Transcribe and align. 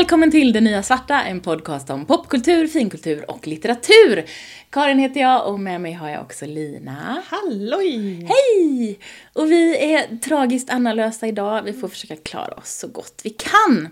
Välkommen 0.00 0.30
till 0.30 0.52
Det 0.52 0.60
Nya 0.60 0.82
Svarta, 0.82 1.22
en 1.22 1.40
podcast 1.40 1.90
om 1.90 2.06
popkultur, 2.06 2.66
finkultur 2.66 3.30
och 3.30 3.46
litteratur. 3.46 4.24
Karin 4.70 4.98
heter 4.98 5.20
jag 5.20 5.48
och 5.48 5.60
med 5.60 5.80
mig 5.80 5.92
har 5.92 6.08
jag 6.08 6.22
också 6.22 6.46
Lina. 6.46 7.22
Halloj! 7.26 8.28
Hej! 8.28 8.98
Och 9.32 9.50
vi 9.50 9.92
är 9.94 10.16
tragiskt 10.16 10.70
annalösa 10.70 11.26
idag. 11.26 11.62
Vi 11.62 11.72
får 11.72 11.88
försöka 11.88 12.16
klara 12.16 12.54
oss 12.54 12.78
så 12.78 12.88
gott 12.88 13.20
vi 13.24 13.30
kan. 13.30 13.88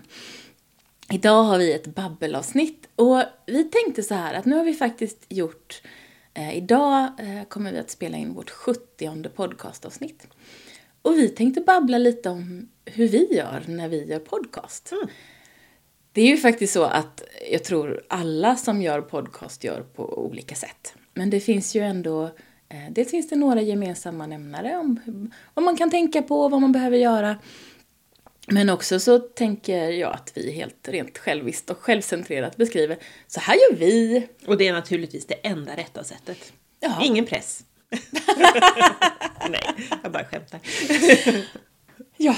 Idag 1.11 1.43
har 1.43 1.57
vi 1.57 1.73
ett 1.73 1.87
babbelavsnitt 1.87 2.89
och 2.95 3.23
vi 3.45 3.63
tänkte 3.63 4.03
så 4.03 4.13
här 4.13 4.33
att 4.33 4.45
nu 4.45 4.55
har 4.55 4.63
vi 4.63 4.73
faktiskt 4.73 5.25
gjort 5.29 5.81
eh, 6.33 6.57
idag 6.57 7.03
eh, 7.19 7.47
kommer 7.47 7.71
vi 7.71 7.79
att 7.79 7.91
spela 7.91 8.17
in 8.17 8.33
vårt 8.33 8.49
70 8.49 9.29
podcastavsnitt. 9.35 10.27
Och 11.01 11.17
vi 11.17 11.29
tänkte 11.29 11.61
babbla 11.61 11.97
lite 11.97 12.29
om 12.29 12.69
hur 12.85 13.07
vi 13.07 13.35
gör 13.35 13.63
när 13.67 13.87
vi 13.87 14.05
gör 14.05 14.19
podcast. 14.19 14.91
Mm. 14.91 15.07
Det 16.19 16.23
är 16.23 16.27
ju 16.27 16.37
faktiskt 16.37 16.73
så 16.73 16.83
att 16.83 17.23
jag 17.51 17.63
tror 17.63 18.01
alla 18.07 18.55
som 18.55 18.81
gör 18.81 19.01
podcast 19.01 19.63
gör 19.63 19.81
på 19.81 20.25
olika 20.25 20.55
sätt. 20.55 20.93
Men 21.13 21.29
det 21.29 21.39
finns 21.39 21.75
ju 21.75 21.81
ändå, 21.81 22.23
eh, 22.69 22.91
dels 22.91 23.11
finns 23.11 23.29
det 23.29 23.35
några 23.35 23.61
gemensamma 23.61 24.27
nämnare 24.27 24.77
om 24.77 24.99
vad 25.53 25.65
man 25.65 25.77
kan 25.77 25.89
tänka 25.89 26.21
på, 26.21 26.49
vad 26.49 26.61
man 26.61 26.71
behöver 26.71 26.97
göra. 26.97 27.35
Men 28.47 28.69
också 28.69 28.99
så 28.99 29.19
tänker 29.19 29.89
jag 29.89 30.13
att 30.13 30.31
vi 30.35 30.51
helt 30.51 30.87
rent 30.87 31.17
själviskt 31.17 31.69
och 31.69 31.77
självcentrerat 31.77 32.57
beskriver, 32.57 32.97
så 33.27 33.39
här 33.39 33.55
gör 33.55 33.77
vi. 33.77 34.27
Och 34.45 34.57
det 34.57 34.67
är 34.67 34.73
naturligtvis 34.73 35.25
det 35.25 35.47
enda 35.47 35.75
rätta 35.75 36.03
sättet. 36.03 36.53
Ja. 36.79 37.01
Ingen 37.03 37.25
press. 37.25 37.63
Nej, 39.49 39.89
jag 40.03 40.11
bara 40.11 40.25
skämtar. 40.25 40.59
Ja, 42.17 42.35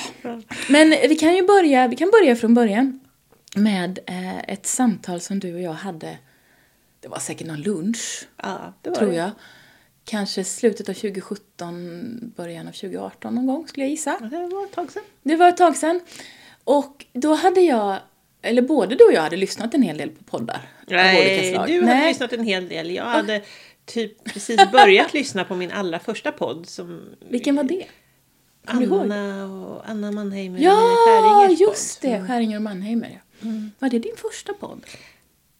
men 0.70 0.90
vi 0.90 1.16
kan 1.16 1.36
ju 1.36 1.48
börja, 1.48 1.88
vi 1.88 1.96
kan 1.96 2.12
börja 2.12 2.36
från 2.36 2.54
början 2.54 3.00
med 3.56 4.00
eh, 4.08 4.40
ett 4.40 4.66
samtal 4.66 5.22
som 5.22 5.40
du 5.40 5.54
och 5.54 5.62
jag 5.62 5.74
hade. 5.74 6.18
Det 7.00 7.08
var 7.08 7.20
säkert 7.20 7.48
någon 7.48 7.62
lunch, 7.62 8.28
Ja, 8.38 8.74
tror 8.84 9.08
det. 9.08 9.16
jag. 9.16 9.32
Kanske 10.06 10.44
slutet 10.44 10.90
av 10.90 10.94
2017, 10.94 12.34
början 12.36 12.68
av 12.68 12.72
2018 12.72 13.36
någon 13.36 13.46
gång 13.48 13.68
skulle 13.68 13.84
jag 13.86 13.90
gissa. 13.92 14.18
Ja, 14.22 14.28
Det 14.28 14.48
var 14.56 14.64
ett 14.66 14.72
tag 14.72 14.92
sedan. 14.92 15.04
Det 15.24 15.36
var 15.36 15.50
ett 15.50 15.58
tag 15.58 15.78
sedan. 15.78 16.00
Och 16.64 17.06
då 17.14 17.34
hade 17.34 17.62
jag, 17.62 17.98
eller 18.42 18.62
både 18.62 18.96
du 18.96 19.04
och 19.06 19.14
jag 19.14 19.22
hade 19.22 19.38
lyssnat 19.38 19.74
en 19.74 19.82
hel 19.82 19.98
del 19.98 20.10
på 20.10 20.24
poddar 20.24 20.70
Nej, 20.88 21.52
du 21.52 21.58
hade 21.58 21.82
Nej. 21.86 22.08
lyssnat 22.10 22.34
en 22.34 22.44
hel 22.44 22.70
del. 22.70 22.92
Jag 22.92 23.04
hade 23.06 23.42
typ 23.86 24.24
precis 24.24 24.72
börjat 24.72 25.14
lyssna 25.14 25.44
på 25.44 25.56
min 25.56 25.72
allra 25.72 26.00
första 26.00 26.32
podd 26.32 26.68
som 26.70 27.02
Vilken 27.30 27.56
var 27.56 27.64
det? 27.64 27.86
Anna 28.66 29.46
och 29.46 29.90
Anna 29.90 30.12
Mannheimer 30.12 30.60
Ja, 30.60 31.50
just 31.60 32.02
det! 32.02 32.26
Skäringer 32.28 32.56
och 32.58 32.62
Mannheimer. 32.64 33.22
Ja. 33.42 33.50
Var 33.80 33.90
det 33.90 34.00
din 34.00 34.16
första 34.18 34.54
podd? 34.54 34.86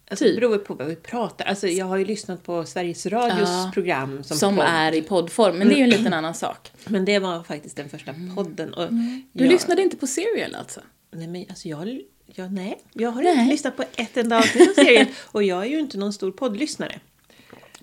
Alltså, 0.10 0.26
Typ. 0.26 0.36
Det 0.36 0.42
beror 0.42 0.58
på 0.58 0.74
vad 0.74 0.88
vi 0.88 0.96
pratar. 0.96 1.46
Alltså, 1.46 1.68
jag 1.68 1.86
har 1.86 1.98
ju 1.98 2.06
lyssnat 2.06 2.44
på 2.44 2.66
Sveriges 2.66 3.06
Radios 3.06 3.50
Ja, 3.50 3.72
program 3.74 4.24
som, 4.24 4.38
Som 4.38 4.60
är 4.60 4.92
i 4.96 5.02
poddform, 5.02 5.58
men 5.58 5.68
det 5.68 5.74
är 5.76 5.78
ju 5.78 5.84
en 5.84 5.90
liten 5.90 6.14
annan 6.14 6.34
sak. 6.36 6.72
Men 6.86 7.06
det 7.06 7.20
var 7.20 7.44
faktiskt 7.44 7.76
den 7.78 7.90
första 7.90 8.14
podden. 8.36 8.74
Och 8.74 8.84
Mm. 8.84 9.24
Du 9.34 9.44
jag, 9.44 9.52
lyssnade 9.52 9.82
inte 9.82 9.98
på 9.98 10.08
Serial 10.08 10.56
alltså? 10.56 10.82
Nej, 11.12 11.28
men 11.28 11.46
alltså 11.50 11.68
jag, 11.68 12.02
jag, 12.26 12.52
nej, 12.54 12.78
jag 12.94 13.12
har 13.12 13.24
Nej. 13.24 13.32
inte 13.40 13.52
lyssnat 13.52 13.78
på 13.78 13.84
ett 13.96 14.18
enda 14.18 14.38
avsnitt 14.38 14.70
av 14.70 14.74
serien. 14.74 15.08
och 15.26 15.44
jag 15.44 15.62
är 15.62 15.70
ju 15.70 15.80
inte 15.80 15.98
någon 15.98 16.14
stor 16.14 16.32
poddlyssnare. 16.32 17.00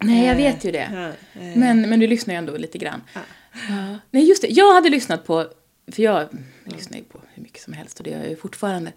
Nej, 0.02 0.26
jag 0.26 0.30
Eh, 0.30 0.36
vet 0.36 0.64
ju 0.64 0.70
det. 0.72 0.88
ja, 0.92 1.08
eh, 1.42 1.56
Men, 1.56 1.80
men 1.88 2.00
du 2.00 2.06
lyssnar 2.06 2.34
ju 2.34 2.38
ändå 2.38 2.56
lite 2.56 2.78
grann. 2.78 3.02
Ja. 3.14 3.20
Ja. 3.68 3.98
Nej, 4.10 4.24
just 4.28 4.42
det. 4.42 4.48
Jag 4.48 4.74
hade 4.74 4.88
lyssnat 4.88 5.26
på, 5.26 5.46
för 5.92 6.02
jag 6.02 6.28
lyssnar 6.64 6.98
ju 6.98 7.04
på 7.04 7.20
hur 7.34 7.42
mycket 7.42 7.62
som 7.62 7.72
helst 7.72 7.98
och 7.98 8.04
det 8.04 8.10
gör 8.10 8.18
jag 8.18 8.28
ju 8.30 8.36
fortfarande. 8.36 8.92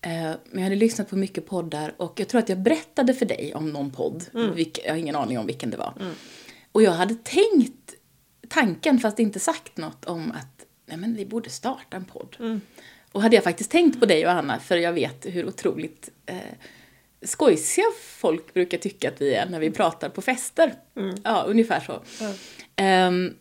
Eh, 0.00 0.10
Men 0.10 0.36
jag 0.52 0.62
hade 0.62 0.76
lyssnat 0.76 1.08
på 1.10 1.16
mycket 1.16 1.46
poddar 1.46 1.94
och 1.96 2.20
jag 2.20 2.28
tror 2.28 2.38
att 2.38 2.48
jag 2.48 2.58
berättade 2.58 3.14
för 3.14 3.26
dig 3.26 3.54
om 3.54 3.70
någon 3.70 3.90
podd. 3.90 4.24
Vilk, 4.54 4.78
jag 4.84 4.90
har 4.92 4.96
ingen 4.98 5.16
aning 5.16 5.38
om 5.38 5.46
vilken 5.46 5.70
det 5.70 5.76
var. 5.76 5.94
Och 6.72 6.82
jag 6.82 6.92
hade 6.92 7.14
tänkt 7.14 7.94
tanken, 8.48 8.98
fast 8.98 9.18
inte 9.18 9.40
sagt 9.40 9.76
något 9.76 10.04
om 10.04 10.30
att 10.32 10.64
nej 10.86 10.96
men 10.96 11.14
vi 11.14 11.26
borde 11.26 11.50
starta 11.50 11.96
en 11.96 12.04
podd. 12.04 12.60
Och 13.12 13.22
hade 13.22 13.36
jag 13.36 13.44
faktiskt 13.44 13.70
tänkt 13.70 14.00
på 14.00 14.06
dig 14.06 14.26
och 14.26 14.32
Anna, 14.32 14.58
för 14.60 14.76
jag 14.76 14.92
vet 14.92 15.26
hur 15.26 15.46
otroligt 15.46 16.10
eh, 16.26 16.36
skojsiga 17.22 17.84
folk 18.20 18.54
brukar 18.54 18.78
tycka 18.78 19.08
att 19.08 19.20
vi 19.20 19.34
är 19.34 19.46
när 19.46 19.60
vi 19.60 19.70
pratar 19.70 20.08
på 20.08 20.22
fester. 20.22 20.74
Ja, 21.24 21.44
ungefär 21.46 21.80
så. 21.80 22.02
Ehm, 22.76 23.34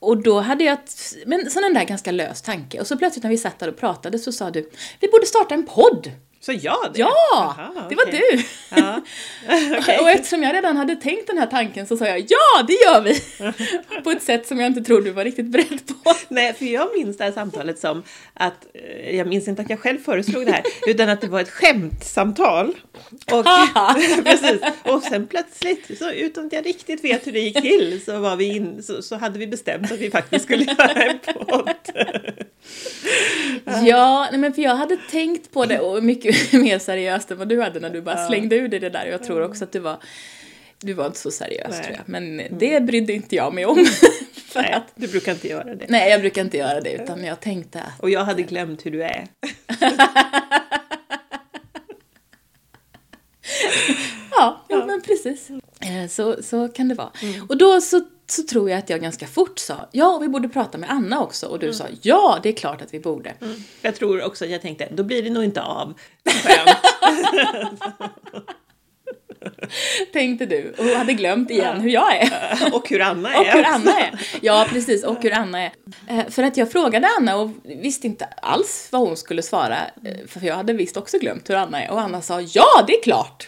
och 0.00 0.22
då 0.22 0.40
hade 0.40 0.64
jag, 0.64 0.74
ett, 0.74 1.16
men 1.26 1.50
sån 1.50 1.74
där 1.74 1.84
ganska 1.84 2.10
lös 2.10 2.42
tanke. 2.42 2.80
Och 2.80 2.86
så 2.86 2.96
plötsligt 2.96 3.22
när 3.22 3.30
vi 3.30 3.38
satt 3.38 3.58
där 3.58 3.68
och 3.68 3.76
pratade 3.76 4.18
så 4.18 4.32
sa 4.32 4.50
du, 4.50 4.70
vi 5.00 5.08
borde 5.08 5.26
starta 5.26 5.54
en 5.54 5.66
podd. 5.66 6.10
Så 6.40 6.52
jag 6.52 6.90
det? 6.94 7.00
Ja, 7.00 7.14
Jaha, 7.56 7.86
det 7.88 7.94
var 7.94 8.06
du. 8.06 8.44
Ja. 8.70 9.00
Okej. 9.78 9.98
Och 9.98 10.10
eftersom 10.10 10.42
jag 10.42 10.54
redan 10.54 10.76
hade 10.76 10.96
tänkt 10.96 11.26
den 11.26 11.38
här 11.38 11.46
tanken 11.46 11.86
så 11.86 11.96
sa 11.96 12.06
jag, 12.06 12.18
ja 12.20 12.62
det 12.66 12.72
gör 12.72 13.00
vi! 13.00 13.20
på 14.04 14.10
ett 14.10 14.22
sätt 14.22 14.46
som 14.46 14.60
jag 14.60 14.66
inte 14.66 14.80
tror 14.80 15.00
du 15.00 15.10
var 15.10 15.24
riktigt 15.24 15.46
beredd 15.46 15.86
på. 15.86 16.14
Nej, 16.28 16.54
för 16.54 16.64
jag 16.64 16.88
minns 16.96 17.16
det 17.16 17.24
här 17.24 17.32
samtalet 17.32 17.78
som 17.78 18.02
att, 18.34 18.66
eh, 18.74 19.16
jag 19.16 19.26
minns 19.26 19.48
inte 19.48 19.62
att 19.62 19.70
jag 19.70 19.80
själv 19.80 19.98
föreslog 19.98 20.46
det 20.46 20.52
här, 20.52 20.62
utan 20.86 21.08
att 21.08 21.20
det 21.20 21.26
var 21.26 21.40
ett 21.40 21.50
skämtsamtal. 21.50 22.74
Och, 23.32 23.44
precis, 24.24 24.60
och 24.82 25.02
sen 25.02 25.26
plötsligt, 25.26 25.98
så 25.98 26.10
utan 26.10 26.46
att 26.46 26.52
jag 26.52 26.66
riktigt 26.66 27.04
vet 27.04 27.26
hur 27.26 27.32
det 27.32 27.40
gick 27.40 27.60
till, 27.60 28.02
så, 28.04 28.18
var 28.18 28.36
vi 28.36 28.44
in, 28.44 28.82
så, 28.82 29.02
så 29.02 29.16
hade 29.16 29.38
vi 29.38 29.46
bestämt 29.46 29.92
att 29.92 29.98
vi 29.98 30.10
faktiskt 30.10 30.44
skulle 30.44 30.64
göra 30.64 30.92
en 30.92 31.18
podd. 31.18 31.70
Ja, 33.64 34.28
nej 34.30 34.40
men 34.40 34.52
för 34.54 34.62
jag 34.62 34.76
hade 34.76 34.96
tänkt 34.96 35.52
på 35.52 35.64
det 35.64 35.80
och 35.80 36.04
mycket 36.04 36.27
mer 36.52 36.78
seriöst 36.78 37.30
än 37.30 37.38
vad 37.38 37.48
du 37.48 37.62
hade 37.62 37.80
när 37.80 37.90
du 37.90 38.02
bara 38.02 38.26
slängde 38.26 38.56
ur 38.56 38.68
dig 38.68 38.80
det 38.80 38.90
där. 38.90 39.06
Och 39.06 39.12
jag 39.12 39.22
tror 39.24 39.42
också 39.42 39.64
att 39.64 39.72
du 39.72 39.78
var, 39.78 39.96
du 40.78 40.92
var 40.92 41.06
inte 41.06 41.18
så 41.18 41.30
seriös 41.30 41.70
Nej. 41.70 41.82
tror 41.84 41.96
jag. 41.96 42.08
Men 42.08 42.42
det 42.58 42.82
brydde 42.82 43.12
inte 43.12 43.36
jag 43.36 43.54
mig 43.54 43.66
om. 43.66 43.86
för 44.48 44.62
Nej, 44.62 44.72
att, 44.72 44.92
du 44.94 45.08
brukar 45.08 45.32
inte 45.32 45.48
göra 45.48 45.74
det. 45.74 45.86
nej, 45.88 46.10
jag 46.10 46.20
brukar 46.20 46.42
inte 46.42 46.56
göra 46.56 46.80
det 46.80 46.92
utan 46.92 47.24
jag 47.24 47.40
tänkte 47.40 47.80
att 47.80 48.00
Och 48.00 48.10
jag 48.10 48.24
hade 48.24 48.42
glömt 48.42 48.86
hur 48.86 48.90
du 48.90 49.02
är. 49.02 49.26
Ja, 54.30 54.64
ja. 54.68 54.86
men 54.86 55.02
precis. 55.02 55.50
Eh, 55.80 56.08
Så, 56.08 56.42
så 56.42 56.68
kan 56.68 56.88
det 56.88 56.94
vara. 56.94 57.10
Och 57.48 57.56
då 57.56 57.80
så, 57.80 58.00
så 58.30 58.42
tror 58.42 58.70
jag 58.70 58.78
att 58.78 58.90
jag 58.90 59.00
ganska 59.00 59.26
fort 59.26 59.58
sa 59.58 59.88
ja, 59.92 60.18
vi 60.18 60.28
borde 60.28 60.48
prata 60.48 60.78
med 60.78 60.90
Anna 60.90 61.20
också. 61.22 61.46
Och 61.46 61.58
du 61.58 61.72
sa 61.74 61.84
ja, 62.02 62.38
det 62.42 62.48
är 62.48 62.52
klart 62.52 62.82
att 62.82 62.94
vi 62.94 63.00
borde. 63.00 63.34
Jag 63.82 63.96
tror 63.96 64.22
också 64.24 64.44
att 64.44 64.50
jag 64.50 64.62
tänkte, 64.62 64.88
då 64.90 65.02
blir 65.02 65.22
det 65.22 65.30
nog 65.30 65.44
inte 65.44 65.62
av. 65.62 65.94
Tänkte 70.12 70.46
du. 70.46 70.74
Och 70.78 70.84
hade 70.84 71.12
glömt 71.12 71.50
igen 71.50 71.80
hur 71.80 71.90
jag 71.90 72.16
är. 72.16 72.30
Och 72.74 72.88
hur 72.88 73.02
Anna 73.02 73.34
är. 73.34 73.40
Och 73.40 73.46
hur 73.46 73.64
Anna 73.64 74.00
är. 74.00 74.20
Ja, 74.42 74.66
precis. 74.70 75.04
Och 75.04 75.22
hur 75.22 75.32
Anna 75.32 75.62
är. 75.62 75.72
Eh, 76.08 76.28
För 76.28 76.42
att 76.42 76.56
jag 76.56 76.72
frågade 76.72 77.08
Anna 77.18 77.36
och 77.36 77.50
visste 77.64 78.06
inte 78.06 78.24
alls 78.24 78.88
vad 78.92 79.00
hon 79.00 79.16
skulle 79.16 79.42
svara. 79.42 79.76
eh, 80.04 80.26
För 80.28 80.46
jag 80.46 80.54
hade 80.56 80.72
visst 80.72 80.96
också 80.96 81.18
glömt 81.18 81.50
hur 81.50 81.54
Anna 81.54 81.82
är. 81.84 81.90
Och 81.90 82.00
Anna 82.00 82.22
sa 82.22 82.40
ja, 82.40 82.84
det 82.86 82.92
är 82.92 83.02
klart. 83.02 83.46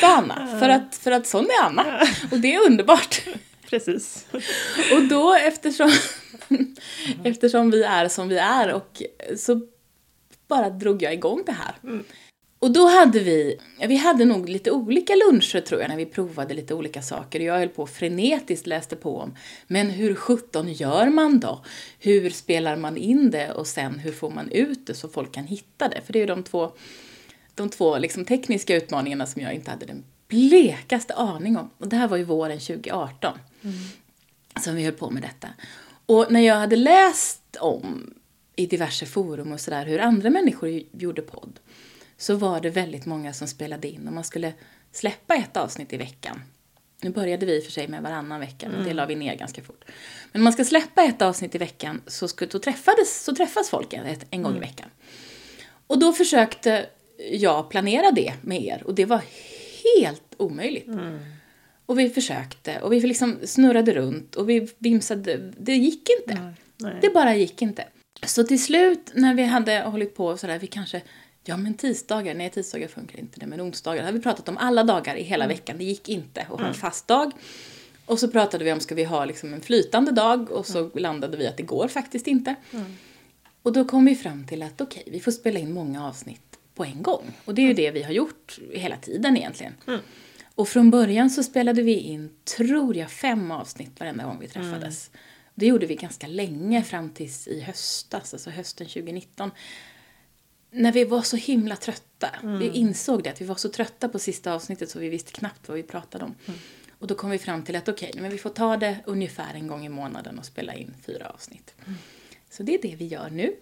Sa 0.00 0.16
Anna. 0.16 0.58
För 0.60 0.68
att, 0.68 0.96
för 0.96 1.10
att 1.10 1.26
sån 1.26 1.44
är 1.44 1.64
Anna. 1.64 1.84
Och 2.32 2.38
det 2.38 2.54
är 2.54 2.66
underbart. 2.66 3.22
Precis. 3.70 4.26
Och 4.92 5.02
då 5.02 5.34
eftersom, 5.34 5.90
eftersom 7.24 7.70
vi 7.70 7.82
är 7.82 8.08
som 8.08 8.28
vi 8.28 8.38
är 8.38 8.72
och 8.72 9.02
så 9.36 9.60
bara 10.48 10.70
drog 10.70 11.02
jag 11.02 11.12
igång 11.12 11.42
det 11.46 11.52
här. 11.52 12.02
Och 12.58 12.72
då 12.72 12.86
hade 12.86 13.20
vi, 13.20 13.58
vi 13.88 13.96
hade 13.96 14.24
nog 14.24 14.48
lite 14.48 14.70
olika 14.70 15.12
luncher 15.14 15.60
tror 15.60 15.80
jag 15.80 15.88
när 15.88 15.96
vi 15.96 16.06
provade 16.06 16.54
lite 16.54 16.74
olika 16.74 17.02
saker. 17.02 17.40
Jag 17.40 17.58
höll 17.58 17.68
på 17.68 17.86
frenetiskt 17.86 18.66
läste 18.66 18.96
på 18.96 19.18
om, 19.18 19.36
men 19.66 19.90
hur 19.90 20.14
sjutton 20.14 20.72
gör 20.72 21.06
man 21.06 21.40
då? 21.40 21.64
Hur 21.98 22.30
spelar 22.30 22.76
man 22.76 22.96
in 22.96 23.30
det 23.30 23.52
och 23.52 23.66
sen 23.66 23.98
hur 23.98 24.12
får 24.12 24.30
man 24.30 24.50
ut 24.50 24.86
det 24.86 24.94
så 24.94 25.08
folk 25.08 25.32
kan 25.32 25.44
hitta 25.44 25.88
det? 25.88 26.00
För 26.06 26.12
det 26.12 26.18
är 26.18 26.20
ju 26.20 26.26
de 26.26 26.42
två, 26.42 26.72
de 27.54 27.70
två 27.70 27.98
liksom 27.98 28.24
tekniska 28.24 28.76
utmaningarna 28.76 29.26
som 29.26 29.42
jag 29.42 29.54
inte 29.54 29.70
hade 29.70 29.86
den 29.86 30.04
blekaste 30.28 31.14
aning 31.14 31.56
om. 31.56 31.70
Och 31.78 31.88
det 31.88 31.96
här 31.96 32.08
var 32.08 32.16
ju 32.16 32.24
våren 32.24 32.58
2018 32.58 33.38
som 34.60 34.74
vi 34.74 34.84
höll 34.84 34.92
på 34.92 35.10
med 35.10 35.22
detta. 35.22 35.48
Och 36.06 36.32
när 36.32 36.40
jag 36.40 36.54
hade 36.54 36.76
läst 36.76 37.56
om 37.60 38.14
i 38.56 38.66
diverse 38.66 39.06
forum 39.06 39.52
och 39.52 39.60
sådär 39.60 39.86
hur 39.86 39.98
andra 39.98 40.30
människor 40.30 40.82
gjorde 40.92 41.22
podd 41.22 41.60
så 42.16 42.36
var 42.36 42.60
det 42.60 42.70
väldigt 42.70 43.06
många 43.06 43.32
som 43.32 43.48
spelade 43.48 43.88
in 43.88 44.08
och 44.08 44.12
man 44.12 44.24
skulle 44.24 44.52
släppa 44.92 45.34
ett 45.34 45.56
avsnitt 45.56 45.92
i 45.92 45.96
veckan. 45.96 46.42
Nu 47.00 47.10
började 47.10 47.46
vi 47.46 47.60
för 47.60 47.72
sig 47.72 47.88
med 47.88 48.02
varannan 48.02 48.40
vecka, 48.40 48.68
men 48.68 48.84
det 48.84 48.94
la 48.94 49.06
vi 49.06 49.14
ner 49.14 49.36
ganska 49.36 49.62
fort. 49.62 49.84
Men 50.32 50.40
om 50.40 50.44
man 50.44 50.52
ska 50.52 50.64
släppa 50.64 51.02
ett 51.02 51.22
avsnitt 51.22 51.54
i 51.54 51.58
veckan 51.58 52.02
så, 52.06 52.28
skulle, 52.28 52.50
så, 52.50 52.58
träffades, 52.58 53.24
så 53.24 53.34
träffas 53.34 53.70
folk 53.70 53.92
en, 53.92 54.16
en 54.30 54.42
gång 54.42 54.56
i 54.56 54.60
veckan. 54.60 54.88
Och 55.86 55.98
då 55.98 56.12
försökte 56.12 56.86
jag 57.32 57.70
planera 57.70 58.10
det 58.10 58.34
med 58.40 58.62
er 58.62 58.82
och 58.86 58.94
det 58.94 59.04
var 59.04 59.22
helt 59.94 60.34
omöjligt. 60.36 60.88
Och 61.86 61.98
vi 61.98 62.10
försökte 62.10 62.80
och 62.80 62.92
vi 62.92 63.00
liksom 63.00 63.38
snurrade 63.44 63.94
runt 63.94 64.34
och 64.34 64.48
vi 64.48 64.68
vimsade. 64.78 65.52
Det 65.58 65.74
gick 65.74 66.08
inte. 66.20 66.54
Nej. 66.76 66.98
Det 67.00 67.10
bara 67.10 67.34
gick 67.34 67.62
inte. 67.62 67.84
Så 68.26 68.44
till 68.44 68.64
slut 68.64 69.10
när 69.14 69.34
vi 69.34 69.44
hade 69.44 69.80
hållit 69.80 70.14
på 70.14 70.36
sådär, 70.36 70.58
vi 70.58 70.66
kanske 70.66 71.02
Ja, 71.48 71.56
men 71.56 71.74
tisdagar, 71.74 72.34
nej 72.34 72.50
tisdagar 72.50 72.88
funkar 72.88 73.18
inte 73.18 73.40
det, 73.40 73.46
men 73.46 73.60
onsdagar. 73.60 74.00
Då 74.00 74.06
hade 74.06 74.18
vi 74.18 74.22
pratat 74.22 74.48
om 74.48 74.58
alla 74.58 74.84
dagar 74.84 75.16
i 75.16 75.22
hela 75.22 75.46
veckan. 75.46 75.78
Det 75.78 75.84
gick 75.84 76.08
inte 76.08 76.40
att 76.40 76.60
ha 76.60 76.66
en 76.66 76.74
fast 76.74 77.08
dag. 77.08 77.32
Och 78.06 78.18
så 78.18 78.28
pratade 78.28 78.64
vi 78.64 78.72
om, 78.72 78.80
ska 78.80 78.94
vi 78.94 79.04
ha 79.04 79.24
liksom 79.24 79.54
en 79.54 79.60
flytande 79.60 80.12
dag? 80.12 80.50
Och 80.50 80.66
så 80.66 80.90
landade 80.94 81.36
vi 81.36 81.46
att 81.46 81.56
det 81.56 81.62
går 81.62 81.88
faktiskt 81.88 82.26
inte. 82.26 82.54
Och 83.62 83.72
då 83.72 83.84
kom 83.84 84.04
vi 84.04 84.14
fram 84.14 84.46
till 84.46 84.62
att 84.62 84.80
okej, 84.80 85.02
vi 85.06 85.20
får 85.20 85.30
spela 85.30 85.58
in 85.58 85.72
många 85.72 86.08
avsnitt 86.08 86.58
på 86.74 86.84
en 86.84 87.02
gång. 87.02 87.24
Och 87.44 87.54
det 87.54 87.62
är 87.62 87.66
ju 87.66 87.74
det 87.74 87.90
vi 87.90 88.02
har 88.02 88.12
gjort 88.12 88.58
hela 88.72 88.96
tiden 88.96 89.36
egentligen. 89.36 89.74
Och 90.56 90.68
från 90.68 90.90
början 90.90 91.30
så 91.30 91.42
spelade 91.42 91.82
vi 91.82 91.92
in, 91.98 92.30
tror 92.56 92.96
jag, 92.96 93.10
fem 93.10 93.50
avsnitt 93.50 94.00
varenda 94.00 94.24
gång 94.24 94.38
vi 94.40 94.48
träffades. 94.48 95.10
Det 95.54 95.66
gjorde 95.66 95.86
vi 95.86 95.94
ganska 95.94 96.26
länge 96.26 96.82
fram 96.82 97.10
tills 97.10 97.48
i 97.48 97.60
höstas, 97.60 98.32
alltså 98.32 98.50
hösten 98.50 98.86
2019. 98.86 99.50
När 100.70 100.92
vi 100.92 101.04
var 101.04 101.22
så 101.22 101.36
himla 101.36 101.76
trötta. 101.76 102.30
Vi 102.58 102.68
insåg 102.68 103.22
det, 103.22 103.30
att 103.30 103.40
vi 103.40 103.44
var 103.44 103.54
så 103.54 103.68
trötta 103.68 104.08
på 104.08 104.18
sista 104.18 104.52
avsnittet 104.52 104.90
så 104.90 104.98
vi 104.98 105.08
visste 105.08 105.32
knappt 105.32 105.68
vad 105.68 105.76
vi 105.76 105.82
pratade 105.82 106.24
om. 106.24 106.34
Och 106.98 107.06
då 107.06 107.14
kom 107.14 107.30
vi 107.30 107.38
fram 107.38 107.64
till 107.64 107.76
att 107.76 107.88
okej, 107.88 108.12
men 108.16 108.30
vi 108.30 108.38
får 108.38 108.50
ta 108.50 108.76
det 108.76 108.96
ungefär 109.06 109.54
en 109.54 109.66
gång 109.66 109.86
i 109.86 109.88
månaden 109.88 110.38
och 110.38 110.44
spela 110.44 110.74
in 110.74 110.94
fyra 111.06 111.26
avsnitt. 111.28 111.74
Så 112.50 112.62
det 112.62 112.74
är 112.74 112.82
det 112.82 112.96
vi 112.96 113.06
gör 113.06 113.30
nu. 113.30 113.56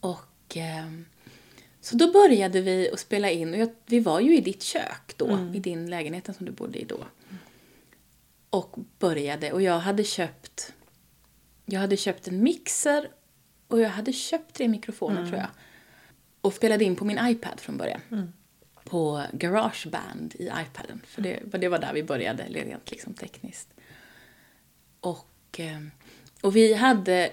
Och 0.00 0.56
ehm, 0.56 1.04
så 1.82 1.96
då 1.96 2.12
började 2.12 2.60
vi 2.60 2.90
att 2.92 3.00
spela 3.00 3.30
in 3.30 3.54
och 3.54 3.60
jag, 3.60 3.68
vi 3.86 4.00
var 4.00 4.20
ju 4.20 4.36
i 4.36 4.40
ditt 4.40 4.62
kök 4.62 5.14
då, 5.16 5.50
i 5.54 5.58
din 5.58 5.90
lägenhet 5.90 6.36
som 6.36 6.46
du 6.46 6.52
bodde 6.52 6.78
i 6.78 6.84
då. 6.84 7.04
Och 8.50 8.76
började 8.98 9.52
och 9.52 9.62
jag 9.62 9.78
hade 9.78 10.04
köpt 10.04 10.72
jag 11.64 11.80
hade 11.80 11.96
köpt 11.96 12.28
en 12.28 12.42
mixer 12.42 13.10
och 13.68 13.80
jag 13.80 13.88
hade 13.88 14.12
köpt 14.12 14.54
tre 14.54 14.68
mikrofoner 14.68 15.26
tror 15.26 15.38
jag. 15.38 15.48
Och 16.40 16.54
spelade 16.54 16.84
in 16.84 16.96
på 16.96 17.04
min 17.04 17.18
iPad 17.22 17.60
från 17.60 17.76
början. 17.76 18.00
På 18.84 19.22
Garageband 19.32 20.34
i 20.38 20.44
iPaden. 20.44 21.00
För 21.06 21.22
det, 21.22 21.40
det 21.44 21.68
var 21.68 21.78
där 21.78 21.92
vi 21.92 22.02
började 22.02 22.42
rent 22.42 22.90
liksom 22.90 23.14
tekniskt. 23.14 23.68
Och, 25.00 25.60
eh, 25.60 25.80
och 26.42 26.56
vi 26.56 26.74
hade, 26.74 27.26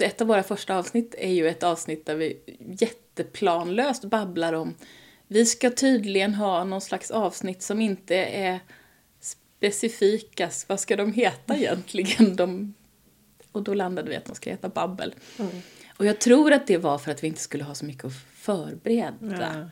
ett 0.00 0.20
av 0.20 0.26
våra 0.26 0.42
första 0.42 0.76
avsnitt 0.76 1.14
är 1.18 1.32
ju 1.32 1.48
ett 1.48 1.62
avsnitt 1.62 2.06
där 2.06 2.14
vi 2.14 2.40
jätteplanlöst 3.16 4.04
babblar 4.04 4.52
om 4.52 4.74
vi 5.26 5.46
ska 5.46 5.70
tydligen 5.70 6.34
ha 6.34 6.64
någon 6.64 6.80
slags 6.80 7.10
avsnitt 7.10 7.62
som 7.62 7.80
inte 7.80 8.16
är 8.16 8.60
specifika, 9.20 10.50
vad 10.66 10.80
ska 10.80 10.96
de 10.96 11.12
heta 11.12 11.56
egentligen? 11.56 12.36
De, 12.36 12.74
och 13.52 13.62
då 13.62 13.74
landade 13.74 14.10
vi 14.10 14.16
att 14.16 14.24
de 14.24 14.34
ska 14.34 14.50
heta 14.50 14.68
Babbel. 14.68 15.14
Och 15.96 16.06
jag 16.06 16.18
tror 16.18 16.52
att 16.52 16.66
det 16.66 16.78
var 16.78 16.98
för 16.98 17.10
att 17.10 17.22
vi 17.22 17.28
inte 17.28 17.40
skulle 17.40 17.64
ha 17.64 17.74
så 17.74 17.84
mycket 17.84 18.04
att 18.04 18.12
förbereda. 18.34 19.16
Ja. 19.54 19.70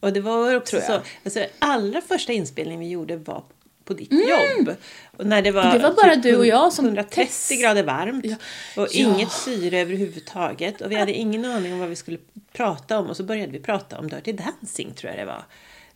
Och 0.00 0.12
det 0.12 0.20
var 0.20 0.56
också 0.56 0.76
Tror 0.76 0.82
jag. 0.82 1.06
så, 1.06 1.10
alltså 1.24 1.46
allra 1.58 2.00
första 2.00 2.32
inspelningen 2.32 2.80
vi 2.80 2.88
gjorde 2.88 3.16
var 3.16 3.44
på 3.88 3.94
ditt 3.94 4.12
jobb. 4.12 4.76
Och 5.16 5.26
när 5.26 5.42
det 5.42 5.50
var, 5.50 5.72
Det 5.72 5.78
var 5.78 5.92
bara 5.92 6.16
du 6.16 6.36
och 6.36 6.46
jag 6.46 6.72
som 6.72 6.84
130 6.84 7.14
test- 7.26 7.60
grader 7.60 7.82
varmt 7.82 8.24
Ja. 8.26 8.36
och 8.76 8.88
Ja. 8.92 9.08
inget 9.14 9.32
syre 9.32 9.78
överhuvudtaget. 9.80 10.80
Och 10.80 10.90
vi 10.90 10.94
hade 10.94 11.12
ingen 11.12 11.44
aning 11.44 11.72
om 11.72 11.78
vad 11.78 11.88
vi 11.88 11.96
skulle 11.96 12.18
prata 12.52 12.98
om 12.98 13.06
och 13.06 13.16
så 13.16 13.22
började 13.24 13.52
vi 13.52 13.60
prata 13.60 13.98
om 13.98 14.08
Dirty 14.08 14.32
Dancing 14.32 14.92
tror 14.94 15.10
jag 15.12 15.20
det 15.20 15.26
var. 15.26 15.42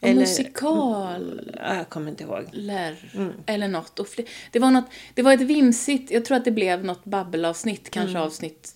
Och 0.00 0.08
musikal. 0.16 1.50
Ja, 1.62 1.76
Jag 1.76 1.88
kommer 1.88 2.10
inte 2.10 2.24
ihåg. 2.24 2.44
Eller, 2.52 2.96
Mm. 3.14 3.32
eller 3.46 3.68
något. 3.68 3.98
Och 3.98 4.06
det, 4.50 4.58
var 4.58 4.70
något. 4.70 4.84
det 5.14 5.22
var 5.22 5.32
ett 5.32 5.40
vimsigt, 5.40 6.10
jag 6.10 6.24
tror 6.24 6.36
att 6.36 6.44
det 6.44 6.50
blev 6.50 6.84
något 6.84 7.04
babbelavsnitt, 7.04 7.90
kanske 7.90 8.18
avsnitt 8.18 8.74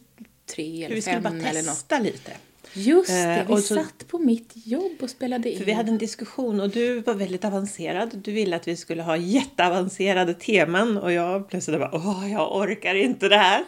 tre 0.55 0.67
Mm. 0.67 0.85
Eller 0.85 0.95
vi 0.95 1.03
skulle 1.03 1.21
bara 1.21 1.31
fem 1.31 1.41
eller 1.45 1.63
testa 1.63 1.99
lite. 1.99 2.33
Just 2.79 3.09
det, 3.09 3.45
Eh, 3.49 3.57
vi 3.57 3.63
så- 3.63 3.75
satt 3.75 4.09
på 4.09 4.19
mitt 4.19 4.53
jobb 4.55 4.93
och 5.01 5.11
spelade 5.11 5.51
in. 5.51 5.59
För 5.59 5.65
vi 5.65 5.73
hade 5.73 5.91
en 5.91 5.99
diskussion 5.99 6.61
och 6.61 6.71
du 6.71 7.01
var 7.01 7.15
väldigt 7.15 7.45
avancerad. 7.45 8.11
Du 8.25 8.33
ville 8.33 8.57
att 8.57 8.69
vi 8.69 8.77
skulle 8.77 9.03
ha 9.03 9.17
jätteavancerade 9.17 10.35
teman 10.35 10.99
och 10.99 11.13
jag 11.13 11.49
plötsligt 11.49 11.79
bara 11.81 11.91
åh, 11.95 12.33
jag 12.33 12.57
orkar 12.57 12.95
inte 12.95 13.29
det 13.29 13.37
här. 13.37 13.65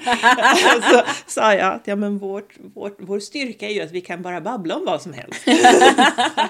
så 0.93 1.02
sa 1.26 1.55
jag 1.55 1.75
att 1.75 1.82
ja, 1.87 1.96
men 1.96 2.19
vårt, 2.19 2.55
vårt, 2.75 2.96
vår 2.99 3.20
styrka 3.20 3.69
är 3.69 3.72
ju 3.75 3.81
att 3.81 3.93
vi 3.93 4.00
kan 4.00 4.22
bara 4.22 4.40
babbla 4.40 4.76
om 4.76 4.84
vad 4.84 5.02
som 5.02 5.12
helst. 5.12 5.44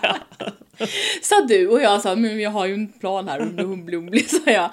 Sa 1.23 1.41
du 1.49 1.69
och 1.69 1.83
jag 1.83 2.01
sa, 2.03 2.17
men 2.17 2.41
jag 2.41 2.51
har 2.51 2.67
ju 2.67 2.75
en 2.75 2.89
plan 2.93 3.29
här, 3.29 3.41
umli, 3.95 4.21
sa 4.21 4.51
jag. 4.51 4.71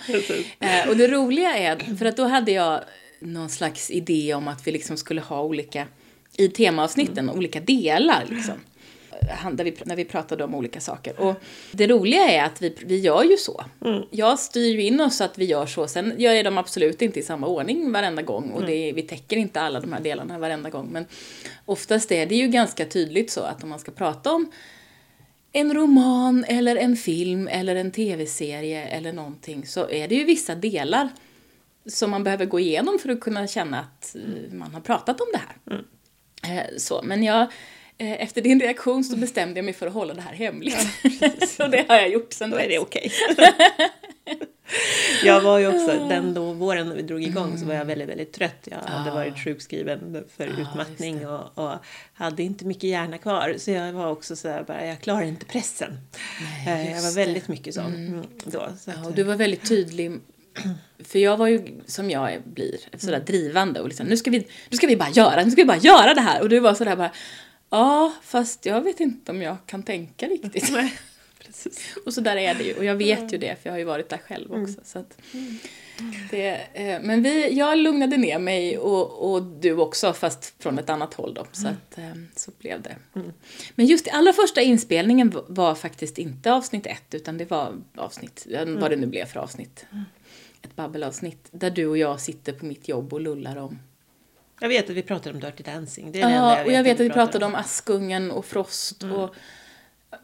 Eh, 0.60 0.90
och 0.90 0.98
det 0.98 1.08
roliga 1.08 1.56
är, 1.58 1.96
för 1.98 2.06
att 2.06 2.18
då 2.18 2.24
hade 2.24 2.52
jag 2.52 2.80
någon 3.20 3.50
slags 3.50 3.92
idé 3.92 4.34
om 4.34 4.48
att 4.48 4.68
vi 4.68 4.72
liksom 4.72 4.98
skulle 4.98 5.22
ha 5.22 5.42
olika, 5.42 5.86
i 6.38 6.48
temaavsnitten, 6.48 7.30
olika 7.30 7.60
delar 7.60 8.26
liksom. 8.30 8.54
Han- 9.30 9.56
Där 9.56 9.64
vi, 9.64 9.76
när 9.86 9.96
vi 9.96 10.06
pratade 10.06 10.44
om 10.44 10.56
olika 10.56 10.80
saker. 10.82 11.20
Och 11.20 11.36
det 11.72 11.88
roliga 11.88 12.22
är 12.30 12.44
att 12.44 12.62
vi, 12.62 12.76
vi 12.86 13.00
gör 13.00 13.24
ju 13.24 13.38
så. 13.38 13.66
Jag 14.12 14.40
styr 14.40 14.74
ju 14.76 14.82
in 14.82 15.00
oss 15.02 15.18
så 15.18 15.24
att 15.24 15.38
vi 15.38 15.46
gör 15.46 15.66
så. 15.66 15.88
Sen 15.88 16.14
gör 16.18 16.34
jag 16.34 16.46
dem 16.46 16.58
absolut 16.58 17.02
inte 17.02 17.20
i 17.20 17.24
samma 17.24 17.48
ordning 17.48 17.92
varenda 17.92 18.22
gång. 18.22 18.50
Och 18.52 18.66
det, 18.66 18.92
vi 18.94 19.02
täcker 19.02 19.38
inte 19.38 19.62
alla 19.62 19.80
de 19.80 19.94
här 19.94 20.02
delarna 20.02 20.38
varenda 20.40 20.70
gång. 20.70 20.90
Men 20.92 21.06
oftast 21.66 22.12
är 22.12 22.26
det 22.26 22.36
ju 22.36 22.48
ganska 22.48 22.86
tydligt 22.86 23.32
så 23.32 23.42
att 23.42 23.64
om 23.64 23.70
man 23.70 23.80
ska 23.80 23.92
prata 23.92 24.32
om 24.32 24.52
en 25.52 25.74
roman 25.74 26.46
eller 26.48 26.76
en 26.76 26.96
film 26.96 27.48
eller 27.48 27.76
en 27.76 27.92
tv-serie 27.92 28.86
eller 28.88 29.14
någonting 29.14 29.66
så 29.66 29.90
är 29.90 30.08
det 30.08 30.16
ju 30.16 30.24
vissa 30.24 30.56
delar 30.56 31.10
som 31.88 32.12
man 32.12 32.24
behöver 32.24 32.46
gå 32.46 32.60
igenom 32.60 33.00
för 33.00 33.10
att 33.10 33.20
kunna 33.20 33.48
känna 33.48 33.80
att 33.80 34.16
eh, 34.16 34.54
man 34.54 34.74
har 34.74 34.82
pratat 34.82 35.22
om 35.22 35.28
det 35.34 35.38
här. 35.38 35.76
Eh, 35.78 35.82
Så, 36.78 37.02
men 37.04 37.24
jag, 37.24 37.42
eh, 37.98 38.22
efter 38.22 38.42
din 38.42 38.60
reaktion 38.60 39.04
så 39.04 39.18
bestämde 39.18 39.58
jag 39.58 39.66
mig 39.66 39.74
för 39.74 39.88
att 39.88 39.94
hålla 39.94 40.14
det 40.14 40.22
här 40.22 40.34
hemligt. 40.34 40.88
och 41.60 41.70
det 41.70 41.86
har 41.88 41.96
jag 41.96 42.10
gjort 42.10 42.34
sen 42.34 42.50
Då 42.50 42.58
är 42.58 42.70
det 42.70 42.80
okej. 42.80 43.12
jag 45.24 45.42
var 45.42 45.60
ju 45.60 45.68
också, 45.68 46.08
den 46.10 46.34
då 46.34 46.54
våren 46.54 46.90
när 46.90 46.96
vi 46.96 47.02
drog 47.02 47.24
igång 47.24 47.58
så 47.58 47.66
var 47.66 47.74
jag 47.74 47.86
väldigt, 47.86 48.10
väldigt 48.10 48.34
trött. 48.34 48.68
Jag 48.72 48.78
hade 48.78 49.12
varit 49.12 49.44
sjukskriven 49.44 50.24
för 50.38 50.62
utmattning 50.62 51.28
och, 51.28 51.58
och 51.58 51.74
hade 52.14 52.44
inte 52.44 52.66
mycket 52.66 52.84
hjärna 52.84 53.18
kvar. 53.18 53.56
Så 53.58 53.72
jag 53.72 53.94
var 53.94 54.12
också 54.12 54.36
så 54.36 54.48
här 54.48 54.64
bara, 54.64 54.86
jag 54.86 55.02
klarar 55.02 55.24
inte 55.24 55.46
pressen. 55.46 55.98
Nej, 56.66 56.86
Eh, 56.86 56.96
jag 56.96 57.02
var 57.02 57.16
väldigt 57.16 57.48
mycket 57.48 57.74
sån 57.74 57.96
mm. 57.96 58.26
då. 58.44 58.68
Så 58.80 58.92
Ja, 58.92 59.08
och 59.08 59.14
du 59.14 59.24
var 59.24 59.36
väldigt 59.36 59.70
tydlig. 59.70 60.12
För 61.00 61.20
jag 61.20 61.38
var 61.38 61.48
ju, 61.48 61.82
som 61.86 62.10
jag 62.10 62.42
blir, 62.46 62.76
sådär 62.98 63.20
drivande 63.20 63.80
och 63.82 63.88
liksom, 63.88 64.08
nu 64.08 64.18
ska, 64.18 64.32
vi, 64.32 64.48
nu 64.70 64.78
ska 64.78 64.88
vi 64.88 64.98
bara 64.98 65.10
göra, 65.10 65.44
nu 65.44 65.52
ska 65.52 65.62
vi 65.62 65.66
bara 65.66 65.78
göra 65.78 66.14
det 66.14 66.22
här. 66.22 66.42
Och 66.42 66.50
du 66.50 66.60
var 66.60 66.74
sådär 66.74 66.96
bara, 66.96 67.12
ja, 67.70 68.14
fast 68.24 68.66
jag 68.66 68.82
vet 68.82 69.00
inte 69.00 69.32
om 69.32 69.42
jag 69.42 69.58
kan 69.66 69.84
tänka 69.84 70.28
riktigt. 70.28 70.72
Nej, 70.72 70.94
precis. 71.46 71.96
Och 72.06 72.14
så 72.14 72.22
där 72.22 72.36
är 72.38 72.56
det 72.56 72.64
ju. 72.64 72.74
Och 72.74 72.86
jag 72.86 72.96
vet 72.96 73.34
ju 73.34 73.38
det, 73.38 73.56
för 73.62 73.70
jag 73.70 73.72
har 73.74 73.78
ju 73.80 73.84
varit 73.86 74.10
där 74.10 74.18
själv 74.28 74.52
också. 74.54 74.80
Så 74.84 75.00
att 75.00 75.18
det, 76.32 76.50
eh, 76.74 77.02
men 77.02 77.24
vi, 77.24 77.54
jag 77.58 77.78
lugnade 77.78 78.18
ner 78.18 78.40
mig 78.40 78.78
och, 78.78 79.34
och 79.34 79.44
du 79.44 79.72
också, 79.78 80.14
fast 80.14 80.54
från 80.64 80.80
ett 80.80 80.90
annat 80.90 81.14
håll 81.14 81.34
då. 81.34 81.46
Så, 81.52 81.68
att, 81.68 81.98
eh, 81.98 82.12
så 82.36 82.52
blev 82.60 82.82
det. 82.82 82.96
Men 83.76 83.86
just 83.86 84.08
allra 84.12 84.34
första 84.34 84.62
inspelningen 84.62 85.34
var- 85.48 85.76
faktiskt 85.76 86.18
inte 86.18 86.54
avsnitt 86.54 86.86
ett, 86.86 87.14
utan 87.14 87.38
det 87.38 87.46
var 87.50 87.74
avsnitt, 87.96 88.48
vad 88.80 88.92
det 88.92 88.96
nu 88.96 89.08
blev 89.08 89.26
för 89.26 89.40
avsnitt. 89.40 89.86
Ett 90.66 90.76
babbelavsnitt, 90.76 91.48
där 91.52 91.70
du 91.70 91.88
och 91.88 91.98
jag 91.98 92.20
sitter 92.22 92.54
på 92.54 92.66
mitt 92.66 92.88
jobb 92.88 93.14
och 93.14 93.22
lullar 93.22 93.56
om 93.58 93.80
Jag 94.60 94.70
vet 94.70 94.90
att 94.90 94.96
vi 94.96 95.02
pratade 95.02 95.36
om 95.36 95.40
Dirty 95.42 95.64
Dancing. 95.64 96.12
Det 96.12 96.22
är 96.22 96.30
Ja, 96.30 96.64
och 96.64 96.72
jag 96.72 96.84
vet 96.84 96.94
att 97.00 97.06
vi 97.06 97.10
pratade 97.10 97.46
om 97.46 97.56
Askungen 97.56 98.32
och 98.32 98.46
Frost 98.46 99.04
Mm. 99.04 99.16
och 99.16 99.36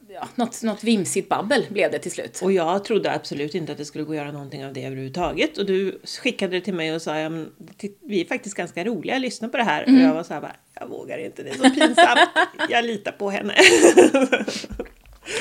ja, 0.09 0.27
något, 0.35 0.63
något 0.63 0.83
vimsigt 0.83 1.29
babbel 1.29 1.65
blev 1.69 1.91
det 1.91 1.99
till 1.99 2.11
slut. 2.11 2.39
Och 2.43 2.51
jag 2.51 2.85
trodde 2.85 3.11
absolut 3.13 3.55
inte 3.55 3.71
att 3.71 3.77
det 3.77 3.85
skulle 3.85 4.03
gå 4.03 4.11
att 4.11 4.17
göra 4.17 4.31
någonting 4.31 4.65
av 4.65 4.73
det 4.73 4.85
överhuvudtaget. 4.85 5.57
Och 5.57 5.65
du 5.65 5.99
skickade 6.03 6.55
det 6.55 6.61
till 6.61 6.73
mig 6.73 6.95
och 6.95 7.01
sa 7.01 7.19
ja, 7.19 7.29
men, 7.29 7.51
vi 8.01 8.21
är 8.21 8.25
faktiskt 8.25 8.55
ganska 8.55 8.83
roliga, 8.83 9.17
lyssna 9.17 9.49
på 9.49 9.57
det 9.57 9.63
här. 9.63 9.83
Mm. 9.83 10.01
Och 10.01 10.07
jag 10.07 10.13
var 10.13 10.23
så 10.23 10.33
här 10.33 10.41
bara, 10.41 10.55
jag 10.79 10.87
vågar 10.87 11.17
inte, 11.17 11.43
det 11.43 11.49
är 11.49 11.53
så 11.53 11.69
pinsamt. 11.69 12.29
jag 12.69 12.85
litar 12.85 13.11
på 13.11 13.29
henne. 13.29 13.55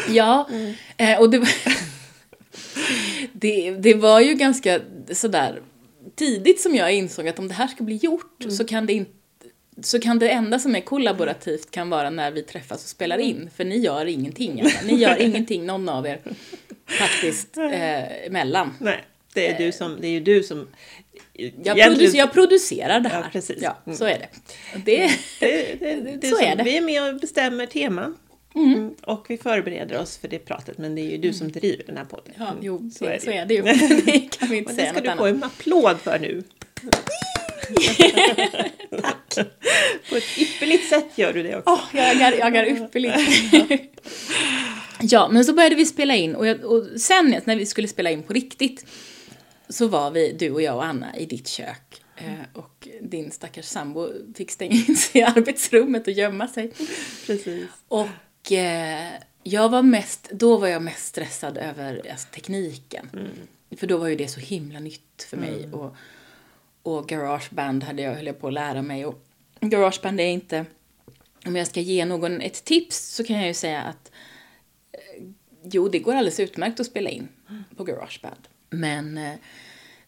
Ja, 0.08 0.46
Mm. 0.50 0.74
eh, 0.96 1.20
och 1.20 1.30
det, 1.30 1.38
det, 3.32 3.70
det 3.70 3.94
var 3.94 4.20
ju 4.20 4.34
ganska 4.34 4.80
sådär 5.12 5.62
tidigt 6.14 6.60
som 6.60 6.74
jag 6.74 6.92
insåg 6.94 7.28
att 7.28 7.38
om 7.38 7.48
det 7.48 7.54
här 7.54 7.66
ska 7.66 7.84
bli 7.84 7.96
gjort 7.96 8.42
Mm. 8.44 8.56
så 8.56 8.64
kan 8.64 8.86
det 8.86 8.92
inte 8.92 9.10
så 9.82 10.00
kan 10.00 10.18
det 10.18 10.28
enda 10.30 10.58
som 10.58 10.74
är 10.76 10.80
kollaborativt 10.80 11.70
kan 11.70 11.90
vara 11.90 12.10
när 12.10 12.30
vi 12.30 12.42
träffas 12.42 12.82
och 12.84 12.88
spelar 12.88 13.16
Mm. 13.16 13.28
in. 13.30 13.50
För 13.56 13.64
ni 13.64 13.78
gör 13.78 14.06
ingenting. 14.06 14.60
Alltså. 14.60 14.86
Ni 14.86 14.94
gör 14.94 15.16
ingenting, 15.22 15.66
någon 15.66 15.88
av 15.88 16.06
er, 16.06 16.20
faktiskt, 16.86 17.56
eh, 17.56 18.26
emellan. 18.26 18.74
Nej, 18.80 19.04
det 19.34 19.48
är, 19.48 19.58
du 19.58 19.72
som, 19.72 19.98
det 20.00 20.06
är 20.06 20.10
ju 20.10 20.20
du 20.20 20.42
som... 20.42 20.68
Jag, 21.62 21.86
producer, 21.86 22.18
jag 22.18 22.32
producerar 22.32 23.00
det 23.00 23.08
här. 23.08 23.20
Ja, 23.20 23.26
precis. 23.32 23.58
Ja, 23.62 23.78
Mm. 23.86 23.98
så 23.98 24.04
är 24.04 24.18
det. 24.18 24.28
Och 24.74 24.80
det 24.80 25.10
det, 25.40 25.74
det, 25.80 26.16
det 26.20 26.28
Så 26.36 26.40
är 26.42 26.56
det. 26.56 26.62
Vi 26.62 26.76
är 26.76 26.80
med 26.80 27.14
och 27.14 27.20
bestämmer 27.20 27.66
teman. 27.66 28.16
Mm. 28.54 28.94
Och 29.02 29.26
vi 29.28 29.38
förbereder 29.38 29.98
oss 30.00 30.16
för 30.16 30.28
det 30.28 30.38
pratet, 30.38 30.78
men 30.78 30.94
det 30.94 31.00
är 31.00 31.10
ju 31.10 31.18
du 31.18 31.32
som 31.32 31.52
driver 31.52 31.84
den 31.86 31.96
här 31.96 32.04
podden. 32.04 32.34
ja, 32.38 32.48
Mm. 32.50 32.58
jo, 32.62 32.90
så 32.98 33.04
det, 33.04 33.10
är 33.10 33.14
det 33.14 33.20
så 33.24 33.30
är 33.30 33.46
det 33.46 33.54
ju. 33.54 33.62
Det 34.04 34.20
kan 34.38 34.48
vi 34.48 34.56
inte 34.56 34.70
Och 34.70 34.76
det 34.76 34.82
säga 34.82 34.92
ska 34.92 35.00
något 35.00 35.04
du 35.04 35.10
annat. 35.10 35.18
få 35.18 35.26
en 35.26 35.44
applåd 35.44 36.00
för 36.00 36.18
nu. 36.18 36.42
På 40.10 40.16
ett 40.16 40.38
ypperligt 40.38 40.88
sätt 40.88 41.06
gör 41.18 41.32
du 41.32 41.42
det 41.42 41.56
också. 41.56 41.70
Oh, 41.70 41.80
jag 41.92 42.10
aggar, 42.16 42.32
jag 42.32 42.46
aggar 42.46 42.64
ypperligt. 42.66 43.16
ja, 45.00 45.28
men 45.28 45.44
så 45.44 45.52
började 45.52 45.74
vi 45.74 45.86
spela 45.86 46.14
in 46.16 46.34
och, 46.34 46.46
jag, 46.46 46.64
och 46.64 47.00
sen 47.00 47.40
när 47.44 47.56
vi 47.56 47.66
skulle 47.66 47.88
spela 47.88 48.10
in 48.10 48.22
på 48.22 48.32
riktigt 48.32 48.86
så 49.68 49.86
var 49.86 50.10
vi, 50.10 50.32
du 50.32 50.50
och 50.50 50.62
jag 50.62 50.76
och 50.76 50.84
Anna, 50.84 51.16
i 51.16 51.26
ditt 51.26 51.48
kök. 51.48 52.02
Eh, 52.16 52.24
och 52.60 52.88
din 53.02 53.30
stackars 53.30 53.64
sambo 53.64 54.08
fick 54.36 54.50
stänga 54.50 54.72
in 54.88 54.96
sig 54.96 55.20
i 55.20 55.24
arbetsrummet 55.24 56.06
och 56.06 56.12
gömma 56.12 56.48
sig. 56.48 56.72
Precis. 57.26 57.64
Och 57.88 58.06
jag 59.42 59.68
var 59.68 59.82
mest, 59.82 60.30
då 60.30 60.56
var 60.56 60.68
jag 60.68 60.82
mest 60.82 61.06
stressad 61.06 61.58
över 61.58 62.10
alltså, 62.10 62.28
tekniken. 62.28 63.10
Mm. 63.12 63.30
För 63.76 63.86
då 63.86 63.96
var 63.96 64.08
ju 64.08 64.16
det 64.16 64.28
så 64.28 64.40
himla 64.40 64.80
nytt 64.80 65.26
för 65.28 65.36
mig. 65.36 65.64
Mm. 65.64 65.74
Och, 65.74 65.96
och 66.82 67.08
garageband 67.08 67.84
hade 67.84 68.02
jag, 68.02 68.14
höll 68.14 68.26
jag 68.26 68.40
på 68.40 68.46
att 68.46 68.52
lära 68.52 68.82
mig. 68.82 69.06
Och 69.06 69.22
garageband 69.60 70.20
är 70.20 70.26
inte, 70.26 70.64
om 71.46 71.56
jag 71.56 71.66
ska 71.66 71.80
ge 71.80 72.04
någon 72.04 72.40
ett 72.40 72.64
tips 72.64 73.14
så 73.14 73.24
kan 73.24 73.36
jag 73.36 73.46
ju 73.46 73.54
säga 73.54 73.82
att 73.82 74.10
eh, 74.92 75.24
jo, 75.62 75.88
det 75.88 75.98
går 75.98 76.14
alldeles 76.14 76.40
utmärkt 76.40 76.80
att 76.80 76.86
spela 76.86 77.10
in 77.10 77.28
på 77.76 77.84
garageband. 77.84 78.48
Men 78.70 79.18
eh, 79.18 79.34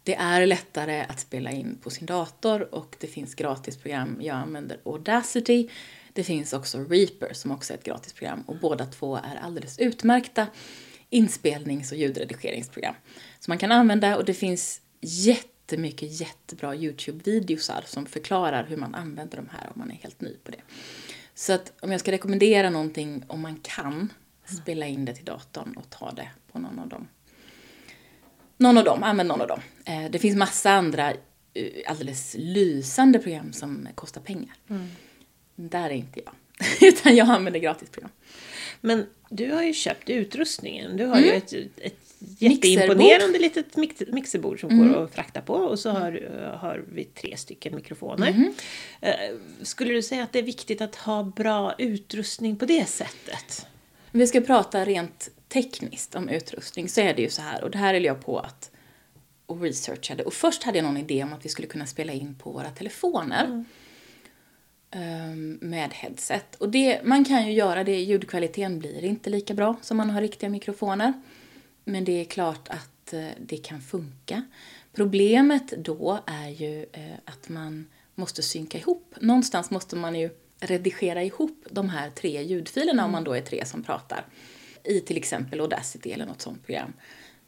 det 0.02 0.14
är 0.14 0.46
lättare 0.46 1.00
att 1.00 1.20
spela 1.20 1.50
in 1.50 1.78
på 1.82 1.90
sin 1.90 2.06
dator 2.06 2.74
och 2.74 2.96
det 3.00 3.06
finns 3.06 3.34
gratisprogram. 3.34 4.18
Jag 4.20 4.36
använder 4.36 4.78
Audacity. 4.84 5.68
Det 6.12 6.24
finns 6.24 6.52
också 6.52 6.78
Reaper 6.78 7.32
som 7.32 7.50
också 7.50 7.72
är 7.72 7.78
ett 7.78 7.84
gratisprogram 7.84 8.42
och 8.46 8.56
båda 8.56 8.86
två 8.86 9.16
är 9.16 9.36
alldeles 9.42 9.78
utmärkta 9.78 10.46
inspelnings 11.10 11.92
och 11.92 11.98
ljudredigeringsprogram 11.98 12.94
som 13.40 13.50
man 13.50 13.58
kan 13.58 13.72
använda 13.72 14.16
och 14.16 14.24
det 14.24 14.34
finns 14.34 14.80
jättemycket 15.00 16.20
jättebra 16.20 16.74
Youtube-videosar 16.74 17.82
som 17.86 18.06
förklarar 18.06 18.64
hur 18.64 18.76
man 18.76 18.94
använder 18.94 19.36
de 19.36 19.48
här 19.48 19.66
om 19.66 19.72
man 19.74 19.90
är 19.90 19.94
helt 19.94 20.20
ny 20.20 20.36
på 20.44 20.50
det. 20.50 20.60
Så 21.34 21.52
att 21.52 21.72
om 21.80 21.90
jag 21.90 22.00
ska 22.00 22.12
rekommendera 22.12 22.70
någonting 22.70 23.24
om 23.26 23.40
man 23.40 23.56
kan 23.62 24.12
spela 24.44 24.86
in 24.86 25.04
det 25.04 25.14
till 25.14 25.24
datorn 25.24 25.74
och 25.76 25.90
ta 25.90 26.10
det 26.10 26.28
på 26.52 26.58
någon 26.58 26.78
av 26.78 26.88
dem. 26.88 27.08
Någon 28.56 28.78
av 28.78 28.84
dem, 28.84 29.02
använd 29.02 29.28
någon 29.28 29.40
av 29.40 29.48
dem. 29.48 29.60
Eh, 29.84 30.10
det 30.10 30.18
finns 30.18 30.36
massa 30.36 30.70
andra 30.70 31.10
eh, 31.54 31.66
alldeles 31.86 32.36
lysande 32.38 33.18
program 33.18 33.52
som 33.52 33.88
kostar 33.94 34.20
pengar. 34.20 34.54
Mm. 34.68 34.88
Där 35.54 35.90
är 35.90 35.94
inte 35.94 36.20
jag. 36.24 36.34
Utan 36.88 37.16
jag 37.16 37.28
använder 37.28 37.60
gratisprogram. 37.60 38.10
Men 38.80 39.06
du 39.30 39.52
har 39.52 39.62
ju 39.62 39.72
köpt 39.72 40.10
utrustningen. 40.10 40.96
Du 40.96 41.06
har 41.06 41.16
mm. 41.16 41.28
ju 41.28 41.32
ett, 41.32 41.52
ett 41.76 41.98
jätteimponerande 42.38 43.38
litet 43.38 43.76
mix, 43.76 44.02
mixerbord 44.08 44.60
som 44.60 44.70
mm. 44.70 44.92
går 44.92 45.04
att 45.04 45.14
frakta 45.14 45.40
på 45.40 45.54
och 45.54 45.78
så 45.78 45.90
har, 45.90 46.12
har 46.60 46.84
vi 46.92 47.04
tre 47.04 47.36
stycken 47.36 47.74
mikrofoner. 47.74 48.28
Mm. 48.28 48.54
Skulle 49.62 49.92
du 49.92 50.02
säga 50.02 50.22
att 50.22 50.32
det 50.32 50.38
är 50.38 50.42
viktigt 50.42 50.80
att 50.80 50.96
ha 50.96 51.22
bra 51.22 51.74
utrustning 51.78 52.56
på 52.56 52.66
det 52.66 52.88
sättet? 52.88 53.66
Om 54.12 54.20
vi 54.20 54.26
ska 54.26 54.40
prata 54.40 54.84
rent 54.84 55.30
tekniskt 55.48 56.14
om 56.14 56.28
utrustning 56.28 56.88
så 56.88 57.00
är 57.00 57.14
det 57.14 57.22
ju 57.22 57.30
så 57.30 57.42
här, 57.42 57.64
och 57.64 57.70
det 57.70 57.78
här 57.78 57.94
höll 57.94 58.04
jag 58.04 58.24
på 58.24 58.38
att 58.38 58.70
och 59.46 59.60
researchade. 59.60 60.24
Och 60.24 60.34
först 60.34 60.62
hade 60.62 60.78
jag 60.78 60.84
någon 60.84 60.96
idé 60.96 61.22
om 61.22 61.32
att 61.32 61.44
vi 61.44 61.48
skulle 61.48 61.68
kunna 61.68 61.86
spela 61.86 62.12
in 62.12 62.34
på 62.34 62.50
våra 62.50 62.70
telefoner. 62.70 63.44
Mm. 63.44 63.64
Ehm, 64.94 65.58
med 65.60 65.90
headset. 65.92 66.54
Och 66.54 66.68
det, 66.68 67.00
man 67.04 67.24
kan 67.24 67.46
ju 67.46 67.52
göra 67.52 67.84
det, 67.84 68.00
ljudkvaliteten 68.00 68.78
blir 68.78 69.04
inte 69.04 69.30
lika 69.30 69.54
bra 69.54 69.76
som 69.82 69.96
man 69.96 70.10
har 70.10 70.20
riktiga 70.20 70.50
mikrofoner. 70.50 71.12
Men 71.84 72.04
det 72.04 72.20
är 72.20 72.24
klart 72.24 72.68
att 72.68 73.12
eh, 73.12 73.26
det 73.38 73.56
kan 73.56 73.80
funka. 73.80 74.42
Problemet 74.92 75.68
då 75.78 76.18
är 76.26 76.48
ju 76.48 76.86
eh, 76.92 77.14
att 77.24 77.48
man 77.48 77.86
måste 78.14 78.42
synka 78.42 78.78
ihop. 78.78 79.14
Någonstans 79.20 79.70
måste 79.70 79.96
man 79.96 80.14
ju 80.14 80.30
redigera 80.60 81.22
ihop 81.22 81.64
de 81.70 81.88
här 81.88 82.10
tre 82.10 82.42
ljudfilerna 82.42 83.02
mm. 83.02 83.04
om 83.04 83.12
man 83.12 83.24
då 83.24 83.32
är 83.32 83.40
tre 83.40 83.64
som 83.64 83.82
pratar. 83.82 84.26
I 84.84 85.00
till 85.00 85.16
exempel 85.16 85.60
Audacity 85.60 86.10
eller 86.10 86.26
något 86.26 86.42
sånt 86.42 86.66
program. 86.66 86.92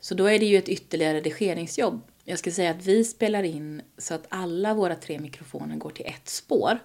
Så 0.00 0.14
då 0.14 0.26
är 0.26 0.38
det 0.38 0.46
ju 0.46 0.56
ett 0.56 0.68
ytterligare 0.68 1.16
redigeringsjobb. 1.16 2.00
Jag 2.24 2.38
ska 2.38 2.50
säga 2.50 2.70
att 2.70 2.86
vi 2.86 3.04
spelar 3.04 3.42
in 3.42 3.82
så 3.98 4.14
att 4.14 4.26
alla 4.28 4.74
våra 4.74 4.94
tre 4.94 5.18
mikrofoner 5.18 5.76
går 5.76 5.90
till 5.90 6.06
ett 6.06 6.28
spår. 6.28 6.78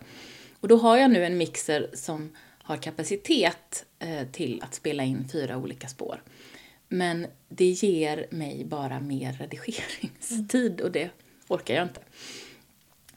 Och 0.59 0.67
då 0.67 0.77
har 0.77 0.97
jag 0.97 1.11
nu 1.11 1.25
en 1.25 1.37
mixer 1.37 1.89
som 1.93 2.31
har 2.63 2.77
kapacitet 2.77 3.85
eh, 3.99 4.27
till 4.31 4.61
att 4.63 4.73
spela 4.73 5.03
in 5.03 5.27
fyra 5.31 5.57
olika 5.57 5.87
spår. 5.87 6.21
Men 6.87 7.27
det 7.49 7.65
ger 7.65 8.27
mig 8.29 8.65
bara 8.65 8.99
mer 8.99 9.33
redigeringstid 9.33 10.81
och 10.81 10.91
det 10.91 11.09
orkar 11.47 11.75
jag 11.75 11.83
inte. 11.83 12.01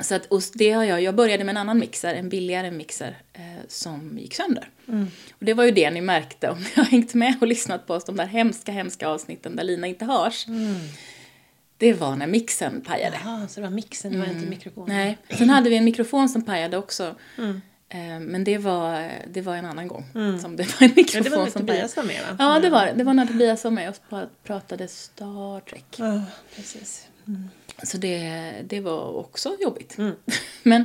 Så 0.00 0.14
att, 0.14 0.26
och 0.26 0.42
det 0.54 0.70
har 0.70 0.84
jag, 0.84 1.02
jag 1.02 1.14
började 1.14 1.44
med 1.44 1.52
en 1.52 1.56
annan 1.56 1.78
mixer, 1.78 2.14
en 2.14 2.28
billigare 2.28 2.70
mixer, 2.70 3.16
eh, 3.32 3.42
som 3.68 4.18
gick 4.18 4.34
sönder. 4.34 4.70
Mm. 4.88 5.06
Och 5.32 5.44
det 5.44 5.54
var 5.54 5.64
ju 5.64 5.70
det 5.70 5.90
ni 5.90 6.00
märkte 6.00 6.50
om 6.50 6.58
ni 6.62 6.70
har 6.76 6.84
hängt 6.84 7.14
med 7.14 7.34
och 7.40 7.46
lyssnat 7.46 7.86
på 7.86 7.94
oss, 7.94 8.04
de 8.04 8.16
där 8.16 8.26
hemska, 8.26 8.72
hemska 8.72 9.08
avsnitten 9.08 9.56
där 9.56 9.64
Lina 9.64 9.86
inte 9.86 10.04
hörs. 10.04 10.48
Mm. 10.48 10.76
Det 11.78 11.92
var 11.92 12.16
när 12.16 12.26
mixen 12.26 12.80
pajade. 12.80 13.18
Jaha, 13.24 13.48
så 13.48 13.60
det 13.60 13.66
var 13.66 13.74
mixen, 13.74 14.12
det 14.12 14.18
var 14.18 14.24
inte 14.24 14.36
mm. 14.36 14.50
mikrofonen? 14.50 14.96
Nej. 14.96 15.18
Sen 15.38 15.50
hade 15.50 15.70
vi 15.70 15.76
en 15.76 15.84
mikrofon 15.84 16.28
som 16.28 16.42
pajade 16.42 16.76
också. 16.76 17.14
Mm. 17.38 17.60
Eh, 17.88 18.20
men 18.20 18.44
det 18.44 18.58
var, 18.58 19.12
det 19.30 19.40
var 19.40 19.56
en 19.56 19.64
annan 19.64 19.88
gång 19.88 20.04
mm. 20.14 20.38
som 20.38 20.56
det 20.56 20.80
var 20.80 20.86
en 20.86 20.92
mikrofon 20.96 21.24
ja, 21.24 21.30
det 21.30 21.36
var 21.36 21.46
som 21.50 21.66
Tobias 21.66 21.96
var 21.96 22.04
med 22.04 22.20
va? 22.28 22.36
Ja, 22.38 22.60
det 22.60 22.70
var 22.70 22.92
det. 22.96 23.04
Var 23.04 23.14
när 23.14 23.26
Tobias 23.26 23.64
var 23.64 23.70
med 23.70 23.88
och 23.88 24.18
pratade 24.44 24.88
Star 24.88 25.60
Trek. 25.60 25.84
Ja, 25.96 26.22
precis. 26.56 27.08
Mm. 27.26 27.48
Så 27.82 27.96
det, 27.96 28.54
det 28.64 28.80
var 28.80 29.16
också 29.16 29.56
jobbigt. 29.60 29.98
Mm. 29.98 30.14
men 30.62 30.84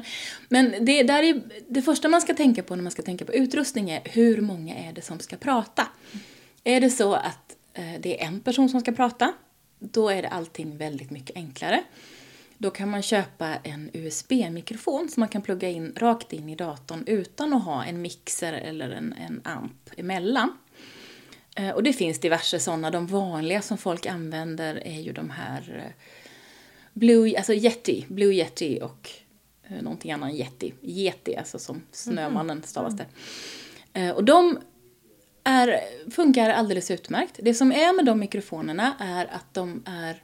men 0.49 0.85
det, 0.85 1.03
där 1.03 1.23
är, 1.23 1.41
det 1.67 1.81
första 1.81 2.07
man 2.07 2.21
ska 2.21 2.33
tänka 2.33 2.63
på 2.63 2.75
när 2.75 2.83
man 2.83 2.91
ska 2.91 3.01
tänka 3.01 3.25
på 3.25 3.33
utrustning 3.33 3.89
är 3.89 4.01
hur 4.05 4.41
många 4.41 4.75
är 4.75 4.93
det 4.93 5.01
som 5.01 5.19
ska 5.19 5.35
prata? 5.35 5.87
Är 6.63 6.81
det 6.81 6.89
så 6.89 7.13
att 7.13 7.55
eh, 7.73 7.99
det 7.99 8.21
är 8.21 8.27
en 8.27 8.39
person 8.39 8.69
som 8.69 8.79
ska 8.79 8.91
prata, 8.91 9.33
då 9.79 10.09
är 10.09 10.21
det 10.21 10.27
allting 10.27 10.77
väldigt 10.77 11.11
mycket 11.11 11.35
enklare. 11.35 11.83
Då 12.57 12.69
kan 12.69 12.89
man 12.89 13.01
köpa 13.01 13.55
en 13.55 13.89
USB-mikrofon 13.93 15.09
som 15.09 15.21
man 15.21 15.29
kan 15.29 15.41
plugga 15.41 15.69
in 15.69 15.93
rakt 15.95 16.33
in 16.33 16.49
i 16.49 16.55
datorn 16.55 17.03
utan 17.07 17.53
att 17.53 17.63
ha 17.63 17.85
en 17.85 18.01
mixer 18.01 18.53
eller 18.53 18.89
en, 18.89 19.13
en 19.13 19.41
amp 19.43 19.89
emellan. 19.97 20.57
Eh, 21.55 21.69
och 21.69 21.83
det 21.83 21.93
finns 21.93 22.19
diverse 22.19 22.59
sådana. 22.59 22.91
De 22.91 23.07
vanliga 23.07 23.61
som 23.61 23.77
folk 23.77 24.05
använder 24.05 24.87
är 24.87 25.01
ju 25.01 25.13
de 25.13 25.29
här 25.29 25.83
eh, 25.85 26.03
Blue, 26.93 27.37
alltså 27.37 27.53
Yeti, 27.53 28.05
Blue 28.07 28.33
Yeti 28.33 28.79
och 28.81 29.09
eh, 29.63 29.81
någonting 29.81 30.11
annat 30.11 30.33
Yeti. 30.33 30.73
Yeti, 30.81 31.35
alltså 31.35 31.59
som 31.59 31.81
Snömannen 31.91 32.63
stavas 32.63 32.93
det. 32.97 33.05
Eh, 33.93 34.09
och 34.09 34.23
de 34.23 34.59
är, 35.47 35.79
funkar 36.11 36.49
alldeles 36.49 36.91
utmärkt. 36.91 37.39
Det 37.43 37.53
som 37.53 37.71
är 37.71 37.95
med 37.95 38.05
de 38.05 38.19
mikrofonerna 38.19 38.95
är 38.99 39.25
att 39.25 39.53
de 39.53 39.83
är 39.85 40.23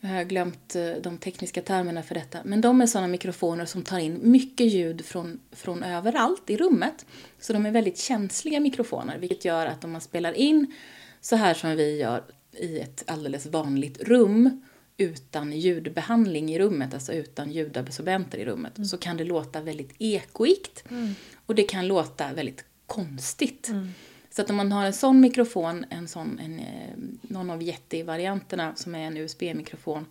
jag 0.00 0.10
har 0.10 0.24
glömt 0.24 0.76
eh, 0.76 0.92
de 1.02 1.18
tekniska 1.18 1.62
termerna 1.62 2.02
för 2.02 2.14
detta, 2.14 2.38
men 2.44 2.60
de 2.60 2.80
är 2.80 2.86
sådana 2.86 3.08
mikrofoner 3.08 3.64
som 3.64 3.82
tar 3.82 3.98
in 3.98 4.20
mycket 4.22 4.66
ljud 4.66 5.04
från, 5.04 5.40
från 5.52 5.82
överallt 5.82 6.50
i 6.50 6.56
rummet. 6.56 7.06
Så 7.40 7.52
de 7.52 7.66
är 7.66 7.70
väldigt 7.70 7.98
känsliga 7.98 8.60
mikrofoner, 8.60 9.18
vilket 9.18 9.44
gör 9.44 9.66
att 9.66 9.84
om 9.84 9.90
man 9.92 10.00
spelar 10.00 10.32
in 10.32 10.74
så 11.20 11.36
här 11.36 11.54
som 11.54 11.76
vi 11.76 12.00
gör 12.00 12.24
i 12.52 12.80
ett 12.80 13.04
alldeles 13.06 13.46
vanligt 13.46 14.02
rum 14.02 14.62
utan 14.96 15.52
ljudbehandling 15.52 16.54
i 16.54 16.58
rummet, 16.58 16.94
alltså 16.94 17.12
utan 17.12 17.52
ljudabsorbenter 17.52 18.38
i 18.38 18.44
rummet, 18.44 18.78
mm. 18.78 18.88
så 18.88 18.98
kan 18.98 19.16
det 19.16 19.24
låta 19.24 19.60
väldigt 19.60 19.94
ekoikt 19.98 20.84
mm. 20.90 21.14
och 21.46 21.54
det 21.54 21.62
kan 21.62 21.86
låta 21.88 22.32
väldigt 22.32 22.64
konstigt. 22.86 23.68
Mm. 23.68 23.88
Så 24.30 24.42
att 24.42 24.50
om 24.50 24.56
man 24.56 24.72
har 24.72 24.86
en 24.86 24.92
sån 24.92 25.20
mikrofon, 25.20 25.84
en 25.90 26.08
sån, 26.08 26.38
en, 26.38 26.58
eh, 26.58 26.96
någon 27.22 27.50
av 27.50 27.62
Yeti-varianterna 27.62 28.74
som 28.74 28.94
är 28.94 29.06
en 29.06 29.16
USB-mikrofon, 29.16 30.06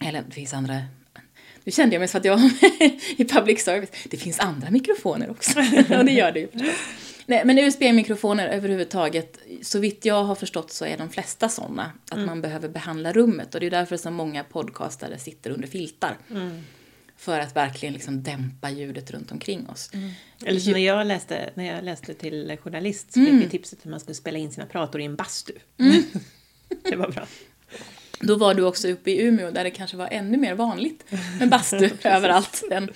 eller 0.00 0.22
det 0.26 0.32
finns 0.32 0.54
andra 0.54 0.82
nu 1.64 1.72
kände 1.72 1.94
jag 1.94 2.00
mig 2.00 2.08
som 2.08 2.18
att 2.18 2.24
jag 2.24 2.36
var 2.36 2.42
med 2.42 3.00
i 3.16 3.24
public 3.24 3.64
service. 3.64 3.90
Det 4.04 4.16
finns 4.16 4.40
andra 4.40 4.70
mikrofoner 4.70 5.30
också. 5.30 5.58
och 5.98 6.04
det 6.04 6.12
gör 6.12 6.32
det 6.32 6.40
ju 6.40 6.48
förstås. 6.48 6.74
Nej, 7.26 7.42
men 7.44 7.58
USB-mikrofoner 7.58 8.48
överhuvudtaget, 8.48 9.38
så 9.62 9.78
vitt 9.78 10.04
jag 10.04 10.24
har 10.24 10.34
förstått 10.34 10.70
så 10.70 10.84
är 10.84 10.98
de 10.98 11.10
flesta 11.10 11.48
sådana. 11.48 11.92
Att 12.04 12.12
mm. 12.12 12.26
man 12.26 12.40
behöver 12.42 12.68
behandla 12.68 13.12
rummet 13.12 13.54
och 13.54 13.60
det 13.60 13.66
är 13.66 13.70
därför 13.70 13.96
som 13.96 14.14
många 14.14 14.44
podcastare 14.44 15.18
sitter 15.18 15.50
under 15.50 15.68
filtar. 15.68 16.16
Mm. 16.30 16.60
För 17.24 17.40
att 17.40 17.56
verkligen 17.56 17.92
liksom 17.92 18.22
dämpa 18.22 18.70
ljudet 18.70 19.10
runt 19.10 19.32
omkring 19.32 19.68
oss. 19.68 19.90
Mm. 19.92 20.10
Eller 20.44 20.60
så 20.60 20.70
när 20.70 20.78
jag 20.78 21.06
läste, 21.06 21.50
när 21.54 21.64
jag 21.74 21.84
läste 21.84 22.14
till 22.14 22.56
journalist 22.62 23.12
så 23.12 23.20
fick 23.20 23.28
vi 23.28 23.36
mm. 23.36 23.48
tipset 23.48 23.78
att 23.78 23.84
man 23.84 24.00
skulle 24.00 24.14
spela 24.14 24.38
in 24.38 24.52
sina 24.52 24.66
prator 24.66 25.00
i 25.00 25.04
en 25.04 25.16
bastu. 25.16 25.52
Mm. 25.78 26.02
det 26.90 26.96
var 26.96 27.08
bra. 27.08 27.26
Då 28.20 28.36
var 28.36 28.54
du 28.54 28.62
också 28.62 28.88
uppe 28.88 29.10
i 29.10 29.22
Umeå 29.22 29.50
där 29.50 29.64
det 29.64 29.70
kanske 29.70 29.96
var 29.96 30.08
ännu 30.10 30.38
mer 30.38 30.54
vanligt 30.54 31.04
med 31.38 31.48
bastu 31.48 31.90
överallt 32.04 32.62
än, 32.70 32.90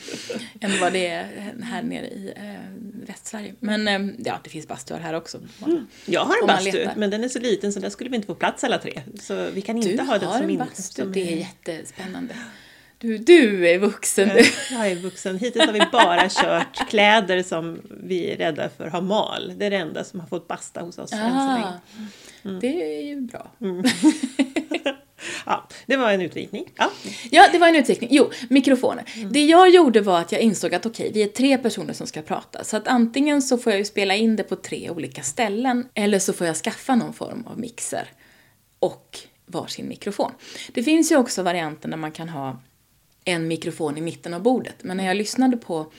än 0.60 0.80
vad 0.80 0.92
det 0.92 1.06
är 1.06 1.54
här 1.62 1.82
nere 1.82 2.06
i 2.06 2.32
eh, 2.36 3.06
Västsverige. 3.06 3.54
Men 3.60 3.88
eh, 3.88 4.14
ja, 4.24 4.40
det 4.44 4.50
finns 4.50 4.68
bastuar 4.68 5.00
här 5.00 5.14
också. 5.14 5.40
Mm. 5.66 5.86
Jag 6.04 6.24
har 6.24 6.40
en 6.40 6.46
bastu, 6.46 6.88
men 6.96 7.10
den 7.10 7.24
är 7.24 7.28
så 7.28 7.38
liten 7.38 7.72
så 7.72 7.80
där 7.80 7.90
skulle 7.90 8.10
vi 8.10 8.16
inte 8.16 8.26
få 8.26 8.34
plats 8.34 8.64
alla 8.64 8.78
tre. 8.78 9.02
Så 9.20 9.50
vi 9.50 9.60
kan 9.60 9.76
inte 9.76 9.92
du 9.92 10.02
ha 10.02 10.18
den 10.18 10.32
som 10.32 10.50
en 10.50 10.58
bastu, 10.58 11.10
det 11.10 11.32
är 11.32 11.36
jättespännande. 11.36 12.34
Du, 12.98 13.18
du 13.18 13.68
är 13.68 13.78
vuxen 13.78 14.28
du. 14.28 14.44
Jag 14.74 14.90
är 14.90 14.96
vuxen. 14.96 15.38
Hittills 15.38 15.66
har 15.66 15.72
vi 15.72 15.82
bara 15.92 16.28
kört 16.28 16.88
kläder 16.88 17.42
som 17.42 17.80
vi 18.02 18.30
är 18.30 18.36
rädda 18.36 18.68
för 18.76 18.86
har 18.86 19.00
mal. 19.00 19.52
Det 19.56 19.66
är 19.66 19.70
det 19.70 19.76
enda 19.76 20.04
som 20.04 20.20
har 20.20 20.26
fått 20.26 20.48
basta 20.48 20.80
hos 20.80 20.98
oss 20.98 21.12
än 21.12 21.18
så 21.18 21.24
Ah, 21.38 21.54
länge. 21.54 21.78
Mm. 22.44 22.60
Det 22.60 22.98
är 22.98 23.02
ju 23.02 23.20
bra. 23.20 23.50
Ja, 25.46 25.68
det 25.86 25.96
var 25.96 26.12
en 26.12 26.22
utvikning. 26.22 26.64
Ja. 26.76 26.90
Ja, 27.30 27.48
det 27.52 27.58
var 27.58 27.68
en 27.68 27.76
utveckling. 27.76 28.10
Jo, 28.12 28.30
mikrofoner. 28.50 29.04
Det 29.30 29.44
jag 29.44 29.70
gjorde 29.70 30.00
var 30.00 30.20
att 30.20 30.32
jag 30.32 30.40
insåg 30.40 30.74
att 30.74 30.86
okej, 30.86 31.10
vi 31.14 31.22
är 31.22 31.26
tre 31.28 31.58
personer 31.58 31.92
som 31.92 32.06
ska 32.06 32.22
prata. 32.22 32.64
Så 32.64 32.76
att 32.76 32.88
antingen 32.88 33.42
så 33.42 33.58
får 33.58 33.72
jag 33.72 33.78
ju 33.78 33.84
spela 33.84 34.14
in 34.14 34.36
det 34.36 34.42
på 34.42 34.56
tre 34.56 34.90
olika 34.90 35.22
ställen 35.22 35.88
eller 35.94 36.18
så 36.18 36.32
får 36.32 36.46
jag 36.46 36.56
skaffa 36.56 36.94
någon 36.94 37.12
form 37.12 37.46
av 37.46 37.58
mixer 37.58 38.08
och 38.78 39.18
varsin 39.46 39.88
mikrofon. 39.88 40.32
Det 40.72 40.82
finns 40.82 41.12
ju 41.12 41.16
också 41.16 41.42
varianten 41.42 41.90
där 41.90 41.98
man 41.98 42.12
kan 42.12 42.28
ha 42.28 42.60
en 43.28 43.48
mikrofon 43.48 43.98
i 43.98 44.00
mitten 44.00 44.34
av 44.34 44.42
bordet. 44.42 44.76
Men 44.82 44.96
när 44.96 45.04
jag 45.06 45.16
lyssnade 45.16 45.56
på 45.56 45.92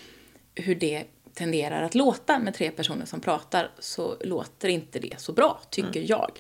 hur 0.55 0.75
det 0.75 1.03
tenderar 1.33 1.83
att 1.83 1.95
låta 1.95 2.39
med 2.39 2.53
tre 2.53 2.71
personer 2.71 3.05
som 3.05 3.19
pratar 3.21 3.71
så 3.79 4.17
låter 4.23 4.69
inte 4.69 4.99
det 4.99 5.21
så 5.21 5.33
bra, 5.33 5.61
tycker 5.69 6.05
jag. 6.11 6.31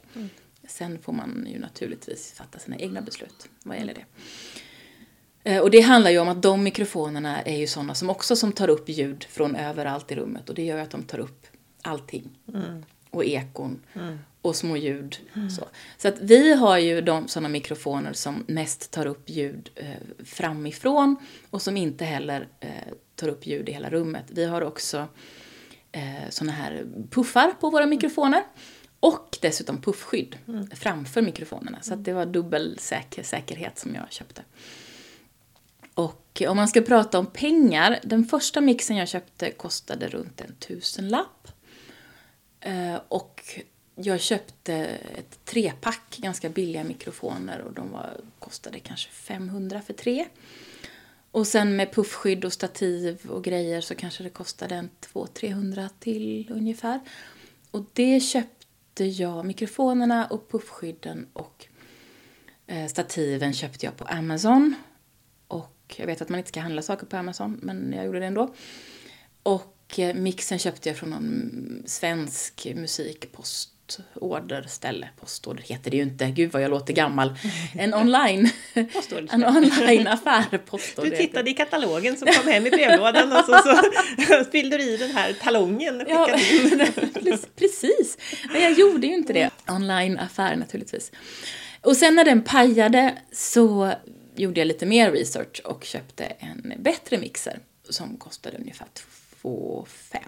Sen 0.67 0.99
får 1.01 1.13
man 1.13 1.47
ju 1.53 1.59
naturligtvis 1.59 2.33
fatta 2.33 2.59
sina 2.59 2.77
egna 2.77 3.01
beslut 3.01 3.49
vad 3.63 3.77
gäller 3.77 3.93
det. 3.93 4.05
Eh, 5.51 5.61
Och 5.61 5.71
det 5.71 5.79
handlar 5.81 6.11
ju 6.11 6.19
om 6.19 6.27
att 6.27 6.41
de 6.41 6.63
mikrofonerna 6.63 7.41
är 7.41 7.57
ju 7.57 7.67
sådana 7.67 7.95
som 7.95 8.09
också 8.09 8.35
som 8.35 8.51
tar 8.51 8.67
upp 8.69 8.89
ljud 8.89 9.23
från 9.29 9.55
överallt 9.55 10.11
i 10.11 10.15
rummet 10.15 10.49
och 10.49 10.55
det 10.55 10.63
gör 10.65 10.75
ju 10.77 10.81
att 10.83 10.91
de 10.91 11.03
tar 11.03 11.19
upp 11.19 11.47
allting. 11.81 12.29
Och 13.11 13.25
ekon 13.25 13.81
och 14.41 14.55
små 14.55 14.77
ljud. 14.77 15.17
Så. 15.49 15.67
så 15.97 16.07
att 16.07 16.19
vi 16.19 16.53
har 16.53 16.77
ju 16.77 17.01
de 17.01 17.27
sådana 17.27 17.49
mikrofoner 17.49 18.13
som 18.13 18.43
mest 18.47 18.91
tar 18.91 19.05
upp 19.05 19.29
ljud 19.29 19.69
eh, 19.75 19.89
framifrån 20.25 21.15
och 21.49 21.61
som 21.61 21.77
inte 21.77 22.05
heller 22.05 22.47
eh, 22.59 22.69
tar 23.15 23.27
upp 23.27 23.47
ljud 23.47 23.69
i 23.69 23.71
hela 23.71 23.89
rummet. 23.89 24.25
Vi 24.27 24.45
har 24.45 24.61
också 24.61 25.07
eh, 25.91 26.29
sådana 26.29 26.51
här 26.51 26.85
puffar 27.09 27.51
på 27.59 27.69
våra 27.69 27.85
mikrofoner. 27.85 28.43
Och 28.99 29.37
dessutom 29.41 29.81
puffskydd 29.81 30.37
framför 30.73 31.21
mikrofonerna. 31.21 31.77
Så 31.81 31.93
att 31.93 32.03
det 32.03 32.13
var 32.13 32.25
dubbel 32.25 32.79
säker, 32.79 33.23
säkerhet 33.23 33.79
som 33.79 33.95
jag 33.95 34.11
köpte. 34.11 34.41
Och 35.93 36.41
om 36.47 36.57
man 36.57 36.67
ska 36.67 36.81
prata 36.81 37.19
om 37.19 37.25
pengar, 37.25 37.99
den 38.03 38.25
första 38.25 38.61
mixen 38.61 38.97
jag 38.97 39.07
köpte 39.07 39.51
kostade 39.51 40.07
runt 40.07 40.41
en 40.41 40.55
tusenlapp. 40.55 41.47
Eh, 42.61 43.01
och 43.07 43.59
jag 43.95 44.19
köpte 44.19 44.73
ett 45.17 45.45
trepack 45.45 46.17
ganska 46.17 46.49
billiga 46.49 46.83
mikrofoner 46.83 47.59
och 47.59 47.73
de 47.73 47.91
var, 47.91 48.21
kostade 48.39 48.79
kanske 48.79 49.09
500 49.09 49.81
för 49.81 49.93
tre. 49.93 50.25
Och 51.31 51.47
sen 51.47 51.75
med 51.75 51.93
puffskydd 51.93 52.45
och 52.45 52.53
stativ 52.53 53.29
och 53.29 53.43
grejer 53.43 53.81
så 53.81 53.95
kanske 53.95 54.23
det 54.23 54.29
kostade 54.29 54.75
en 54.75 54.89
200-300 55.13 55.89
till 55.99 56.51
ungefär. 56.51 56.99
Och 57.71 57.85
det 57.93 58.19
köpte 58.19 59.05
jag, 59.05 59.45
mikrofonerna 59.45 60.25
och 60.25 60.51
puffskydden 60.51 61.27
och 61.33 61.65
eh, 62.67 62.87
stativen 62.87 63.53
köpte 63.53 63.85
jag 63.85 63.97
på 63.97 64.05
Amazon. 64.05 64.75
Och 65.47 65.95
jag 65.97 66.05
vet 66.05 66.21
att 66.21 66.29
man 66.29 66.37
inte 66.37 66.49
ska 66.49 66.59
handla 66.59 66.81
saker 66.81 67.05
på 67.05 67.17
Amazon, 67.17 67.59
men 67.61 67.93
jag 67.93 68.05
gjorde 68.05 68.19
det 68.19 68.25
ändå. 68.25 68.53
Och 69.43 69.78
eh, 69.97 70.13
mixen 70.13 70.59
köpte 70.59 70.89
jag 70.89 70.97
från 70.97 71.09
någon 71.09 71.83
svensk 71.85 72.67
musikpostorderställe. 72.75 75.09
Postorder 75.19 75.63
heter 75.63 75.91
det 75.91 75.97
ju 75.97 76.03
inte, 76.03 76.25
gud 76.25 76.51
vad 76.51 76.61
jag 76.61 76.71
låter 76.71 76.93
gammal. 76.93 77.35
En 77.73 77.93
online, 77.93 78.49
en 78.73 79.45
online-affär, 79.45 80.57
postorder 80.57 81.11
Du 81.11 81.17
tittade 81.17 81.49
i 81.49 81.53
katalogen 81.53 82.17
som 82.17 82.27
kom 82.27 82.47
hem 82.51 82.67
i 82.67 82.69
brevlådan 82.69 83.31
och 83.31 83.45
så, 83.45 83.57
så 83.57 83.81
fyllde 84.51 84.77
du 84.77 84.83
i 84.83 84.97
den 84.97 85.11
här 85.11 85.33
talongen 85.33 86.01
och 86.01 86.07
Ja, 86.09 86.27
precis. 87.55 88.17
Men 88.51 88.61
jag 88.61 88.73
gjorde 88.73 89.07
ju 89.07 89.13
inte 89.13 89.33
det. 89.33 89.49
Online-affär 89.67 90.55
naturligtvis. 90.55 91.11
Och 91.81 91.97
sen 91.97 92.15
när 92.15 92.25
den 92.25 92.43
pajade 92.43 93.17
så 93.31 93.93
gjorde 94.35 94.59
jag 94.61 94.67
lite 94.67 94.85
mer 94.85 95.11
research 95.11 95.61
och 95.65 95.83
köpte 95.83 96.23
en 96.23 96.73
bättre 96.79 97.17
mixer 97.17 97.59
som 97.89 98.17
kostade 98.17 98.57
ungefär 98.57 98.87
2 99.41 99.85
5. 99.89 100.21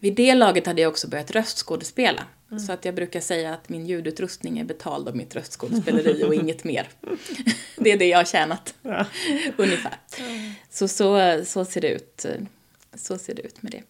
Vid 0.00 0.14
det 0.14 0.34
laget 0.34 0.66
hade 0.66 0.82
jag 0.82 0.88
också 0.90 1.08
börjat 1.08 1.30
röstskådespela. 1.30 2.22
Så 2.66 2.72
att 2.72 2.84
jag 2.84 2.94
brukar 2.94 3.20
säga 3.20 3.54
att 3.54 3.68
min 3.68 3.86
ljudutrustning 3.86 4.58
är 4.58 4.64
betald 4.64 5.08
av 5.08 5.16
mitt 5.16 5.34
röstskådespeleri 5.36 6.24
och 6.24 6.34
inget 6.34 6.64
mer. 6.64 6.88
Det 7.76 7.92
är 7.92 7.96
det 7.98 8.06
jag 8.08 8.18
har 8.18 8.24
tjänat, 8.24 8.74
Ja. 8.82 9.06
ungefär. 9.56 9.94
Så, 10.70 10.88
så, 10.88 11.40
så 11.44 11.64
ser 11.64 11.80
det 11.80 11.88
ut. 11.88 12.26
Så 12.94 13.18
ser 13.18 13.34
det 13.34 13.42
ut 13.42 13.62
med 13.62 13.72
det. 13.72 13.82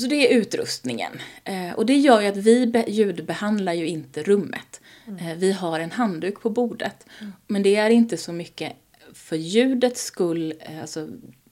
Så 0.00 0.06
det 0.06 0.32
är 0.32 0.38
utrustningen. 0.38 1.12
Eh, 1.44 1.70
och 1.72 1.86
det 1.86 1.96
gör 1.96 2.20
ju 2.20 2.26
att 2.28 2.36
vi 2.36 2.66
be- 2.66 2.84
ljudbehandlar 2.88 3.72
ju 3.72 3.86
inte 3.86 4.22
rummet. 4.22 4.80
Eh, 5.06 5.34
vi 5.36 5.52
har 5.52 5.80
en 5.80 5.90
handduk 5.90 6.40
på 6.40 6.50
bordet. 6.50 7.06
Men 7.46 7.62
det 7.62 7.76
är 7.76 7.90
inte 7.90 8.16
så 8.16 8.32
mycket 8.32 8.72
för 9.14 9.36
ljudets 9.36 10.02
skull, 10.04 10.54
eh, 10.60 10.80
alltså 10.80 11.08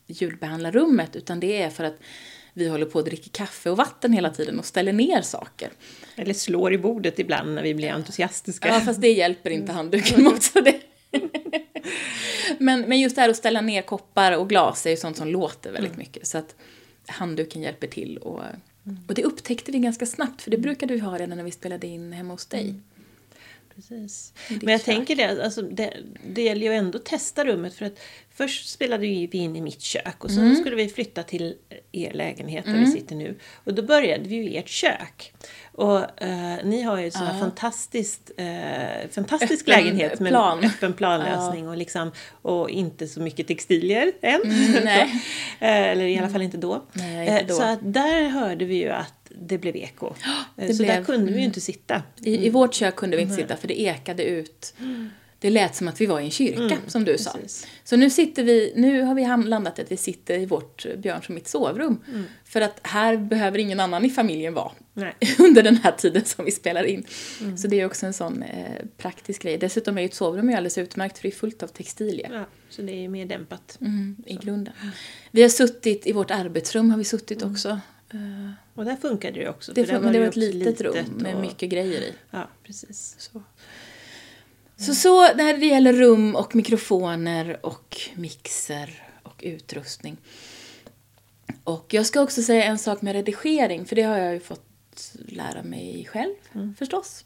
ljudbehandla 0.06 0.70
rummet, 0.70 1.16
utan 1.16 1.40
det 1.40 1.62
är 1.62 1.70
för 1.70 1.84
att 1.84 1.96
vi 2.54 2.68
håller 2.68 2.86
på 2.86 2.98
att 2.98 3.04
dricka 3.04 3.28
kaffe 3.32 3.70
och 3.70 3.76
vatten 3.76 4.12
hela 4.12 4.30
tiden 4.30 4.58
och 4.58 4.64
ställer 4.64 4.92
ner 4.92 5.22
saker. 5.22 5.70
Eller 6.16 6.34
slår 6.34 6.72
i 6.72 6.78
bordet 6.78 7.18
ibland 7.18 7.54
när 7.54 7.62
vi 7.62 7.74
blir 7.74 7.90
entusiastiska. 7.90 8.68
Ja, 8.68 8.80
fast 8.80 9.00
det 9.00 9.12
hjälper 9.12 9.50
inte 9.50 9.72
handduken 9.72 10.24
mot. 10.24 10.42
Så 10.42 10.60
det. 10.60 10.80
men, 12.58 12.80
men 12.80 13.00
just 13.00 13.16
det 13.16 13.22
här 13.22 13.28
att 13.28 13.36
ställa 13.36 13.60
ner 13.60 13.82
koppar 13.82 14.32
och 14.32 14.48
glas 14.48 14.86
är 14.86 14.90
ju 14.90 14.96
sånt 14.96 15.16
som 15.16 15.28
låter 15.28 15.72
väldigt 15.72 15.96
mycket. 15.96 16.26
Så 16.26 16.38
att 16.38 16.54
handduken 17.06 17.62
hjälper 17.62 17.86
till. 17.86 18.18
Och, 18.18 18.42
och 19.08 19.14
det 19.14 19.24
upptäckte 19.24 19.72
vi 19.72 19.78
ganska 19.78 20.06
snabbt, 20.06 20.42
för 20.42 20.50
det 20.50 20.58
brukade 20.58 20.94
vi 20.94 21.00
ha 21.00 21.18
redan 21.18 21.36
när 21.36 21.44
vi 21.44 21.50
spelade 21.50 21.86
in 21.86 22.12
hemma 22.12 22.34
hos 22.34 22.46
dig. 22.46 22.74
Precis. 23.88 24.32
Men 24.48 24.68
jag 24.72 24.82
tänker 24.84 25.16
det, 25.16 25.44
alltså 25.44 25.62
det, 25.62 25.92
det 26.26 26.42
gäller 26.42 26.66
ju 26.66 26.72
ändå 26.74 26.98
att 26.98 27.04
testa 27.04 27.44
rummet 27.44 27.74
för 27.74 27.86
att 27.86 27.98
först 28.34 28.68
spelade 28.68 29.02
vi 29.02 29.28
in 29.32 29.56
i 29.56 29.60
mitt 29.60 29.80
kök 29.80 30.24
och 30.24 30.30
så 30.30 30.40
Mm. 30.40 30.56
skulle 30.56 30.76
vi 30.76 30.88
flytta 30.88 31.22
till 31.22 31.54
er 31.92 32.12
lägenhet 32.12 32.64
där 32.64 32.78
vi 32.78 32.86
sitter 32.86 33.14
nu. 33.16 33.34
Och 33.64 33.74
då 33.74 33.82
började 33.82 34.28
vi 34.28 34.34
ju 34.34 34.42
i 34.50 34.56
ert 34.56 34.68
kök. 34.68 35.32
Och 35.72 36.22
eh, 36.22 36.56
ni 36.64 36.82
har 36.82 36.98
ju 36.98 37.06
ett 37.06 37.12
sån 37.12 37.26
här 37.26 37.40
fantastiskt, 37.40 38.30
eh, 38.36 39.08
fantastisk 39.10 39.68
Öppen 39.68 39.84
lägenhet 39.84 40.20
med 40.20 40.30
plan. 40.30 40.64
öppen 40.64 40.92
planlösning 40.92 41.68
och, 41.68 41.76
liksom, 41.76 42.12
och 42.42 42.70
inte 42.70 43.06
så 43.08 43.20
mycket 43.20 43.48
textilier 43.48 44.12
än. 44.22 44.40
nej. 44.84 45.08
Så, 45.58 45.64
eh, 45.64 45.82
eller 45.88 46.04
i 46.04 46.18
alla 46.18 46.28
fall 46.28 46.42
inte 46.42 46.56
då. 46.56 46.82
Nej, 46.92 47.20
inte 47.28 47.32
Eh, 47.40 47.46
då. 47.46 47.54
Så 47.54 47.62
att 47.62 47.78
där 47.82 48.28
hörde 48.28 48.64
vi 48.64 48.74
ju 48.74 48.88
att 48.90 49.21
det 49.40 49.58
blev 49.58 49.76
eko. 49.76 50.06
Eh, 50.56 50.66
det 50.66 50.74
så 50.74 50.82
där 50.82 50.94
blev- 50.96 51.04
kunde 51.04 51.32
vi 51.32 51.38
ju 51.38 51.44
inte 51.44 51.60
sitta. 51.60 52.02
I, 52.22 52.46
I 52.46 52.50
vårt 52.50 52.74
kök 52.74 52.96
kunde 52.96 53.16
vi 53.16 53.22
inte 53.22 53.34
sitta 53.34 53.56
för 53.56 53.68
det 53.68 53.80
ekade 53.80 54.24
ut. 54.24 54.74
Det 55.38 55.50
lät 55.50 55.74
som 55.76 55.88
att 55.88 56.00
vi 56.00 56.06
var 56.06 56.20
i 56.20 56.24
en 56.24 56.30
kyrka, 56.30 56.78
som 56.86 57.04
du 57.04 57.18
sa. 57.18 57.32
precis. 57.32 57.66
Så 57.84 57.96
nu 57.96 58.10
sitter 58.10 58.44
vi, 58.44 58.72
nu 58.76 59.02
har 59.02 59.14
vi 59.14 59.48
landat 59.48 59.78
att 59.78 59.92
vi 59.92 59.96
sitter 59.96 60.38
i 60.38 60.46
vårt 60.46 60.86
Björns 60.98 61.24
och 61.28 61.34
mitt 61.34 61.48
sovrum. 61.48 61.98
För 62.44 62.60
att 62.60 62.80
här 62.82 63.16
behöver 63.16 63.58
ingen 63.58 63.80
annan 63.80 64.04
i 64.04 64.10
familjen 64.10 64.54
vara 64.54 64.72
Nej. 64.94 65.14
under 65.38 65.62
den 65.62 65.76
här 65.76 65.92
tiden 65.92 66.24
som 66.24 66.44
vi 66.44 66.50
spelar 66.50 66.84
in. 66.84 67.04
Så 67.56 67.68
det 67.68 67.80
är 67.80 67.86
också 67.86 68.06
en 68.06 68.12
sån 68.12 68.42
eh, 68.42 68.84
praktisk 68.98 69.42
grej. 69.42 69.58
Dessutom 69.58 69.98
är 69.98 70.02
ju 70.02 70.06
ett 70.06 70.14
sovrum 70.14 70.50
ju 70.50 70.56
alldeles 70.56 70.78
utmärkt 70.78 71.18
för 71.18 71.22
det 71.22 71.28
är 71.34 71.36
fullt 71.36 71.62
av 71.62 71.66
textilier. 71.66 72.30
Ja, 72.32 72.44
så 72.70 72.82
det 72.82 72.92
är 72.92 73.00
ju 73.00 73.08
mer 73.08 73.26
dämpat. 73.26 73.78
Mm, 73.80 74.16
I 74.26 74.34
grunden. 74.34 74.74
Vi 75.30 75.42
har 75.42 75.48
suttit, 75.48 76.06
i 76.06 76.12
vårt 76.12 76.30
arbetsrum 76.30 76.90
har 76.90 76.98
vi 76.98 77.04
suttit 77.04 77.42
också. 77.42 77.80
Eh, 78.12 78.50
Och 78.74 78.84
där 78.84 78.96
funkade 78.96 79.40
det 79.40 79.48
också. 79.48 79.72
det, 79.72 79.86
för 79.86 80.00
men 80.00 80.12
det 80.12 80.18
ju 80.18 80.24
var 80.24 80.28
ett 80.28 80.36
litet 80.36 80.80
rum 80.80 81.06
med 81.16 81.34
och- 81.34 81.40
mycket 81.40 81.70
grejer 81.70 82.00
i. 82.00 82.12
Ja, 82.30 82.48
precis. 82.62 83.14
Så. 83.18 83.42
Så, 84.76 84.94
så 84.94 85.34
när 85.34 85.56
det 85.58 85.66
gäller 85.66 85.92
rum 85.92 86.36
och 86.36 86.54
mikrofoner 86.56 87.66
och 87.66 88.00
mixer 88.14 89.08
och 89.22 89.40
utrustning. 89.44 90.16
Och 91.64 91.94
jag 91.94 92.06
ska 92.06 92.20
också 92.20 92.42
säga 92.42 92.64
en 92.64 92.78
sak 92.78 93.02
med 93.02 93.12
redigering, 93.12 93.84
för 93.86 93.96
det 93.96 94.02
har 94.02 94.18
jag 94.18 94.32
ju 94.34 94.40
fått 94.40 95.12
lära 95.28 95.62
mig 95.62 96.08
själv 96.10 96.34
förstås. 96.78 97.24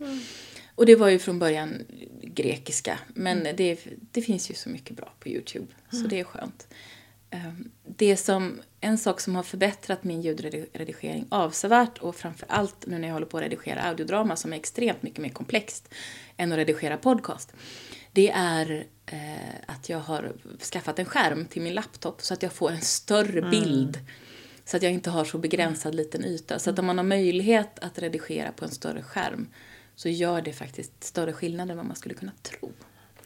Och 0.75 0.87
det 0.87 0.97
var 0.97 1.09
ju 1.09 1.19
från 1.19 1.39
början 1.39 1.85
grekiska, 2.23 2.99
men 3.09 3.43
det, 3.57 3.79
det 4.13 4.23
finns 4.23 4.51
ju 4.51 4.55
så 4.55 4.69
mycket 4.69 4.97
bra 4.97 5.13
på 5.21 5.29
Youtube, 5.29 5.67
så 5.91 5.97
det 5.97 6.21
är 6.21 6.25
skönt. 6.25 6.67
Ehm, 7.37 7.71
Det 7.99 8.17
som, 8.17 8.61
en 8.81 8.99
sak 8.99 9.21
som 9.21 9.37
har 9.37 9.43
förbättrat 9.43 10.05
min 10.05 10.23
ljudredigering 10.23 11.27
avsevärt 11.29 11.99
och 11.99 12.17
framför 12.17 12.47
allt 12.51 12.87
nu 12.87 12.99
när 12.99 13.09
jag 13.09 13.13
håller 13.13 13.27
på 13.27 13.37
att 13.37 13.43
redigera 13.43 13.83
audiodrama 13.83 14.37
som 14.37 14.53
är 14.53 14.57
extremt 14.57 15.03
mycket 15.03 15.19
mer 15.19 15.29
komplext 15.29 15.95
än 16.37 16.53
att 16.53 16.59
redigera 16.59 16.97
podcast. 16.97 17.53
Det 18.13 18.31
är 18.31 18.87
eh, 19.07 19.55
att 19.67 19.89
jag 19.89 19.99
har 19.99 20.33
skaffat 20.73 20.99
en 20.99 21.05
skärm 21.05 21.47
till 21.47 21.63
min 21.63 21.75
laptop 21.75 22.23
så 22.23 22.35
att 22.35 22.43
jag 22.43 22.53
får 22.53 22.71
en 22.71 22.81
större 22.81 23.51
bild. 23.51 23.99
Så 24.65 24.77
att 24.77 24.83
jag 24.83 24.93
inte 24.93 25.11
har 25.11 25.25
så 25.25 25.39
begränsad 25.39 25.95
liten 25.95 26.25
yta. 26.25 26.59
Så 26.59 26.71
att 26.71 26.79
om 26.79 26.87
man 26.87 26.99
har 26.99 27.05
möjlighet 27.05 27.79
att 27.79 27.99
redigera 27.99 28.53
på 28.53 28.65
en 28.65 28.71
större 28.71 29.03
skärm 29.03 29.49
så 29.95 30.09
gör 30.09 30.43
det 30.43 30.53
faktiskt 30.53 31.05
större 31.05 31.33
skillnad 31.33 31.71
än 31.71 31.77
vad 31.77 31.87
man 31.87 31.97
skulle 31.97 32.15
kunna 32.15 32.33
tro. 32.43 32.73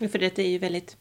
För 0.08 0.18
det 0.18 0.38
är 0.38 0.48
ju 0.48 0.58
väldigt 0.58 0.96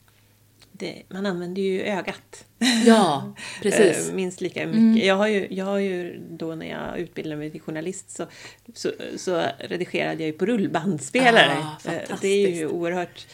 det, 0.79 1.03
man 1.09 1.25
använder 1.25 1.61
ju 1.61 1.81
ögat. 1.81 2.45
Ja, 2.85 3.35
precis. 3.61 4.09
Eh, 4.09 4.15
Minst 4.15 4.41
lika 4.41 4.67
mycket. 4.67 5.05
Jag, 5.07 5.15
har 5.15 5.27
ju, 5.27 5.47
jag 5.51 5.65
har 5.65 5.77
ju 5.79 6.19
då 6.29 6.55
när 6.55 6.65
jag 6.69 6.99
utbildade 6.99 7.35
mig 7.35 7.51
till 7.51 7.61
journalist 7.61 8.11
så, 8.11 8.25
så, 8.73 8.91
så 9.17 9.43
redigerade 9.59 10.23
jag 10.23 10.27
ju 10.27 10.33
på 10.33 10.45
rullbandspelare. 10.45 11.57
Ah, 11.57 11.89
Eh, 11.91 12.17
det 12.21 12.27
är 12.27 12.49
ju 12.49 12.67
oerhört 12.67 13.27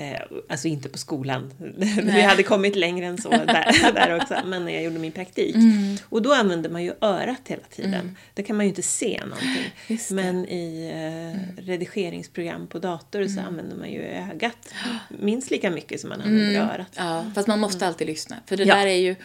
Eh, 0.00 0.20
alltså 0.48 0.68
inte 0.68 0.88
på 0.88 0.98
skolan. 0.98 1.52
Vi 2.02 2.20
hade 2.20 2.42
kommit 2.42 2.76
längre 2.76 3.06
än 3.06 3.18
så 3.18 3.30
där, 3.30 3.92
där 3.94 4.16
också. 4.16 4.36
Men 4.46 4.64
när 4.64 4.72
jag 4.72 4.82
gjorde 4.82 4.98
min 4.98 5.12
praktik. 5.12 5.54
Mm. 5.54 5.96
Och 6.08 6.22
då 6.22 6.32
använde 6.32 6.68
man 6.68 6.84
ju 6.84 6.92
örat 7.00 7.40
hela 7.46 7.62
tiden. 7.70 8.16
Det 8.34 8.42
kan 8.42 8.56
man 8.56 8.66
ju 8.66 8.68
inte 8.68 8.82
se 8.82 9.20
någonting. 9.24 9.72
Men 10.10 10.48
i 10.48 10.90
eh, 10.94 11.62
redigeringsprogram 11.62 12.66
på 12.66 12.78
dator 12.78 13.26
så 13.26 13.40
använder 13.40 13.76
man 13.76 13.90
ju 13.92 14.02
ögat 14.02 14.74
minst 15.08 15.50
lika 15.50 15.70
mycket 15.70 16.00
som 16.00 16.08
man 16.08 16.20
använder 16.20 16.60
örat. 16.60 16.92
Ja, 16.96 17.24
fast 17.34 17.48
man 17.48 17.58
måste 17.58 17.86
alltid 17.86 18.06
lyssna. 18.06 18.36
För 18.46 18.56
det 18.56 18.64
Ja. 18.64 18.74
där 18.74 18.86
är 18.86 18.96
ju 18.96 19.16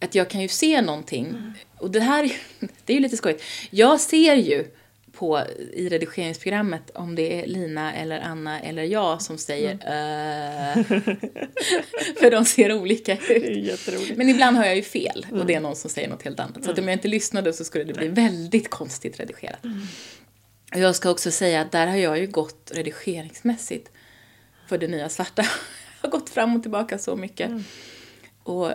att 0.00 0.14
jag 0.14 0.28
kan 0.30 0.40
ju 0.40 0.48
se 0.48 0.82
någonting. 0.82 1.52
Och 1.78 1.90
det 1.90 2.00
här 2.00 2.22
det 2.84 2.92
är 2.92 2.94
ju 2.94 3.00
lite 3.00 3.16
skojigt. 3.16 3.44
Jag 3.70 4.00
ser 4.00 4.34
ju 4.34 4.64
på, 5.20 5.42
i 5.72 5.88
redigeringsprogrammet 5.88 6.90
om 6.90 7.14
det 7.14 7.42
är 7.42 7.46
Lina 7.46 7.94
eller 7.94 8.20
Anna 8.20 8.60
eller 8.60 8.82
jag 8.82 9.22
som 9.22 9.38
säger 9.38 9.72
äh. 9.72 10.82
För 12.20 12.30
de 12.30 12.44
ser 12.44 12.72
olika 12.72 13.16
ut. 13.28 14.16
Men 14.16 14.28
ibland 14.28 14.56
har 14.56 14.64
jag 14.64 14.76
ju 14.76 14.82
fel 14.82 15.26
och 15.32 15.46
det 15.46 15.54
är 15.54 15.60
någon 15.60 15.76
som 15.76 15.90
säger 15.90 16.08
något 16.08 16.22
helt 16.22 16.40
annat. 16.40 16.64
Så 16.64 16.70
att 16.70 16.78
om 16.78 16.88
jag 16.88 16.92
inte 16.92 17.08
lyssnade 17.08 17.52
så 17.52 17.64
skulle 17.64 17.84
det 17.84 17.92
bli 17.92 18.08
väldigt 18.08 18.70
konstigt 18.70 19.20
redigerat. 19.20 19.64
Och 20.74 20.80
jag 20.80 20.96
ska 20.96 21.10
också 21.10 21.30
säga 21.30 21.60
att 21.60 21.72
där 21.72 21.86
har 21.86 21.96
jag 21.96 22.18
ju 22.18 22.26
gått 22.26 22.70
redigeringsmässigt 22.74 23.90
för 24.68 24.78
det 24.78 24.88
nya 24.88 25.08
svarta. 25.08 25.42
Jag 26.02 26.10
har 26.10 26.18
gått 26.18 26.30
fram 26.30 26.56
och 26.56 26.62
tillbaka 26.62 26.98
så 26.98 27.16
mycket. 27.16 27.50
Och 28.42 28.72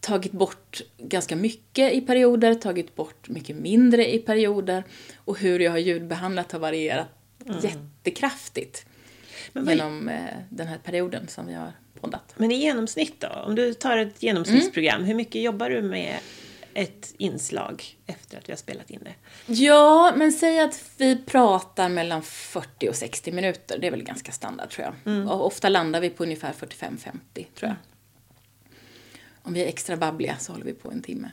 tagit 0.00 0.32
bort 0.32 0.80
ganska 0.98 1.36
mycket 1.36 1.92
i 1.92 2.00
perioder, 2.00 2.54
tagit 2.54 2.94
bort 2.96 3.28
mycket 3.28 3.56
mindre 3.56 4.14
i 4.14 4.18
perioder. 4.18 4.84
Och 5.16 5.38
hur 5.38 5.60
jag 5.60 5.70
har 5.70 5.78
ljudbehandlat 5.78 6.52
har 6.52 6.58
varierat 6.58 7.08
jättekraftigt 7.62 8.86
Men 9.52 9.64
vad- 9.64 9.74
genom 9.74 10.08
eh, 10.08 10.16
den 10.50 10.66
här 10.66 10.78
perioden 10.78 11.28
som 11.28 11.46
vi 11.46 11.54
har 11.54 11.72
poddat. 12.00 12.34
Men 12.36 12.50
i 12.52 12.54
genomsnitt 12.54 13.20
då? 13.20 13.28
Om 13.28 13.54
du 13.54 13.74
tar 13.74 13.96
ett 13.98 14.22
genomsnittsprogram, 14.22 14.96
Mm. 14.96 15.06
hur 15.08 15.14
mycket 15.14 15.42
jobbar 15.42 15.70
du 15.70 15.82
med 15.82 16.16
ett 16.74 17.14
inslag 17.18 17.84
efter 18.06 18.38
att 18.38 18.48
vi 18.48 18.52
har 18.52 18.56
spelat 18.58 18.90
in 18.90 19.00
det? 19.04 19.14
Ja, 19.52 20.12
men 20.16 20.32
säg 20.32 20.60
att 20.60 20.84
vi 20.96 21.16
pratar 21.16 21.88
mellan 21.88 22.22
40 22.22 22.88
och 22.88 22.94
60 22.94 23.32
minuter. 23.32 23.78
Det 23.78 23.86
är 23.86 23.90
väl 23.90 24.02
ganska 24.02 24.32
standard 24.32 24.70
tror 24.70 24.86
jag. 25.04 25.26
Och 25.28 25.46
ofta 25.46 25.68
landar 25.68 26.00
vi 26.00 26.10
på 26.10 26.22
ungefär 26.22 26.52
45-50 26.52 27.18
tror 27.34 27.46
jag. 27.68 27.74
Om 29.42 29.52
vi 29.52 29.62
är 29.62 29.66
extra 29.66 29.96
babbliga 29.96 30.36
så 30.38 30.52
håller 30.52 30.64
vi 30.64 30.72
på 30.72 30.90
en 30.90 31.02
timme. 31.02 31.30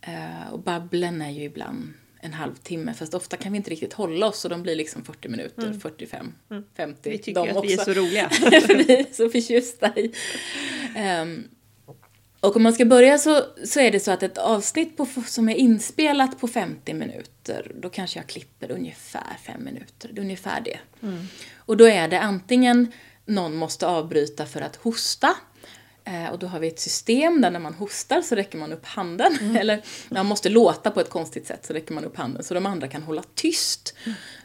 Eh, 0.00 0.52
och 0.52 0.58
babblen 0.58 1.22
är 1.22 1.30
ju 1.30 1.42
ibland 1.42 1.92
en 2.20 2.32
halvtimme. 2.32 2.94
Fast 2.94 3.14
ofta 3.14 3.36
kan 3.36 3.52
vi 3.52 3.56
inte 3.56 3.70
riktigt 3.70 3.92
hålla 3.92 4.26
oss 4.26 4.44
och 4.44 4.50
de 4.50 4.62
blir 4.62 4.76
liksom 4.76 5.04
40 5.04 5.28
minuter, 5.28 5.72
45, 5.82 6.32
50. 6.76 7.10
Vi 7.10 7.18
tycker 7.18 7.46
de 7.46 7.56
att 7.56 7.64
vi 7.64 7.72
är 7.72 7.78
också. 7.80 7.94
så 7.94 8.00
roliga. 8.00 8.28
För 8.30 8.74
vi 8.74 8.92
är 8.96 9.06
så 9.12 9.30
förtjusta 9.30 9.92
i. 9.96 10.12
Ehm, 10.96 11.48
och 12.40 12.56
om 12.56 12.62
man 12.62 12.72
ska 12.72 12.84
börja 12.84 13.18
så, 13.18 13.42
så 13.64 13.80
är 13.80 13.90
det 13.92 14.00
så 14.00 14.10
att 14.10 14.22
ett 14.22 14.38
avsnitt 14.38 14.96
på, 14.96 15.06
som 15.26 15.48
är 15.48 15.54
inspelat 15.54 16.40
på 16.40 16.48
50 16.48 16.94
minuter, 16.94 17.72
då 17.74 17.88
kanske 17.88 18.18
jag 18.18 18.26
klipper 18.26 18.70
ungefär 18.70 19.36
5 19.46 19.64
minuter. 19.64 20.10
Det 20.12 20.20
är 20.20 20.22
ungefär 20.24 20.60
det. 20.60 20.78
Och 21.56 21.76
då 21.76 21.88
är 21.88 22.08
det 22.08 22.20
antingen 22.20 22.92
någon 23.26 23.54
måste 23.54 23.86
avbryta 23.86 24.46
för 24.46 24.60
att 24.60 24.76
hosta, 24.76 25.36
och 26.32 26.38
då 26.38 26.46
har 26.46 26.58
vi 26.58 26.68
ett 26.68 26.80
system 26.80 27.40
där 27.40 27.50
när 27.50 27.60
man 27.60 27.74
hostar 27.74 28.22
så 28.22 28.34
räcker 28.34 28.58
man 28.58 28.72
upp 28.72 28.86
handen. 28.86 29.56
Eller 29.60 29.82
när 30.08 30.20
man 30.20 30.26
måste 30.26 30.48
låta 30.48 30.90
på 30.90 31.00
ett 31.00 31.10
konstigt 31.10 31.46
sätt 31.46 31.66
så 31.66 31.72
räcker 31.72 31.94
man 31.94 32.04
upp 32.04 32.16
handen 32.16 32.44
så 32.44 32.54
de 32.54 32.66
andra 32.66 32.88
kan 32.88 33.02
hålla 33.02 33.22
tyst. 33.34 33.94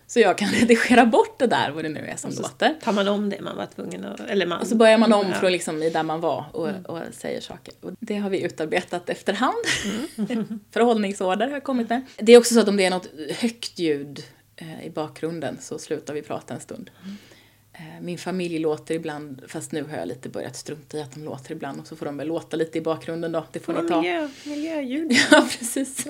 Så 0.08 0.20
jag 0.20 0.38
kan 0.38 0.50
redigera 0.54 1.06
bort 1.06 1.40
det 1.40 1.48
där, 1.48 1.72
vad 1.72 1.86
det 1.86 1.90
nu 1.90 2.00
är 2.00 2.16
som 2.16 2.32
låter. 2.32 2.76
Tar 2.82 2.92
man 2.92 3.08
om 3.08 3.30
det 3.30 3.42
man 3.42 3.58
var 3.58 3.66
tvungen 3.66 4.06
att... 4.06 4.20
Eller 4.20 4.46
man, 4.46 4.62
Och 4.62 4.68
så 4.68 4.76
börjar 4.76 4.98
man 4.98 5.14
om 5.14 5.34
från 5.34 5.52
liksom 5.52 5.80
där 5.80 6.04
man 6.04 6.22
var 6.22 6.46
och, 6.54 6.70
och 6.86 7.00
säger 7.12 7.42
saker. 7.42 7.74
Och 7.82 7.92
det 8.00 8.16
har 8.16 8.30
vi 8.30 8.42
utarbetat 8.42 9.10
efterhand. 9.10 9.66
Förhållningsorder 10.72 11.48
har 11.48 11.54
jag 11.54 11.64
kommit 11.64 11.90
med. 11.90 12.06
Det 12.18 12.32
är 12.32 12.38
också 12.38 12.54
så 12.54 12.60
att 12.60 12.68
om 12.68 12.78
det 12.78 12.86
är 12.86 12.90
något 12.90 13.10
högt 13.38 13.80
ljud 13.80 14.24
eh, 14.56 14.86
i 14.86 14.90
bakgrunden 14.90 15.58
så 15.62 15.80
slutar 15.80 16.14
vi 16.14 16.22
prata 16.22 16.54
en 16.54 16.60
stund. 16.60 16.90
Eh, 17.80 18.02
min 18.02 18.18
familj 18.18 18.60
låter 18.60 18.96
ibland, 18.96 19.44
fast 19.48 19.72
nu 19.72 19.84
har 19.84 19.98
jag 19.98 20.08
lite 20.08 20.30
börjat 20.30 20.56
strunta 20.56 20.98
i 20.98 21.02
att 21.02 21.12
de 21.12 21.24
låter 21.24 21.52
ibland 21.52 21.80
och 21.80 21.88
så 21.88 21.96
får 21.96 22.06
de 22.06 22.18
väl 22.18 22.28
låta 22.28 22.58
lite 22.58 22.78
i 22.78 22.82
bakgrunden 22.82 23.32
då. 23.32 23.46
Det 23.52 23.60
får 23.60 23.74
ni 23.82 23.90
ta. 23.90 24.02
miljö, 24.02 24.30
miljöljud. 24.46 25.12
Ja, 25.32 25.48
precis. 25.60 26.08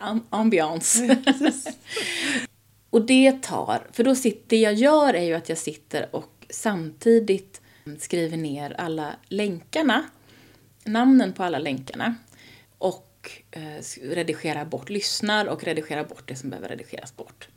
Am- 0.00 0.26
Ambiance. 0.30 1.18
och 2.90 3.06
det 3.06 3.42
tar, 3.42 3.82
för 3.92 4.04
då 4.04 4.14
sitter, 4.14 4.44
det 4.48 4.56
jag 4.60 4.74
gör 4.74 5.14
är 5.14 5.22
ju 5.24 5.34
att 5.34 5.48
jag 5.48 5.58
sitter 5.58 6.16
och 6.16 6.46
samtidigt 6.50 7.60
skriver 7.98 8.36
ner 8.36 8.74
alla 8.78 9.16
länkarna, 9.28 10.04
namnen 10.84 11.32
på 11.32 11.42
alla 11.42 11.58
länkarna 11.58 12.14
och 12.78 13.30
eh, 13.50 13.60
redigerar 14.02 14.64
bort, 14.64 14.90
lyssnar 14.90 15.46
och 15.46 15.64
redigerar 15.64 16.04
bort 16.04 16.22
det 16.28 16.36
som 16.36 16.50
behöver 16.50 16.68
redigeras 16.68 17.16
bort. 17.16 17.48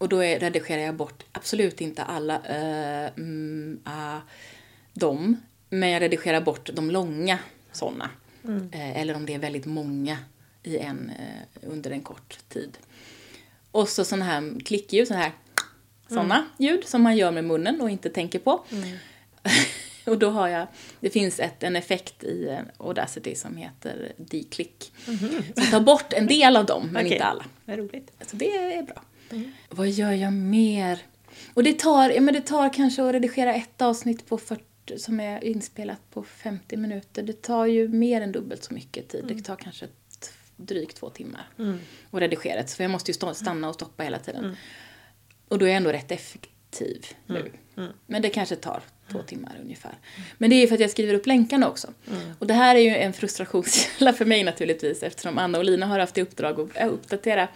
Och 0.00 0.08
då 0.08 0.24
är, 0.24 0.40
redigerar 0.40 0.82
jag 0.82 0.94
bort 0.94 1.24
absolut 1.32 1.80
inte 1.80 2.02
alla 2.02 2.38
uh, 2.38 3.12
mm, 3.16 3.80
ah, 3.84 4.18
dem, 4.92 5.36
men 5.68 5.88
jag 5.90 6.02
redigerar 6.02 6.40
bort 6.40 6.70
de 6.72 6.90
långa 6.90 7.38
sådana. 7.72 8.10
Eh, 8.72 9.00
eller 9.00 9.14
om 9.14 9.26
det 9.26 9.34
är 9.34 9.38
väldigt 9.38 9.66
många 9.66 10.18
i 10.62 10.78
en, 10.78 11.10
eh, 11.10 11.70
under 11.70 11.90
en 11.90 12.00
kort 12.00 12.38
tid. 12.48 12.78
Och 13.70 13.88
så 13.88 14.04
sådana 14.04 14.24
här 14.24 14.60
klickljud, 14.64 15.08
sådana 15.08 15.24
här 15.24 15.32
såna 16.08 16.46
ljud 16.58 16.84
som 16.84 17.02
man 17.02 17.16
gör 17.16 17.30
med 17.30 17.44
munnen 17.44 17.80
och 17.80 17.90
inte 17.90 18.10
tänker 18.10 18.38
på. 18.38 18.64
och 20.06 20.18
då 20.18 20.30
har 20.30 20.48
jag, 20.48 20.66
det 21.00 21.10
finns 21.10 21.40
ett, 21.40 21.62
en 21.62 21.76
effekt 21.76 22.24
i 22.24 22.58
Audacity 22.76 23.34
som 23.34 23.56
heter 23.56 24.12
declick. 24.16 24.92
Som 25.54 25.66
tar 25.70 25.80
bort 25.80 26.12
en 26.12 26.26
del 26.26 26.56
av 26.56 26.66
dem, 26.66 26.88
men 26.92 27.06
Okej. 27.06 27.12
inte 27.12 27.24
alla. 27.24 27.44
Vad 27.64 27.78
roligt. 27.78 28.12
Så 28.26 28.36
det 28.36 28.56
är 28.56 28.82
bra. 28.82 29.02
Vad 29.68 29.88
gör 29.88 30.12
jag 30.12 30.32
mer? 30.32 30.98
Och 31.54 31.62
det 31.64 31.78
tar, 31.78 32.10
ja, 32.10 32.20
men 32.20 32.34
det 32.34 32.40
tar 32.40 32.72
kanske 32.72 33.02
att 33.02 33.12
redigera 33.12 33.54
ett 33.54 33.82
avsnitt 33.82 34.26
på 34.26 34.38
40, 34.38 34.64
som 34.98 35.20
är 35.20 35.44
inspelat 35.44 36.10
på 36.10 36.22
50 36.22 36.76
minuter. 36.76 37.22
Det 37.22 37.42
tar 37.42 37.66
ju 37.66 37.88
mer 37.88 38.20
än 38.20 38.32
dubbelt 38.32 38.64
så 38.64 38.74
mycket 38.74 39.08
tid. 39.08 39.24
Det 39.28 39.42
tar 39.42 39.56
kanske 39.56 39.86
drygt 40.56 40.96
två 40.96 41.10
timmar 41.10 41.48
att 42.10 42.20
redigera. 42.20 42.66
För 42.66 42.84
jag 42.84 42.90
måste 42.90 43.10
ju 43.10 43.34
stanna 43.34 43.68
och 43.68 43.74
stoppa 43.74 44.02
hela 44.02 44.18
tiden. 44.18 44.56
Och 45.48 45.58
då 45.58 45.64
är 45.64 45.70
jag 45.70 45.76
ändå 45.76 45.92
rätt 45.92 46.10
effektiv 46.10 47.06
nu. 47.26 47.50
Men 48.06 48.22
det 48.22 48.30
kanske 48.30 48.56
tar 48.56 48.82
två 49.12 49.22
timmar 49.22 49.58
ungefär. 49.62 49.94
Men 50.38 50.50
det 50.50 50.56
är 50.56 50.60
ju 50.60 50.66
för 50.66 50.74
att 50.74 50.80
jag 50.80 50.90
skriver 50.90 51.14
upp 51.14 51.26
länkarna 51.26 51.68
också. 51.68 51.88
Och 52.38 52.46
det 52.46 52.54
här 52.54 52.74
är 52.74 52.80
ju 52.80 52.96
en 52.96 53.12
frustrationskälla 53.12 54.12
för 54.12 54.24
mig 54.24 54.44
naturligtvis 54.44 55.02
eftersom 55.02 55.38
Anna 55.38 55.58
och 55.58 55.64
Lina 55.64 55.86
har 55.86 55.98
haft 55.98 56.18
i 56.18 56.22
uppdrag 56.22 56.60
att 56.60 56.90
uppdatera 56.90 57.48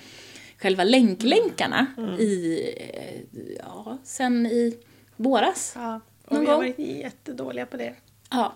själva 0.64 0.84
länklänkarna 0.84 1.86
i, 2.18 2.60
eh, 2.76 3.40
ja, 3.58 3.98
sen 4.04 4.46
i 4.46 4.76
våras. 5.16 5.72
Ja, 5.76 6.00
och 6.26 6.42
vi 6.42 6.46
har 6.46 6.56
varit 6.56 6.78
jättedåliga 6.78 7.66
på 7.66 7.76
det. 7.76 7.94
Ja. 8.30 8.52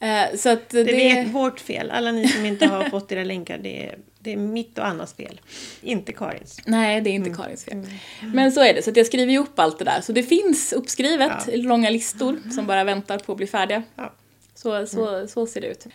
Eh, 0.00 0.36
Så 0.36 0.48
att 0.48 0.68
det, 0.68 0.84
Det 0.84 1.10
är 1.10 1.26
vårt 1.26 1.60
fel. 1.60 1.90
Alla 1.90 2.12
ni 2.12 2.28
som 2.28 2.44
inte 2.46 2.66
har 2.66 2.84
fått 2.84 3.12
era 3.12 3.24
länkar, 3.24 3.58
det 3.58 3.86
är, 3.86 3.98
det 4.18 4.32
är 4.32 4.36
mitt 4.36 4.78
och 4.78 4.86
Annas 4.86 5.14
fel. 5.14 5.40
Inte 5.82 6.12
Karins. 6.12 6.60
Nej, 6.66 7.00
det 7.00 7.10
är 7.10 7.14
inte 7.14 7.30
Karins 7.30 7.64
fel. 7.64 7.86
Men 8.22 8.52
så 8.52 8.60
är 8.60 8.74
det, 8.74 8.82
så 8.82 8.90
att 8.90 8.96
jag 8.96 9.06
skriver 9.06 9.32
ju 9.32 9.38
upp 9.38 9.58
allt 9.58 9.78
det 9.78 9.84
där. 9.84 10.00
Så 10.00 10.12
det 10.12 10.22
finns 10.22 10.72
uppskrivet, 10.72 11.32
Ja. 11.46 11.52
långa 11.56 11.90
listor 11.90 12.38
som 12.54 12.66
bara 12.66 12.84
väntar 12.84 13.18
på 13.18 13.32
att 13.32 13.38
bli 13.38 13.46
färdiga. 13.46 13.82
Ja. 13.96 14.14
Så, 14.54 14.86
så, 14.86 15.28
så 15.28 15.46
ser 15.46 15.60
det 15.60 15.66
ut. 15.66 15.86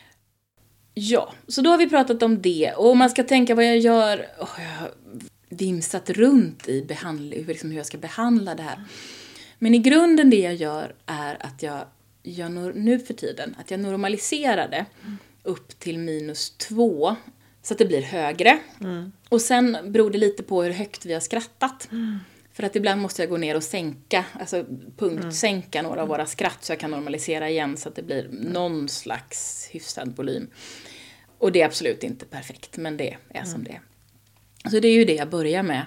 Ja, 0.93 1.33
så 1.47 1.61
då 1.61 1.69
har 1.69 1.77
vi 1.77 1.89
pratat 1.89 2.23
om 2.23 2.41
det. 2.41 2.73
Och 2.77 2.97
man 2.97 3.09
ska 3.09 3.23
tänka 3.23 3.55
vad 3.55 3.65
jag 3.65 3.77
gör... 3.77 4.17
Oh, 4.39 4.49
jag 4.57 4.89
vimsat 5.49 6.09
runt 6.09 6.69
i 6.69 6.81
behandling, 6.81 7.45
liksom 7.45 7.69
hur 7.69 7.77
jag 7.77 7.85
ska 7.85 7.97
behandla 7.97 8.55
det 8.55 8.63
här. 8.63 8.83
Men 9.59 9.73
i 9.75 9.77
grunden 9.79 10.29
det 10.29 10.39
jag 10.39 10.55
gör 10.55 10.95
är 11.05 11.45
att 11.45 11.63
jag 12.23 12.51
nor- 12.51 12.73
nu 12.75 12.99
för 12.99 13.13
tiden, 13.13 13.55
att 13.59 13.71
jag 13.71 13.79
normaliserar 13.79 14.67
det 14.69 14.85
upp 15.43 15.79
till 15.79 15.97
minus 15.99 16.49
två. 16.49 17.15
Så 17.61 17.73
att 17.73 17.77
det 17.77 17.85
blir 17.85 18.01
högre. 18.01 18.59
Och 19.29 19.41
sen 19.41 19.77
beror 19.85 20.11
det 20.11 20.17
lite 20.17 20.43
på 20.43 20.63
hur 20.63 20.71
högt 20.71 21.05
vi 21.05 21.13
har 21.13 21.19
skrattat. 21.21 21.89
För 22.53 22.63
att 22.63 22.75
ibland 22.75 23.01
måste 23.01 23.21
jag 23.21 23.29
gå 23.29 23.37
ner 23.37 23.55
och 23.55 23.63
sänka, 23.63 24.25
alltså 24.39 24.65
punktsänka 24.97 25.81
några 25.81 26.01
av 26.01 26.07
våra 26.07 26.25
skratt 26.25 26.57
så 26.65 26.71
jag 26.71 26.79
kan 26.79 26.91
normalisera 26.91 27.49
igen 27.49 27.77
så 27.77 27.89
att 27.89 27.95
det 27.95 28.03
blir 28.03 28.29
någon 28.31 28.89
slags 28.89 29.67
hyfsad 29.71 30.15
volym. 30.15 30.47
Och 31.37 31.51
det 31.51 31.61
är 31.61 31.65
absolut 31.65 32.03
inte 32.03 32.25
perfekt, 32.25 32.77
men 32.77 32.97
det 32.97 33.17
är 33.29 33.43
som 33.43 33.63
det 33.63 33.71
är. 33.71 33.81
Så 34.71 34.79
det 34.79 34.87
är 34.87 34.93
ju 34.93 35.05
det 35.05 35.13
jag 35.15 35.29
börjar 35.29 35.63
med. 35.63 35.85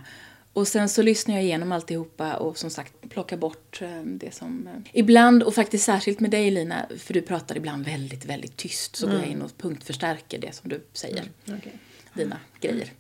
Och 0.53 0.69
sen 0.69 0.89
så 0.89 1.03
lyssnar 1.03 1.35
jag 1.35 1.45
igenom 1.45 1.73
alltihopa 1.73 2.35
och 2.37 2.59
som 2.59 2.71
sagt 2.71 2.93
plockar 3.11 3.37
bort 3.37 3.83
eh, 3.83 4.03
det 4.05 4.35
som... 4.35 4.67
eh, 4.67 4.81
Ibland, 4.93 5.43
och 5.43 5.55
faktiskt 5.55 5.85
särskilt 5.85 6.21
med 6.21 6.31
dig 6.31 6.51
Lina, 6.51 6.87
för 6.99 7.15
du 7.15 7.23
pratar 7.23 7.57
ibland 7.57 7.85
väldigt, 7.85 8.25
väldigt 8.25 8.57
tyst, 8.57 8.97
så 8.97 9.07
går 9.07 9.17
jag 9.17 9.27
in 9.27 9.43
och 9.43 9.59
punktförstärker 9.59 10.39
det 10.39 10.55
som 10.55 10.71
du 10.71 10.81
säger, 10.93 11.25
Okej. 11.49 11.73
dina 12.15 12.37
grejer. 12.61 12.93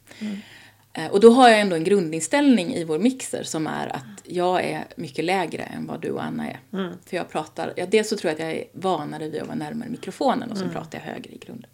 Eh, 0.92 1.06
Och 1.06 1.20
då 1.20 1.30
har 1.32 1.48
jag 1.48 1.60
ändå 1.60 1.76
en 1.76 1.84
grundinställning 1.84 2.74
i 2.74 2.84
vår 2.84 2.98
mixer 2.98 3.42
som 3.42 3.66
är 3.66 3.96
att 3.96 4.22
jag 4.24 4.64
är 4.64 4.84
mycket 4.96 5.24
lägre 5.24 5.62
än 5.62 5.86
vad 5.86 6.00
du 6.00 6.10
och 6.10 6.24
Anna 6.24 6.50
är. 6.50 6.60
För 7.06 7.16
jag 7.16 7.30
pratar, 7.30 7.72
ja, 7.76 7.86
dels 7.86 8.08
så 8.08 8.16
tror 8.16 8.28
jag 8.30 8.34
att 8.34 8.40
jag 8.40 8.50
är 8.52 8.64
vanare 8.72 9.28
vid 9.28 9.40
att 9.40 9.46
vara 9.48 9.58
närmare 9.58 9.88
mikrofonen 9.88 10.50
och 10.50 10.58
så 10.58 10.64
pratar 10.68 10.98
jag 10.98 11.06
högre 11.14 11.30
i 11.34 11.38
grunden. 11.38 11.70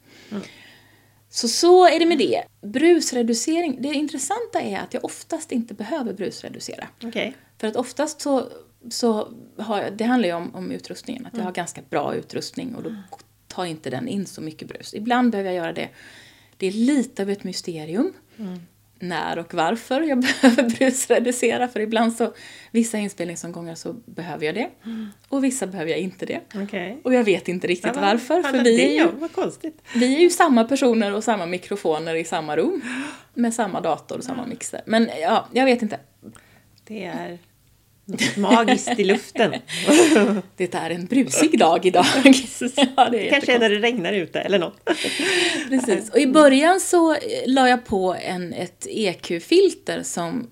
Så 1.31 1.49
så 1.49 1.87
är 1.87 1.99
det 1.99 2.07
med 2.07 2.19
det. 2.19 2.43
Brusreducering, 2.61 3.83
det 3.83 3.88
intressanta 3.88 4.61
är 4.61 4.79
att 4.79 4.95
jag 4.95 5.05
oftast 5.05 5.53
inte 5.53 5.75
behöver 5.75 6.12
brusreducera. 6.12 6.88
Okej. 7.05 7.37
För 7.59 7.67
att 7.67 7.77
oftast 7.77 8.21
så, 8.21 8.49
så 8.91 9.33
har 9.57 9.83
jag, 9.83 9.97
det 9.97 10.05
handlar 10.05 10.29
ju 10.29 10.35
om, 10.35 10.55
om 10.55 10.71
utrustningen, 10.73 11.27
att 11.27 11.37
jag 11.37 11.45
har 11.45 11.53
ganska 11.53 11.83
bra 11.91 12.14
utrustning 12.14 12.75
och 12.75 12.83
då 12.83 12.95
tar 13.47 13.64
inte 13.64 13.91
den 13.91 14.09
in 14.09 14.27
så 14.27 14.41
mycket 14.41 14.69
brus. 14.69 14.95
Ibland 14.95 15.31
behöver 15.31 15.51
jag 15.51 15.57
göra 15.57 15.73
det. 15.73 15.88
Det 16.57 16.67
är 16.67 16.73
lite 16.73 17.23
av 17.23 17.31
ett 17.31 17.45
mysterium. 17.45 18.12
När 18.99 19.39
och 19.39 19.55
varför 19.55 20.01
jag 20.01 20.21
behöver 20.43 20.63
brusreducera. 20.79 21.69
För 21.69 21.81
ibland 21.81 22.13
så, 22.13 22.35
vissa 22.71 22.99
inspelningsomgångar 22.99 23.75
så 23.75 23.93
behöver 23.93 24.47
jag 24.47 24.55
det. 24.55 24.71
Och 25.29 25.45
vissa 25.45 25.67
behöver 25.67 25.91
jag 25.91 26.01
inte 26.01 26.27
det. 26.27 26.41
Okej. 26.55 27.01
Och 27.05 27.15
jag 27.15 27.25
vet 27.25 27.49
inte 27.49 27.67
riktigt 27.67 27.93
Ja, 27.95 28.01
varför. 28.01 28.43
För 28.43 28.65
vi 28.65 28.99
är, 28.99 29.05
ju, 29.05 29.09
vi 29.95 30.17
är 30.17 30.21
ju 30.21 30.31
samma 30.31 30.65
personer 30.65 31.15
och 31.15 31.25
samma 31.25 31.47
mikrofoner 31.47 32.15
i 32.15 32.25
samma 32.25 32.57
rum. 32.57 32.83
Med 33.35 33.55
samma 33.55 33.81
dator 33.81 34.19
och 34.19 34.25
samma 34.25 34.47
mixer. 34.47 34.81
Men 34.87 35.11
ja, 35.21 35.49
jag 35.53 35.65
vet 35.65 35.83
inte. 35.83 35.99
Det 36.85 37.05
är 37.05 37.39
något 38.09 38.37
magiskt 38.37 38.99
i 38.99 39.05
luften. 39.05 39.51
Det 40.57 40.75
är 40.75 40.90
en 40.90 41.07
brusig 41.07 41.59
dag 41.59 41.87
idag. 41.87 42.05
ja, 42.97 43.09
det 43.11 43.27
är 43.27 43.31
Kanske 43.31 43.55
är 43.55 43.59
när 43.59 43.71
det 43.71 43.79
regnar 43.79 44.12
ute 44.12 44.40
eller 44.40 44.59
något. 44.59 44.90
Precis. 45.68 46.11
Och 46.11 46.18
i 46.18 46.27
början 46.27 46.81
så 46.81 47.12
eh, 47.14 47.18
la 47.47 47.68
jag 47.68 47.85
på 47.85 48.16
en, 48.23 48.53
ett 48.53 48.87
EQ-filter 48.90 50.03
som 50.03 50.51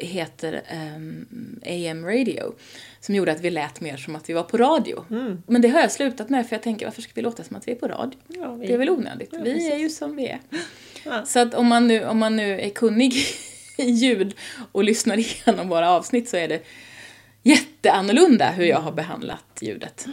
eh, 0.00 0.06
heter 0.08 0.62
ehm, 0.68 1.26
AM 1.66 2.04
Radio. 2.06 2.54
Som 3.00 3.14
gjorde 3.14 3.32
att 3.32 3.40
vi 3.40 3.50
lät 3.50 3.80
mer 3.80 3.96
som 3.96 4.16
att 4.16 4.28
vi 4.30 4.32
var 4.32 4.42
på 4.42 4.56
radio. 4.56 5.04
Men 5.46 5.62
det 5.62 5.68
har 5.68 5.80
jag 5.80 5.92
slutat 5.92 6.28
med 6.30 6.48
för 6.48 6.56
jag 6.56 6.62
tänker 6.62 6.86
varför 6.86 7.02
ska 7.02 7.12
vi 7.14 7.22
låta 7.22 7.44
som 7.44 7.56
att 7.56 7.68
vi 7.68 7.72
är 7.72 7.76
på 7.76 7.88
radio? 7.88 8.20
Ja, 8.28 8.52
vi- 8.54 8.66
Det 8.66 8.72
är 8.72 8.78
väl 8.78 8.90
onödigt. 8.90 9.28
Ja, 9.32 9.38
vi 9.44 9.70
är 9.72 9.76
ju 9.76 9.90
som 9.90 10.16
vi 10.16 10.26
är. 10.26 10.38
Ja. 11.04 11.24
Så 11.26 11.38
att 11.38 11.54
om 11.54 11.66
man, 11.66 11.88
nu, 11.88 12.04
om 12.04 12.18
man 12.18 12.36
nu 12.36 12.60
är 12.60 12.68
kunnig 12.70 13.14
ljud 13.76 14.34
och 14.72 14.84
lyssnar 14.84 15.16
igenom 15.18 15.68
våra 15.68 15.90
avsnitt 15.90 16.28
så 16.28 16.36
är 16.36 16.48
det 16.48 16.62
jätteannorlunda 17.42 18.50
hur 18.50 18.64
jag 18.64 18.80
har 18.80 18.92
behandlat 18.92 19.58
ljudet. 19.60 20.06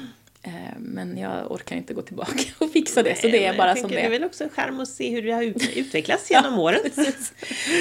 Eh, 0.48 0.74
Men 0.78 1.18
jag 1.18 1.52
orkar 1.52 1.76
inte 1.76 1.94
gå 1.94 2.02
tillbaka 2.02 2.40
och 2.58 2.72
fixa 2.72 3.04
det, 3.04 3.16
så 3.22 3.28
det 3.28 3.46
är 3.46 3.58
bara 3.58 3.76
som 3.76 3.90
det 3.90 3.96
Det 3.96 4.02
är 4.02 4.06
är. 4.06 4.10
väl 4.10 4.24
också 4.24 4.44
en 4.44 4.50
charm 4.50 4.80
att 4.80 4.88
se 4.88 5.10
hur 5.10 5.22
det 5.22 5.32
har 5.32 5.44
ut- 5.44 5.70
utvecklats 5.78 6.32
genom 6.32 6.60
åren. 6.60 6.80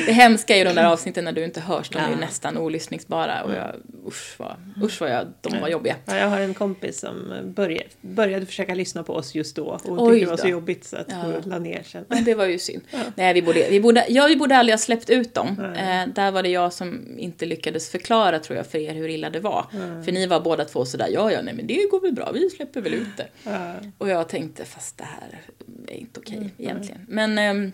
Det 0.06 0.12
hemska 0.12 0.54
är 0.54 0.58
ju 0.58 0.64
de 0.64 0.74
där 0.74 0.84
avsnitten 0.84 1.24
när 1.24 1.32
du 1.32 1.44
inte 1.44 1.60
hörs, 1.60 1.88
de 1.90 1.98
är 1.98 2.06
ju 2.08 2.12
Ja. 2.14 2.20
nästan 2.20 2.56
olyssningsbara 2.58 3.42
och 3.42 3.52
jag, 3.54 3.74
usch 4.08 4.34
vad, 4.38 4.56
usch 4.82 5.00
vad 5.00 5.10
jag, 5.10 5.26
de 5.40 5.60
var 5.60 5.68
jobbiga. 5.68 5.96
Ja, 6.04 6.16
jag 6.16 6.28
har 6.28 6.40
en 6.40 6.54
kompis 6.54 7.00
som 7.00 7.32
började, 7.56 7.84
började 8.00 8.46
försöka 8.46 8.74
lyssna 8.74 9.02
på 9.02 9.12
oss 9.14 9.34
just 9.34 9.56
då 9.56 9.64
och 9.66 9.80
Oj 10.02 10.14
tyckte 10.14 10.24
det 10.26 10.30
var 10.30 10.36
så 10.36 10.48
jobbigt 10.48 10.84
så 10.84 10.96
att 10.96 11.06
Ja. 11.10 11.16
hon 11.16 11.42
la 11.50 11.58
ner 11.58 11.82
sen. 11.82 12.04
Men 12.08 12.24
det 12.24 12.34
var 12.34 12.46
ju 12.46 12.58
synd. 12.58 12.82
Nej, 13.14 13.34
vi 13.34 13.42
borde, 13.42 13.66
vi, 13.70 13.80
borde, 13.80 14.04
ja, 14.08 14.26
vi 14.26 14.36
borde 14.36 14.56
aldrig 14.56 14.72
ha 14.72 14.78
släppt 14.78 15.10
ut 15.10 15.34
dem. 15.34 15.46
Eh, 15.76 16.14
där 16.14 16.30
var 16.30 16.42
det 16.42 16.48
jag 16.48 16.72
som 16.72 17.18
inte 17.18 17.46
lyckades 17.46 17.90
förklara, 17.90 18.38
tror 18.38 18.56
jag, 18.56 18.66
för 18.66 18.78
er 18.78 18.94
hur 18.94 19.08
illa 19.08 19.30
det 19.30 19.40
var. 19.40 19.66
För 20.04 20.12
ni 20.12 20.26
var 20.26 20.40
båda 20.40 20.64
två 20.64 20.84
sådär, 20.84 21.08
ja, 21.12 21.32
ja, 21.32 21.42
nej, 21.42 21.54
men 21.54 21.66
det 21.66 21.88
går 21.90 22.00
väl 22.00 22.12
bra, 22.12 22.30
vi 22.34 22.50
släpper 22.56 22.80
väl 22.80 22.94
ut 22.94 23.16
det. 23.16 23.28
Ja. 23.44 23.74
Och 23.98 24.08
jag 24.08 24.28
tänkte, 24.28 24.64
fast 24.64 24.98
det 24.98 25.04
här 25.04 25.40
är 25.88 25.94
inte 25.96 26.20
okej 26.20 26.50
egentligen. 26.58 27.06
Men 27.08 27.38
ehm, 27.38 27.72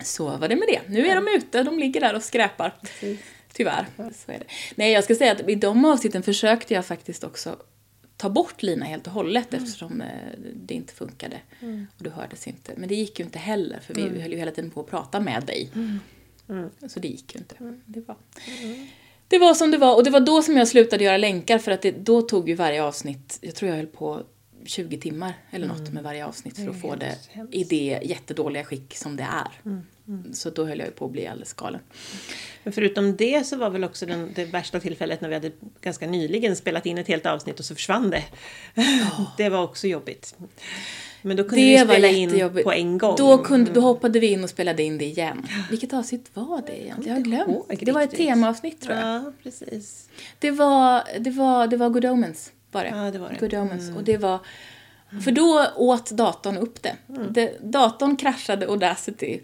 så 0.00 0.36
var 0.36 0.48
det 0.48 0.56
med 0.56 0.68
det. 0.68 0.80
Nu 0.88 1.06
är 1.06 1.14
de 1.14 1.28
ute, 1.36 1.62
de 1.62 1.78
ligger 1.78 2.00
där 2.00 2.14
och 2.14 2.22
skräpar. 2.22 2.74
Tyvärr, 3.52 3.86
så 3.96 4.32
är 4.32 4.38
det. 4.38 4.44
Nej, 4.74 4.92
jag 4.92 5.04
ska 5.04 5.14
säga 5.14 5.32
att 5.32 5.48
i 5.48 5.54
de 5.54 5.84
avsnitten 5.84 6.22
försökte 6.22 6.74
jag 6.74 6.86
faktiskt 6.86 7.24
också 7.24 7.56
ta 8.16 8.30
bort 8.30 8.62
Lina 8.62 8.84
helt 8.84 9.06
och 9.06 9.12
hållet 9.12 9.54
eftersom 9.54 10.00
eh, 10.00 10.08
det 10.54 10.74
inte 10.74 10.94
funkade. 10.94 11.40
Och 11.98 12.04
du 12.04 12.10
hördes 12.10 12.46
inte. 12.46 12.72
Men 12.76 12.88
det 12.88 12.94
gick 12.94 13.18
ju 13.18 13.24
inte 13.24 13.38
heller 13.38 13.80
för 13.80 13.94
vi 13.94 14.20
höll 14.20 14.32
ju 14.32 14.38
hela 14.38 14.50
tiden 14.50 14.70
på 14.70 14.80
att 14.80 14.86
prata 14.86 15.20
med 15.20 15.42
dig. 15.46 15.70
Så 16.88 17.00
det 17.00 17.08
gick 17.08 17.34
ju 17.34 17.38
inte. 17.38 17.54
Det, 17.86 18.00
var. 18.00 18.16
Det 19.28 19.38
var 19.38 19.54
som 19.54 19.70
det 19.70 19.78
var 19.78 19.94
och 19.94 20.04
det 20.04 20.10
var 20.10 20.20
då 20.20 20.42
som 20.42 20.56
jag 20.56 20.68
slutade 20.68 21.04
göra 21.04 21.16
länkar 21.16 21.58
för 21.58 21.72
att 21.72 21.82
det, 21.82 21.90
då 21.90 22.22
tog 22.22 22.48
ju 22.48 22.54
varje 22.54 22.82
avsnitt, 22.82 23.38
jag 23.40 23.54
tror 23.54 23.68
jag 23.68 23.76
höll 23.76 23.86
på 23.86 24.22
20 24.66 24.98
timmar 24.98 25.32
eller 25.50 25.66
något 25.66 25.92
med 25.92 26.02
varje 26.02 26.26
avsnitt 26.26 26.56
för 26.56 26.68
att 26.68 26.80
få 26.80 26.94
det 26.94 27.18
i 27.50 27.64
det 27.64 28.00
jättedåliga 28.02 28.64
skick 28.64 28.96
som 28.96 29.16
det 29.16 29.22
är. 29.22 29.82
Så 30.32 30.50
då 30.50 30.64
höll 30.64 30.78
jag 30.78 30.88
ju 30.88 30.92
på 30.92 31.04
att 31.04 31.12
bli 31.12 31.26
alldeles 31.26 31.52
galen. 31.52 31.80
Men 32.62 32.72
förutom 32.72 33.16
det 33.16 33.46
så 33.46 33.56
var 33.56 33.70
väl 33.70 33.84
också 33.84 34.06
den, 34.06 34.32
det 34.34 34.44
värsta 34.44 34.80
tillfället 34.80 35.20
när 35.20 35.28
vi 35.28 35.34
hade 35.34 35.52
ganska 35.80 36.06
nyligen 36.06 36.56
spelat 36.56 36.86
in 36.86 36.98
ett 36.98 37.08
helt 37.08 37.26
avsnitt 37.26 37.58
och 37.58 37.64
så 37.64 37.74
försvann 37.74 38.10
det. 38.10 38.24
Det 39.36 39.48
var 39.48 39.62
också 39.62 39.86
jobbigt. 39.86 40.36
Men 41.26 41.36
då 41.36 41.44
kunde 41.44 41.56
vi 41.64 41.76
Det 41.76 41.84
var 41.84 41.94
spela 41.94 42.08
in 42.08 42.28
jättejobbigt. 42.28 42.64
på 42.64 42.72
en 42.72 42.98
gång. 42.98 43.14
Då, 43.18 43.38
kunde, 43.38 43.70
då 43.70 43.80
hoppade 43.80 44.20
vi 44.20 44.26
in 44.32 44.44
och 44.44 44.50
spelade 44.50 44.82
in 44.82 44.98
det 44.98 45.04
igen. 45.04 45.46
Vilket 45.70 45.92
avsnitt 45.92 46.30
var 46.34 46.62
det 46.66 46.82
egentligen? 46.82 47.08
Jag 47.08 47.14
har 47.14 47.20
glömt. 47.24 47.48
ihåg 47.48 47.78
Det 47.82 47.92
var 47.92 48.02
ett 48.02 48.16
temaavsnitt 48.16 48.80
tror 48.80 48.96
jag. 48.96 49.06
Ja, 49.06 49.32
precis. 49.42 50.08
Det 50.38 50.50
var, 50.50 51.02
det 51.18 51.30
var, 51.30 51.66
det 51.66 51.76
var 51.76 51.88
Good 51.88 52.04
Omens, 52.04 52.52
var 52.72 52.84
det. 52.84 52.88
Ja, 52.88 53.10
det 53.10 53.18
var 53.18 53.28
det. 53.28 53.40
Good 53.40 53.54
Omens. 53.54 53.96
Och 53.96 54.04
det 54.04 54.16
var... 54.16 54.38
För 55.24 55.30
då 55.30 55.66
åt 55.76 56.10
datorn 56.10 56.56
upp 56.56 56.82
det. 56.82 56.96
det 57.30 57.58
datorn 57.62 58.16
kraschade 58.16 58.66
Audacity. 58.66 59.40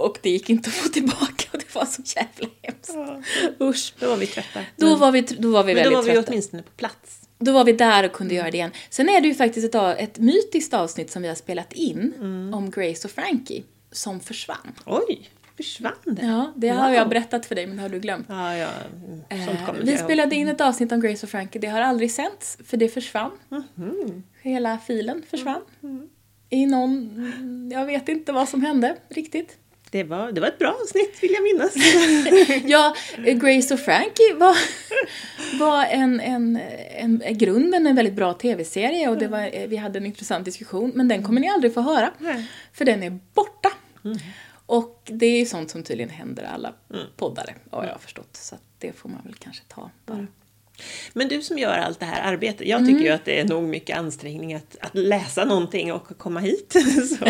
Och 0.00 0.18
det 0.22 0.30
gick 0.30 0.50
inte 0.50 0.68
att 0.68 0.74
få 0.74 0.88
tillbaka 0.88 1.44
och 1.52 1.58
det 1.58 1.74
var 1.74 1.84
så 1.84 2.02
jävla 2.16 2.48
hemskt. 2.62 2.92
Ja, 2.94 3.22
Usch. 3.66 3.94
då 3.98 4.08
var 4.08 4.16
vi 4.16 4.26
trötta. 4.26 4.60
Då 4.76 4.96
var 4.96 5.12
vi, 5.12 5.20
då 5.20 5.50
var 5.50 5.64
vi 5.64 5.74
Men 5.74 5.84
då 5.84 5.90
väldigt 5.90 5.96
var 5.96 6.02
vi 6.02 6.10
trötta. 6.18 6.30
åtminstone 6.30 6.62
på 6.62 6.70
plats. 6.70 7.20
Då 7.38 7.52
var 7.52 7.64
vi 7.64 7.72
där 7.72 8.04
och 8.04 8.12
kunde 8.12 8.34
göra 8.34 8.50
det 8.50 8.56
igen. 8.56 8.70
Sen 8.90 9.08
är 9.08 9.20
det 9.20 9.28
ju 9.28 9.34
faktiskt 9.34 9.74
ett, 9.74 9.98
ett 9.98 10.18
mytiskt 10.18 10.74
avsnitt 10.74 11.10
som 11.10 11.22
vi 11.22 11.28
har 11.28 11.34
spelat 11.34 11.72
in 11.72 12.14
om 12.54 12.70
Grace 12.70 13.06
och 13.06 13.10
Frankie 13.10 13.62
som 13.92 14.20
försvann. 14.20 14.72
Oj, 14.86 15.30
försvann 15.56 15.92
det? 16.04 16.26
Ja, 16.26 16.52
det 16.56 16.68
har 16.68 16.86
Wow. 16.88 16.94
jag 16.94 17.08
berättat 17.08 17.46
för 17.46 17.54
dig 17.54 17.66
men 17.66 17.76
det 17.76 17.82
har 17.82 17.88
du 17.88 18.00
glömt. 18.00 18.26
Ja, 18.28 18.56
ja. 18.56 18.68
mm, 19.28 19.46
Sånt 19.46 19.58
Eh, 19.60 19.66
kommer 19.66 19.80
vi 19.80 19.86
jag 19.86 19.94
ihåg. 19.94 20.04
spelade 20.04 20.36
in 20.36 20.48
ett 20.48 20.60
avsnitt 20.60 20.92
om 20.92 21.00
Grace 21.00 21.26
och 21.26 21.30
Frankie. 21.30 21.60
Det 21.60 21.66
har 21.68 21.80
aldrig 21.80 22.10
sänts, 22.12 22.58
för 22.64 22.76
det 22.76 22.88
försvann. 22.88 23.30
Mhm. 23.48 24.22
Hela 24.42 24.78
filen 24.78 25.22
försvann. 25.30 25.60
I 26.50 26.66
någon... 26.66 27.70
Jag 27.74 27.86
vet 27.86 28.08
inte 28.08 28.32
vad 28.32 28.48
som 28.48 28.62
hände 28.62 28.96
riktigt. 29.08 29.56
Det 29.90 30.04
var, 30.04 30.32
det 30.32 30.40
var 30.40 30.48
ett 30.48 30.58
bra 30.58 30.78
avsnitt 30.82 31.22
vill 31.22 31.32
jag 31.32 31.42
minnas. 31.42 31.74
Ja, 32.70 32.94
Grace 33.34 33.74
och 33.74 33.80
Frankie 33.80 34.34
var, 34.34 34.56
var 35.58 35.84
en, 35.84 36.20
en, 36.20 36.60
en, 36.96 37.22
en 37.22 37.38
grunden 37.38 37.86
en 37.86 37.96
väldigt 37.96 38.14
bra 38.14 38.32
tv-serie 38.34 39.08
och 39.08 39.18
det 39.18 39.28
var, 39.28 39.50
eh, 39.52 39.68
vi 39.68 39.76
hade 39.76 39.98
en 39.98 40.06
intressant 40.06 40.44
diskussion. 40.44 40.92
Men 40.94 41.08
den 41.08 41.22
kommer 41.22 41.40
ni 41.40 41.48
aldrig 41.48 41.74
få 41.74 41.80
höra. 41.80 42.10
Nej. 42.18 42.46
För 42.72 42.84
den 42.84 43.02
är 43.02 43.18
borta. 43.34 43.70
Och 44.66 45.02
det 45.12 45.26
är 45.26 45.38
ju 45.38 45.46
sånt 45.46 45.70
som 45.70 45.82
tydligen 45.82 46.10
händer 46.10 46.48
alla 46.54 46.72
poddare, 47.16 47.54
har 47.70 47.86
jag 47.86 48.00
förstått. 48.00 48.36
Så 48.36 48.56
det 48.78 48.92
får 48.92 49.08
man 49.08 49.20
väl 49.24 49.34
kanske 49.34 49.62
ta 49.68 49.90
bara. 50.06 50.26
Men 51.12 51.28
du 51.28 51.42
som 51.42 51.58
gör 51.58 51.78
allt 51.78 52.00
det 52.00 52.06
här 52.06 52.32
arbetet, 52.32 52.68
jag 52.68 52.86
tycker 52.86 53.04
ju 53.04 53.10
att 53.10 53.24
det 53.24 53.40
är 53.40 53.44
nog 53.44 53.62
mycket 53.62 53.98
ansträngning 53.98 54.54
att, 54.54 54.76
att 54.80 54.94
läsa 54.94 55.44
någonting 55.44 55.92
och 55.92 56.18
komma 56.18 56.40
hit. 56.40 56.76
Så. 57.18 57.26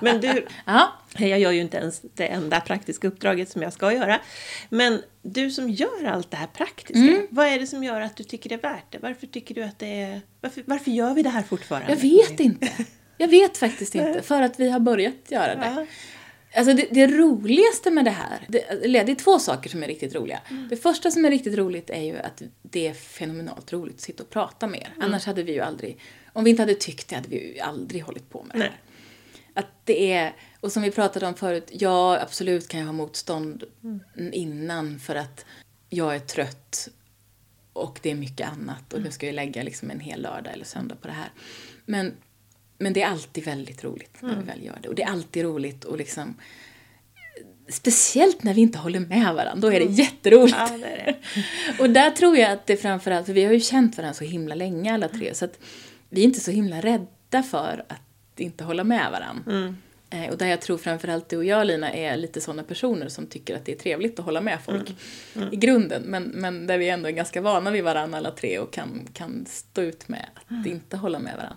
Men 0.00 0.20
du, 0.20 0.46
Ja, 0.66 0.92
jag 1.18 1.38
gör 1.38 1.50
ju 1.50 1.60
inte 1.60 1.76
ens 1.76 2.02
det 2.14 2.26
enda 2.26 2.60
praktiska 2.60 3.08
uppdraget 3.08 3.48
som 3.48 3.62
jag 3.62 3.72
ska 3.72 3.92
göra. 3.92 4.20
Men 4.68 5.02
du 5.22 5.50
som 5.50 5.70
gör 5.70 6.04
allt 6.04 6.30
det 6.30 6.36
här 6.36 6.46
praktiska, 6.46 7.26
vad 7.30 7.46
är 7.46 7.58
det 7.58 7.66
som 7.66 7.84
gör 7.84 8.00
att 8.00 8.16
du 8.16 8.24
tycker 8.24 8.48
det 8.48 8.54
är 8.54 8.62
värt 8.62 8.92
det? 8.92 8.98
Varför 8.98 9.26
tycker 9.26 9.54
du 9.54 9.62
att 9.62 9.78
det 9.78 10.02
är... 10.02 10.20
Varför, 10.40 10.62
varför 10.66 10.90
gör 10.90 11.14
vi 11.14 11.22
det 11.22 11.30
här 11.30 11.42
fortfarande? 11.42 11.92
jag 11.92 11.96
vet 11.96 12.40
inte. 12.40 12.68
Jag 13.18 13.28
vet 13.28 13.56
faktiskt 13.56 13.94
inte, 13.94 14.22
för 14.22 14.42
att 14.42 14.60
vi 14.60 14.70
har 14.70 14.80
börjat 14.80 15.14
göra 15.28 15.54
det. 15.54 15.72
Ja. 15.76 15.86
Alltså 16.56 16.74
det, 16.74 16.88
det 16.90 17.06
roligaste 17.06 17.90
med 17.90 18.04
det 18.04 18.10
här, 18.10 18.46
det, 18.48 18.88
det 19.04 19.12
är 19.12 19.14
två 19.14 19.38
saker 19.38 19.70
som 19.70 19.82
är 19.82 19.86
riktigt 19.86 20.14
roliga. 20.14 20.40
Det 20.70 20.76
första 20.76 21.10
som 21.10 21.24
är 21.24 21.30
riktigt 21.30 21.58
roligt 21.58 21.90
är 21.90 22.02
ju 22.02 22.18
att 22.18 22.42
det 22.62 22.86
är 22.86 22.94
fenomenalt 22.94 23.72
roligt 23.72 23.94
att 23.94 24.00
sitta 24.00 24.22
och 24.22 24.30
prata 24.30 24.66
med 24.66 24.80
er. 24.80 24.94
Annars 25.00 25.26
hade 25.26 25.42
vi 25.42 25.52
ju 25.52 25.60
aldrig, 25.60 25.98
om 26.32 26.44
vi 26.44 26.50
inte 26.50 26.62
hade 26.62 26.74
tyckt 26.74 27.08
det 27.08 27.16
hade 27.16 27.28
vi 27.28 27.54
ju 27.54 27.60
aldrig 27.60 28.02
hållit 28.02 28.30
på 28.30 28.42
med 28.42 28.54
det 28.54 28.58
Nej. 28.58 28.68
här. 28.68 28.80
Att 29.54 29.66
det 29.84 30.12
är, 30.12 30.34
och 30.60 30.72
som 30.72 30.82
vi 30.82 30.90
pratade 30.90 31.26
om 31.26 31.34
förut, 31.34 31.68
ja 31.72 32.20
absolut 32.20 32.68
kan 32.68 32.80
jag 32.80 32.86
ha 32.86 32.92
motstånd 32.92 33.64
innan 34.32 34.98
för 34.98 35.14
att 35.14 35.44
jag 35.88 36.14
är 36.14 36.20
trött 36.20 36.88
och 37.72 37.98
det 38.02 38.10
är 38.10 38.14
mycket 38.14 38.48
annat 38.48 38.92
och 38.92 39.02
nu 39.02 39.10
ska 39.10 39.26
jag 39.26 39.34
lägga 39.34 39.62
liksom 39.62 39.90
en 39.90 40.00
hel 40.00 40.22
lördag 40.22 40.52
eller 40.52 40.64
söndag 40.64 40.94
på 40.94 41.06
det 41.08 41.14
här. 41.14 41.30
Men, 41.86 42.14
men 42.78 42.92
det 42.92 43.02
är 43.02 43.08
alltid 43.08 43.44
väldigt 43.44 43.84
roligt 43.84 44.16
när 44.20 44.36
vi 44.36 44.42
väl 44.44 44.64
gör 44.64 44.78
det. 44.82 44.88
Och 44.88 44.94
det 44.94 45.02
är 45.02 45.08
alltid 45.08 45.44
roligt 45.44 45.84
att 45.84 45.98
liksom 45.98 46.34
Speciellt 47.68 48.42
när 48.42 48.54
vi 48.54 48.60
inte 48.60 48.78
håller 48.78 49.00
med 49.00 49.34
varandra, 49.34 49.68
då 49.68 49.72
är 49.72 49.80
det 49.80 49.92
jätteroligt. 49.92 50.56
Ja, 50.58 50.78
det 50.78 50.86
är 50.86 51.06
det. 51.06 51.16
Och 51.82 51.90
där 51.90 52.10
tror 52.10 52.36
jag 52.36 52.52
att 52.52 52.66
det 52.66 52.76
framförallt, 52.76 53.26
för 53.26 53.32
vi 53.32 53.44
har 53.44 53.52
ju 53.52 53.60
känt 53.60 53.96
varandra 53.96 54.14
så 54.14 54.24
himla 54.24 54.54
länge 54.54 54.94
alla 54.94 55.08
tre, 55.08 55.34
så 55.34 55.44
att 55.44 55.58
vi 56.08 56.20
är 56.20 56.24
inte 56.24 56.40
så 56.40 56.50
himla 56.50 56.80
rädda 56.80 57.42
för 57.42 57.84
att 57.88 58.40
inte 58.40 58.64
hålla 58.64 58.84
med 58.84 59.10
varandra. 59.10 59.52
Mm. 59.52 59.76
Eh, 60.10 60.30
Och 60.30 60.38
där 60.38 60.46
jag 60.46 60.60
tror 60.60 60.78
framförallt 60.78 61.28
du 61.28 61.36
och 61.36 61.44
jag 61.44 61.66
Lina 61.66 61.92
är 61.92 62.16
lite 62.16 62.40
sådana 62.40 62.62
personer 62.62 63.08
som 63.08 63.26
tycker 63.26 63.56
att 63.56 63.64
det 63.64 63.72
är 63.72 63.76
trevligt 63.76 64.18
att 64.18 64.24
hålla 64.24 64.40
med 64.40 64.58
folk 64.64 64.94
i 65.52 65.56
grunden. 65.56 66.02
Men, 66.02 66.22
men 66.22 66.66
där 66.66 66.78
vi 66.78 66.88
ändå 66.88 67.08
är 67.08 67.12
ganska 67.12 67.40
vana 67.40 67.70
vid 67.70 67.84
varandra 67.84 68.18
alla 68.18 68.30
tre 68.30 68.58
och 68.58 68.72
kan, 68.72 69.08
kan 69.12 69.46
stå 69.48 69.82
ut 69.82 70.08
med 70.08 70.26
att 70.46 70.66
inte 70.66 70.96
hålla 70.96 71.18
med 71.18 71.36
varandra. 71.36 71.56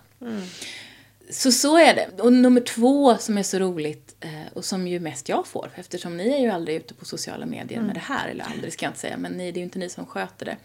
Så 1.30 1.52
så 1.52 1.78
är 1.78 1.94
det. 1.94 2.22
Och 2.22 2.32
nummer 2.32 2.60
två 2.60 3.16
som 3.16 3.38
är 3.38 3.42
så 3.42 3.58
roligt 3.58 4.16
eh, 4.20 4.52
och 4.52 4.64
som 4.64 4.88
ju 4.88 5.00
mest 5.00 5.28
jag 5.28 5.46
får 5.46 5.70
eftersom 5.74 6.16
ni 6.16 6.28
är 6.28 6.38
ju 6.38 6.48
aldrig 6.48 6.76
ute 6.76 6.94
på 6.94 7.04
sociala 7.04 7.46
medier 7.46 7.80
med 7.80 7.94
det 7.94 8.00
här, 8.00 8.28
eller 8.28 8.44
aldrig 8.44 8.72
ska 8.72 8.84
jag 8.84 8.90
inte 8.90 9.00
säga, 9.00 9.16
men 9.16 9.32
ni, 9.32 9.52
det 9.52 9.58
är 9.58 9.60
ju 9.60 9.64
inte 9.64 9.78
ni 9.78 9.88
som 9.88 10.06
sköter 10.06 10.46
det. 10.46 10.56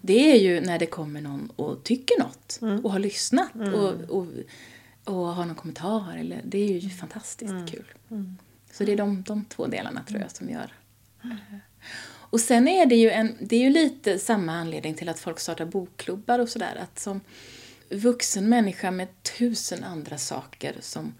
Det 0.00 0.32
är 0.32 0.36
ju 0.36 0.60
när 0.60 0.78
det 0.78 0.86
kommer 0.86 1.20
någon 1.20 1.50
och 1.56 1.84
tycker 1.84 2.18
något 2.18 2.60
och 2.84 2.92
har 2.92 2.98
lyssnat 2.98 3.50
och, 3.74 3.94
och, 4.18 4.26
och 5.04 5.14
har 5.26 5.44
någon 5.44 5.54
kommentar. 5.56 6.16
Eller, 6.20 6.40
det 6.44 6.58
är 6.58 6.78
ju 6.78 6.90
fantastiskt 6.90 7.52
kul. 7.70 7.86
Så 8.72 8.84
det 8.84 8.92
är 8.92 8.96
de, 8.96 9.22
de 9.22 9.44
två 9.44 9.66
delarna 9.66 10.02
tror 10.08 10.20
jag 10.20 10.30
som 10.30 10.50
gör. 10.50 10.72
Och 12.28 12.40
sen 12.40 12.68
är 12.68 12.86
det 12.86 12.96
ju, 12.96 13.10
en, 13.10 13.36
det 13.40 13.56
är 13.56 13.60
ju 13.60 13.70
lite 13.70 14.18
samma 14.18 14.52
anledning 14.52 14.94
till 14.94 15.08
att 15.08 15.18
folk 15.18 15.40
startar 15.40 15.64
bokklubbar 15.64 16.38
och 16.38 16.48
sådär. 16.48 16.78
Att 16.82 16.98
som 16.98 17.20
vuxen 17.90 18.48
människa 18.48 18.90
med 18.90 19.08
tusen 19.38 19.84
andra 19.84 20.18
saker 20.18 20.76
som 20.80 21.14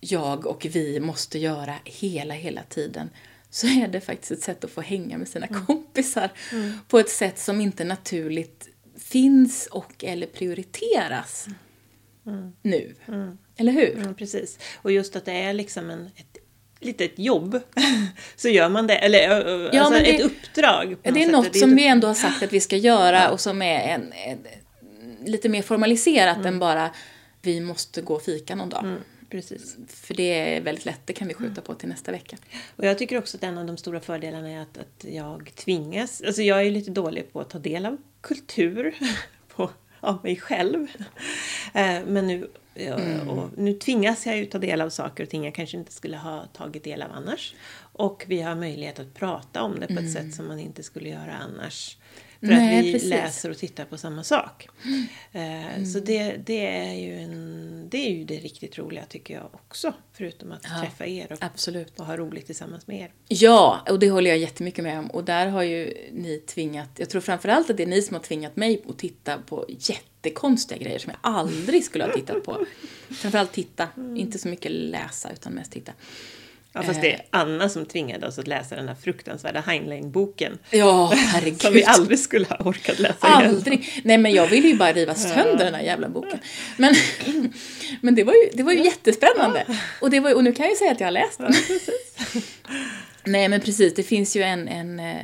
jag 0.00 0.46
och 0.46 0.66
vi 0.70 1.00
måste 1.00 1.38
göra 1.38 1.74
hela, 1.84 2.34
hela 2.34 2.62
tiden 2.62 3.10
så 3.50 3.66
är 3.66 3.88
det 3.88 4.00
faktiskt 4.00 4.32
ett 4.32 4.42
sätt 4.42 4.64
att 4.64 4.70
få 4.70 4.80
hänga 4.80 5.18
med 5.18 5.28
sina 5.28 5.46
kompisar 5.46 6.30
på 6.88 6.98
ett 6.98 7.10
sätt 7.10 7.38
som 7.38 7.60
inte 7.60 7.84
naturligt 7.84 8.68
finns 8.98 9.66
och 9.66 10.04
eller 10.04 10.26
prioriteras 10.26 11.46
nu. 12.62 12.94
Eller 13.56 13.72
hur? 13.72 13.98
Mm, 13.98 14.14
precis. 14.14 14.58
Och 14.82 14.92
just 14.92 15.16
att 15.16 15.24
det 15.24 15.32
är 15.32 15.52
liksom 15.52 15.90
en, 15.90 16.10
ett 16.16 16.38
litet 16.80 17.18
jobb. 17.18 17.60
så 18.36 18.48
gör 18.48 18.68
man 18.68 18.86
det. 18.86 18.96
Eller 18.96 19.20
Ja, 19.74 19.80
alltså 19.82 20.00
det- 20.00 20.14
ett 20.16 20.20
uppdrag. 20.20 20.96
Det 21.02 21.22
är 21.22 21.30
något 21.30 21.56
är 21.56 21.60
som 21.60 21.70
ett 21.70 21.78
vi 21.78 21.86
ändå 21.86 22.06
har 22.06 22.14
sagt 22.14 22.42
att 22.42 22.52
vi 22.52 22.60
ska 22.60 22.76
göra 22.76 23.30
och 23.30 23.40
som 23.40 23.62
är 23.62 23.80
en, 23.80 24.12
en, 24.12 24.38
lite 25.26 25.48
mer 25.48 25.62
formaliserat 25.62 26.46
än 26.46 26.58
bara 26.58 26.90
vi 27.42 27.60
måste 27.60 28.02
gå 28.02 28.14
och 28.14 28.22
fika 28.22 28.54
någon 28.54 28.68
dag. 28.68 28.84
Mm, 28.84 29.00
precis. 29.30 29.76
För 29.88 30.14
det 30.14 30.56
är 30.56 30.60
väldigt 30.60 30.84
lätt, 30.84 31.00
det 31.04 31.12
kan 31.12 31.28
vi 31.28 31.34
skjuta 31.34 31.60
på 31.60 31.74
till 31.74 31.88
nästa 31.88 32.12
vecka. 32.12 32.36
Och 32.76 32.84
jag 32.84 32.98
tycker 32.98 33.18
också 33.18 33.36
att 33.36 33.42
en 33.42 33.58
av 33.58 33.66
de 33.66 33.76
stora 33.76 34.00
fördelarna 34.00 34.50
är 34.50 34.60
att, 34.60 34.78
att 34.78 35.04
jag 35.04 35.52
tvingas, 35.54 36.22
alltså 36.26 36.42
jag 36.42 36.66
är 36.66 36.70
lite 36.70 36.90
dålig 36.90 37.32
på 37.32 37.40
att 37.40 37.50
ta 37.50 37.58
del 37.58 37.86
av 37.86 37.96
kultur 38.20 38.94
på, 39.56 39.70
av 40.00 40.18
mig 40.22 40.36
själv. 40.36 40.86
Eh, 41.74 42.04
Men 42.06 42.26
nu, 42.26 42.48
ja, 42.74 43.22
och 43.28 43.50
nu 43.56 43.72
tvingas 43.74 44.26
jag 44.26 44.36
ju 44.36 44.46
ta 44.46 44.58
del 44.58 44.80
av 44.80 44.90
saker 44.90 45.22
och 45.24 45.30
ting 45.30 45.44
jag 45.44 45.54
kanske 45.54 45.76
inte 45.76 45.92
skulle 45.92 46.16
ha 46.16 46.46
tagit 46.46 46.84
del 46.84 47.02
av 47.02 47.12
annars. 47.12 47.54
Och 47.78 48.24
vi 48.26 48.40
har 48.42 48.54
möjlighet 48.54 48.98
att 48.98 49.14
prata 49.14 49.62
om 49.62 49.80
det 49.80 49.86
på 49.86 50.00
ett 50.00 50.12
sätt 50.12 50.34
som 50.34 50.48
man 50.48 50.58
inte 50.60 50.82
skulle 50.82 51.08
göra 51.08 51.34
annars. 51.34 51.96
För 52.40 52.46
Nej, 52.46 52.78
att 52.78 52.84
vi 52.84 52.92
precis. 52.92 53.10
läser 53.10 53.50
och 53.50 53.58
tittar 53.58 53.84
på 53.84 53.98
samma 53.98 54.24
sak. 54.24 54.68
Eh, 55.32 55.84
Så 55.92 56.00
det, 56.00 56.36
det, 56.46 56.66
är 56.66 56.94
ju 56.94 57.18
en, 57.18 57.88
det 57.90 57.98
är 57.98 58.10
ju 58.10 58.24
det 58.24 58.38
riktigt 58.38 58.78
roliga 58.78 59.04
tycker 59.08 59.34
jag 59.34 59.48
också. 59.52 59.92
Förutom 60.12 60.52
att 60.52 60.64
Ja, 60.64 60.80
träffa 60.82 61.06
er 61.06 61.32
och, 61.32 61.38
Absolut. 61.40 62.00
och 62.00 62.06
ha 62.06 62.16
roligt 62.16 62.46
tillsammans 62.46 62.86
med 62.86 63.00
er. 63.00 63.12
Ja, 63.28 63.80
och 63.90 63.98
det 63.98 64.10
håller 64.10 64.30
jag 64.30 64.38
jättemycket 64.38 64.84
med 64.84 64.98
om. 64.98 65.06
Och 65.06 65.24
där 65.24 65.46
har 65.46 65.62
ju 65.62 65.94
ni 66.12 66.38
tvingat, 66.38 66.88
jag 66.96 67.10
tror 67.10 67.20
framförallt 67.20 67.70
att 67.70 67.76
det 67.76 67.82
är 67.82 67.86
ni 67.86 68.02
som 68.02 68.14
har 68.14 68.22
tvingat 68.22 68.56
mig 68.56 68.82
att 68.88 68.98
titta 68.98 69.38
på 69.38 69.66
jättekonstiga 69.68 70.78
grejer 70.78 70.98
som 70.98 71.10
jag 71.10 71.18
aldrig 71.32 71.84
skulle 71.84 72.04
ha 72.04 72.12
tittat 72.12 72.44
på. 72.44 72.66
Framförallt 73.14 73.52
titta, 73.52 73.88
inte 74.16 74.38
så 74.38 74.48
mycket 74.48 74.72
läsa 74.72 75.32
utan 75.32 75.52
mest 75.52 75.72
titta. 75.72 75.92
Ja, 76.76 76.82
fast 76.82 77.00
det 77.00 77.12
är 77.12 77.22
Anna 77.30 77.68
som 77.68 77.86
tvingade 77.86 78.26
oss 78.26 78.38
att 78.38 78.46
läsa 78.46 78.76
den 78.76 78.88
här 78.88 78.94
fruktansvärda 78.94 79.60
Heinlein-boken. 79.60 80.58
Ja, 80.70 81.12
herregud. 81.14 81.60
Som 81.62 81.72
vi 81.72 81.84
aldrig 81.84 82.18
skulle 82.18 82.46
ha 82.46 82.56
orkat 82.56 82.98
läsa 82.98 83.28
igen. 83.28 83.50
Aldrig. 83.50 84.02
Nej 84.04 84.18
men 84.18 84.32
jag 84.32 84.46
ville 84.46 84.68
ju 84.68 84.76
bara 84.76 84.92
riva 84.92 85.14
sönder 85.14 85.64
den 85.64 85.74
här 85.74 85.82
jävla 85.82 86.08
boken. 86.08 86.38
Men, 86.76 86.94
men 88.00 88.14
det 88.14 88.24
var 88.24 88.32
ju, 88.32 88.50
det 88.52 88.62
var 88.62 88.72
ju 88.72 88.84
jättespännande. 88.84 89.66
Och, 90.00 90.10
det 90.10 90.20
var, 90.20 90.34
och 90.34 90.44
nu 90.44 90.52
kan 90.52 90.64
jag 90.64 90.72
ju 90.72 90.76
säga 90.76 90.92
att 90.92 91.00
jag 91.00 91.06
har 91.06 91.12
läst 91.12 91.38
den. 91.38 91.54
Nej 93.24 93.48
men 93.48 93.60
precis, 93.60 93.94
det 93.94 94.02
finns 94.02 94.36
ju 94.36 94.42
en, 94.42 94.68
en 94.68 95.00
eh, 95.00 95.16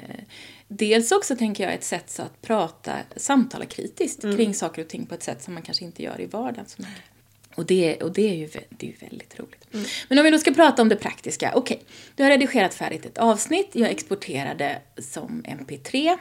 Dels 0.68 1.12
också 1.12 1.36
tänker 1.36 1.64
jag 1.64 1.74
ett 1.74 1.84
sätt 1.84 2.10
så 2.10 2.22
att 2.22 2.42
prata, 2.42 2.92
samtala 3.16 3.64
kritiskt 3.64 4.22
kring 4.22 4.54
saker 4.54 4.82
och 4.82 4.88
ting 4.88 5.06
på 5.06 5.14
ett 5.14 5.22
sätt 5.22 5.42
som 5.42 5.54
man 5.54 5.62
kanske 5.62 5.84
inte 5.84 6.02
gör 6.02 6.20
i 6.20 6.26
vardagen 6.26 6.66
så 6.66 6.82
mycket. 6.82 7.11
Och 7.54 7.66
det, 7.66 8.02
och 8.02 8.12
det 8.12 8.30
är 8.30 8.34
ju 8.34 8.48
det 8.68 8.88
är 8.88 9.08
väldigt 9.08 9.40
roligt. 9.40 9.66
Men 10.08 10.18
om 10.18 10.24
vi 10.24 10.30
då 10.30 10.38
ska 10.38 10.52
prata 10.52 10.82
om 10.82 10.88
det 10.88 10.96
praktiska. 10.96 11.52
Okej, 11.54 11.82
du 12.16 12.22
har 12.22 12.30
redigerat 12.30 12.74
färdigt 12.74 13.06
ett 13.06 13.18
avsnitt. 13.18 13.70
Jag 13.72 13.90
exporterade 13.90 14.78
som 14.98 15.42
MP3 15.42 16.16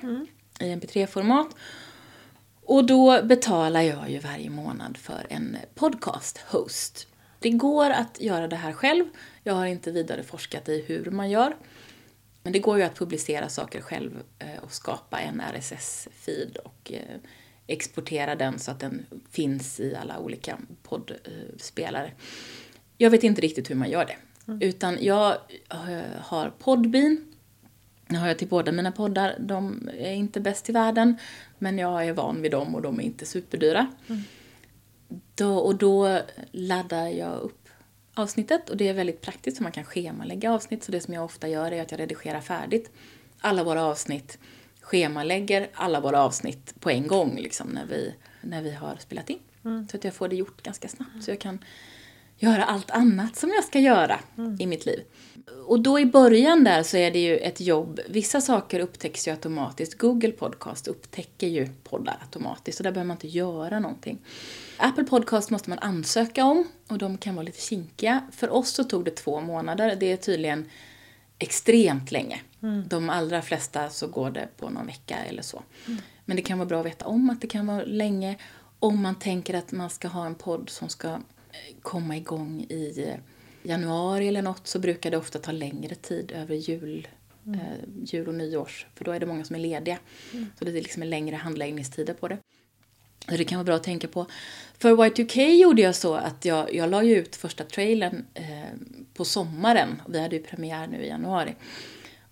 i 0.60 0.63
MP3-format. 0.63 1.56
Och 2.62 2.86
då 2.86 3.24
betalar 3.24 3.82
jag 3.82 4.10
ju 4.10 4.20
varje 4.20 4.50
månad 4.50 4.98
för 4.98 5.26
en 5.30 5.58
podcast-host. 5.76 7.08
Det 7.39 7.50
går 7.50 7.89
att 7.89 8.22
göra 8.22 8.48
det 8.48 8.56
här 8.56 8.74
själv. 8.74 9.06
Jag 9.44 9.54
har 9.54 9.65
inte 9.65 9.91
vidare 9.91 10.24
forskat 10.24 10.70
i 10.70 10.84
hur 10.88 11.12
man 11.12 11.30
gör. 11.30 11.56
Men 12.44 12.54
det 12.54 12.60
går 12.60 12.78
ju 12.78 12.84
att 12.84 12.96
publicera 12.96 13.50
saker 13.50 13.82
själv 13.82 14.24
eh, 14.39 14.63
och 14.63 14.74
skapa 14.74 15.20
en 15.20 15.41
RSS-feed 15.41 16.58
och 16.58 16.91
eh, 16.91 17.17
exportera 17.71 18.36
den 18.36 18.60
så 18.60 18.71
att 18.71 18.79
den 18.79 19.05
finns 19.31 19.79
i 19.79 19.95
alla 19.95 20.19
olika 20.19 20.57
poddspelare. 20.84 22.12
Jag 22.97 23.10
vet 23.10 23.23
inte 23.23 23.41
riktigt 23.41 23.69
hur 23.69 23.75
man 23.75 23.89
gör 23.89 24.05
det. 24.05 24.15
Utan 24.65 24.97
jag 25.01 25.38
eh, 25.69 26.01
har 26.19 26.49
Podbean. 26.60 27.34
Det 28.07 28.15
har 28.15 28.27
jag 28.27 28.38
till 28.38 28.47
båda 28.47 28.71
mina 28.71 28.91
poddar. 28.91 29.36
De 29.39 29.89
är 29.97 30.13
inte 30.13 30.39
bäst 30.39 30.69
i 30.69 30.71
världen, 30.71 31.17
men 31.60 31.77
jag 31.77 32.07
är 32.07 32.13
van 32.13 32.41
vid 32.41 32.51
dem 32.51 32.75
och 32.75 32.81
de 32.81 32.99
är 32.99 33.03
inte 33.03 33.25
superdyra. 33.25 33.88
Då, 35.36 35.57
och 35.57 35.75
då 35.75 36.19
laddar 36.51 37.07
jag 37.07 37.39
upp 37.39 37.69
avsnittet 38.13 38.69
och 38.69 38.77
det 38.77 38.88
är 38.88 38.93
väldigt 38.93 39.21
praktiskt 39.21 39.57
så 39.57 39.63
man 39.63 39.71
kan 39.71 39.84
schemalägga 39.84 40.53
avsnitt. 40.53 40.84
Så 40.84 40.91
det 40.91 41.01
som 41.01 41.13
jag 41.13 41.25
ofta 41.25 41.47
gör 41.47 41.71
är 41.71 41.81
att 41.81 41.91
jag 41.91 41.99
redigerar 41.99 42.41
färdigt 42.41 42.91
alla 43.41 43.63
våra 43.63 43.84
avsnitt, 43.84 44.38
schemalägger 44.91 45.69
alla 45.73 45.99
våra 45.99 46.23
avsnitt 46.23 46.73
på 46.80 46.89
en 46.89 47.08
gång 47.08 47.38
liksom 47.38 47.67
när 47.67 47.86
vi, 47.86 48.13
när 48.41 48.62
vi 48.62 48.71
har 48.71 48.95
spelat 48.99 49.30
in. 49.30 49.39
Så 49.91 49.97
att 49.97 50.04
jag 50.04 50.13
får 50.13 50.27
det 50.27 50.36
gjort 50.36 50.63
ganska 50.63 50.88
snabbt 50.88 51.23
så 51.23 51.32
jag 51.32 51.39
kan 51.39 51.63
göra 52.38 52.63
allt 52.63 52.91
annat 52.91 53.36
som 53.36 53.49
jag 53.49 53.63
ska 53.63 53.80
göra 53.80 54.19
i 54.60 54.65
mitt 54.65 54.86
liv. 54.86 55.04
Och 55.67 55.80
då 55.80 55.99
i 55.99 56.06
början 56.06 56.63
där 56.63 56.84
så 56.84 56.97
är 56.97 57.12
det 57.12 57.19
ju 57.19 57.38
ett 57.38 57.62
jobb. 57.62 57.99
Vissa 58.10 58.41
saker 58.41 58.80
upptäcks 58.80 59.27
ju 59.27 59.32
automatiskt. 59.32 59.97
Google 59.97 60.32
Podcast 60.32 60.88
upptäcker 60.88 61.47
ju 61.47 61.67
poddar 61.84 62.17
automatiskt 62.21 62.80
och 62.80 62.84
där 62.84 62.91
behöver 62.91 63.08
man 63.08 63.15
inte 63.15 63.27
göra 63.27 63.80
någonting. 63.80 64.17
Apple 64.77 65.04
Podcast 65.04 65.49
måste 65.49 65.69
man 65.69 65.80
ansöka 65.80 66.45
om 66.45 66.67
och 66.88 66.97
de 66.97 67.17
kan 67.17 67.36
vara 67.36 67.45
lite 67.45 67.62
kinkiga. 67.62 68.23
För 68.32 68.49
oss 68.49 68.69
så 68.69 68.84
tog 68.84 69.06
det 69.06 69.12
två 69.12 69.41
månader. 69.41 69.95
Det 69.99 70.12
är 70.12 70.17
tydligen 70.17 70.69
extremt 71.39 72.12
länge. 72.12 72.41
De 72.88 73.10
allra 73.10 73.41
flesta 73.41 73.89
så 73.89 74.08
går 74.08 74.32
det 74.32 74.47
på 74.58 74.69
någon 74.69 74.86
vecka 74.86 75.17
eller 75.17 75.41
så. 75.41 75.63
Men 76.26 76.36
det 76.36 76.41
kan 76.41 76.58
vara 76.58 76.67
bra 76.67 76.80
att 76.80 76.86
veta 76.86 77.06
om 77.06 77.30
att 77.30 77.41
det 77.41 77.47
kan 77.47 77.67
vara 77.67 77.84
länge 77.84 78.38
om 78.80 79.02
man 79.02 79.15
tänker 79.15 79.54
att 79.54 79.71
man 79.71 79.89
ska 79.89 80.08
ha 80.08 80.26
en 80.26 80.36
podd 80.36 80.69
som 80.69 80.89
ska 80.89 81.08
eh, 81.08 81.19
komma 81.82 82.17
igång 82.17 82.65
i 82.69 83.06
eh, 83.08 83.15
januari 83.63 84.28
eller 84.28 84.41
något 84.41 84.67
så 84.67 84.80
brukar 84.80 85.12
det 85.12 85.17
ofta 85.17 85.39
ta 85.39 85.52
längre 85.52 85.95
tid 85.95 86.32
över 86.32 86.56
jul, 86.56 87.08
eh, 87.48 88.04
jul 88.06 88.27
och 88.27 88.33
nyårs. 88.33 88.85
För 88.96 89.06
då 89.06 89.12
är 89.12 89.19
det 89.19 89.25
många 89.25 89.44
som 89.44 89.56
är 89.56 89.60
lediga. 89.60 89.98
Så 90.60 90.65
det 90.65 90.71
är 90.71 90.73
liksom 90.73 91.02
en 91.02 91.10
längre 91.10 91.35
handläggningstider 91.35 92.13
på 92.13 92.27
det. 92.27 92.38
Så 93.29 93.38
det 93.38 93.44
kan 93.44 93.58
vara 93.58 93.65
bra 93.65 93.75
att 93.75 93.83
tänka 93.83 94.08
på. 94.08 94.25
För 94.77 94.92
Y2K 94.92 95.56
gjorde 95.56 95.81
jag 95.81 95.96
så 95.96 96.15
att 96.15 96.46
jag, 96.46 96.75
jag 96.75 96.90
la 96.90 97.04
ut 97.04 97.35
första 97.35 97.63
trailern 97.63 98.25
eh, 98.33 98.46
på 99.13 99.25
sommaren. 99.25 100.02
Vi 100.08 100.19
hade 100.19 100.35
ju 100.35 100.44
premiär 100.44 100.88
nu 100.88 101.04
i 101.04 101.08
januari. 101.08 101.56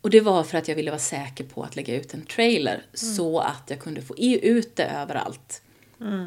Och 0.01 0.09
det 0.09 0.21
var 0.21 0.43
för 0.43 0.57
att 0.57 0.67
jag 0.67 0.75
ville 0.75 0.91
vara 0.91 0.99
säker 0.99 1.43
på 1.43 1.63
att 1.63 1.75
lägga 1.75 1.95
ut 1.95 2.13
en 2.13 2.25
trailer 2.25 2.85
så 2.93 3.39
att 3.39 3.63
jag 3.67 3.79
kunde 3.79 4.01
få 4.01 4.17
ut 4.17 4.75
det 4.75 4.85
överallt 4.85 5.61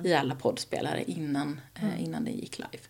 i 0.04 0.14
alla 0.14 0.34
poddspelare 0.34 1.04
innan, 1.06 1.60
eh, 1.74 2.04
innan 2.04 2.24
det 2.24 2.30
gick 2.30 2.58
live. 2.58 2.84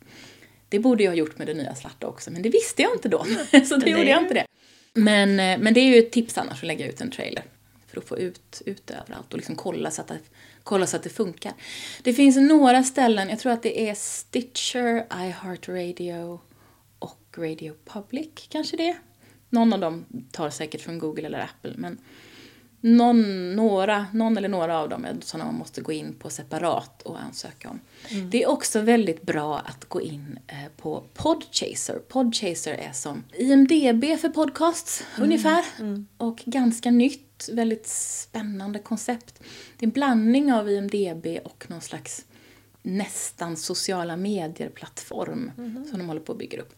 Det 0.68 0.78
borde 0.78 1.02
jag 1.04 1.10
ha 1.10 1.16
gjort 1.16 1.38
med 1.38 1.46
det 1.46 1.54
nya 1.54 1.74
Svarta 1.74 2.06
också, 2.06 2.30
men 2.30 2.42
det 2.42 2.48
visste 2.48 2.82
jag 2.82 2.92
inte 2.92 3.08
då. 3.08 3.24
så 3.68 3.76
då 3.76 3.86
gjorde 3.86 4.10
jag 4.10 4.22
inte 4.22 4.34
det. 4.34 4.46
Men, 4.94 5.40
eh, 5.40 5.58
men 5.58 5.74
det 5.74 5.80
är 5.80 5.84
ju 5.84 5.98
ett 5.98 6.12
tips 6.12 6.38
annars 6.38 6.58
att 6.62 6.66
lägga 6.66 6.88
ut 6.88 7.00
en 7.00 7.10
trailer. 7.10 7.44
För 7.86 7.98
att 8.00 8.08
få 8.08 8.18
ut, 8.18 8.62
ut 8.66 8.86
det 8.86 8.94
överallt 8.94 9.32
och 9.32 9.38
liksom 9.38 9.56
kolla 9.56 9.90
så, 9.90 10.00
att 10.00 10.08
det, 10.08 10.18
kolla 10.62 10.86
så 10.86 10.96
att 10.96 11.02
det 11.02 11.10
funkar. 11.10 11.52
Det 12.02 12.12
finns 12.12 12.36
några 12.36 12.82
ställen, 12.82 13.28
jag 13.28 13.38
tror 13.38 13.52
att 13.52 13.62
det 13.62 13.88
är 13.88 13.94
Stitcher, 13.94 15.06
iHeartRadio 15.12 16.40
och 16.98 17.38
Radio 17.38 17.74
Public, 17.84 18.28
kanske 18.48 18.76
det 18.76 18.96
Någon 19.52 19.72
av 19.72 19.80
dem 19.80 20.04
tar 20.30 20.50
säkert 20.50 20.80
från 20.80 20.98
Google 20.98 21.26
eller 21.26 21.40
Apple, 21.40 21.74
men 21.76 21.98
någon, 22.80 23.56
några, 23.56 24.06
någon 24.12 24.36
eller 24.36 24.48
några 24.48 24.78
av 24.78 24.88
dem 24.88 25.04
är 25.04 25.16
sådana 25.20 25.44
man 25.44 25.58
måste 25.58 25.80
gå 25.80 25.92
in 25.92 26.14
på 26.18 26.30
separat 26.30 27.02
och 27.02 27.22
ansöka 27.22 27.70
om. 27.70 27.80
Mm. 28.08 28.30
Det 28.30 28.42
är 28.42 28.48
också 28.48 28.80
väldigt 28.80 29.22
bra 29.22 29.58
att 29.58 29.84
gå 29.84 30.00
in 30.00 30.38
eh, 30.46 30.56
på 30.76 31.04
Podchaser. 31.14 31.98
Podchaser 32.08 32.72
är 32.72 32.92
som 32.92 33.24
IMDB 33.38 34.20
för 34.20 34.28
podcasts 34.28 35.04
mm. 35.16 35.24
ungefär. 35.24 35.64
Mm. 35.78 36.06
Och 36.16 36.42
ganska 36.44 36.90
nytt, 36.90 37.48
väldigt 37.52 37.86
spännande 37.86 38.78
koncept. 38.78 39.42
Det 39.78 39.84
är 39.84 39.86
en 39.86 39.92
blandning 39.92 40.52
av 40.52 40.70
IMDB 40.70 41.26
och 41.44 41.64
någon 41.68 41.80
slags 41.80 42.24
nästan 42.82 43.56
sociala 43.56 44.16
medier-plattform 44.16 45.50
mm. 45.58 45.84
som 45.84 45.98
de 45.98 46.08
håller 46.08 46.20
på 46.20 46.32
att 46.32 46.38
bygga 46.38 46.60
upp. 46.60 46.74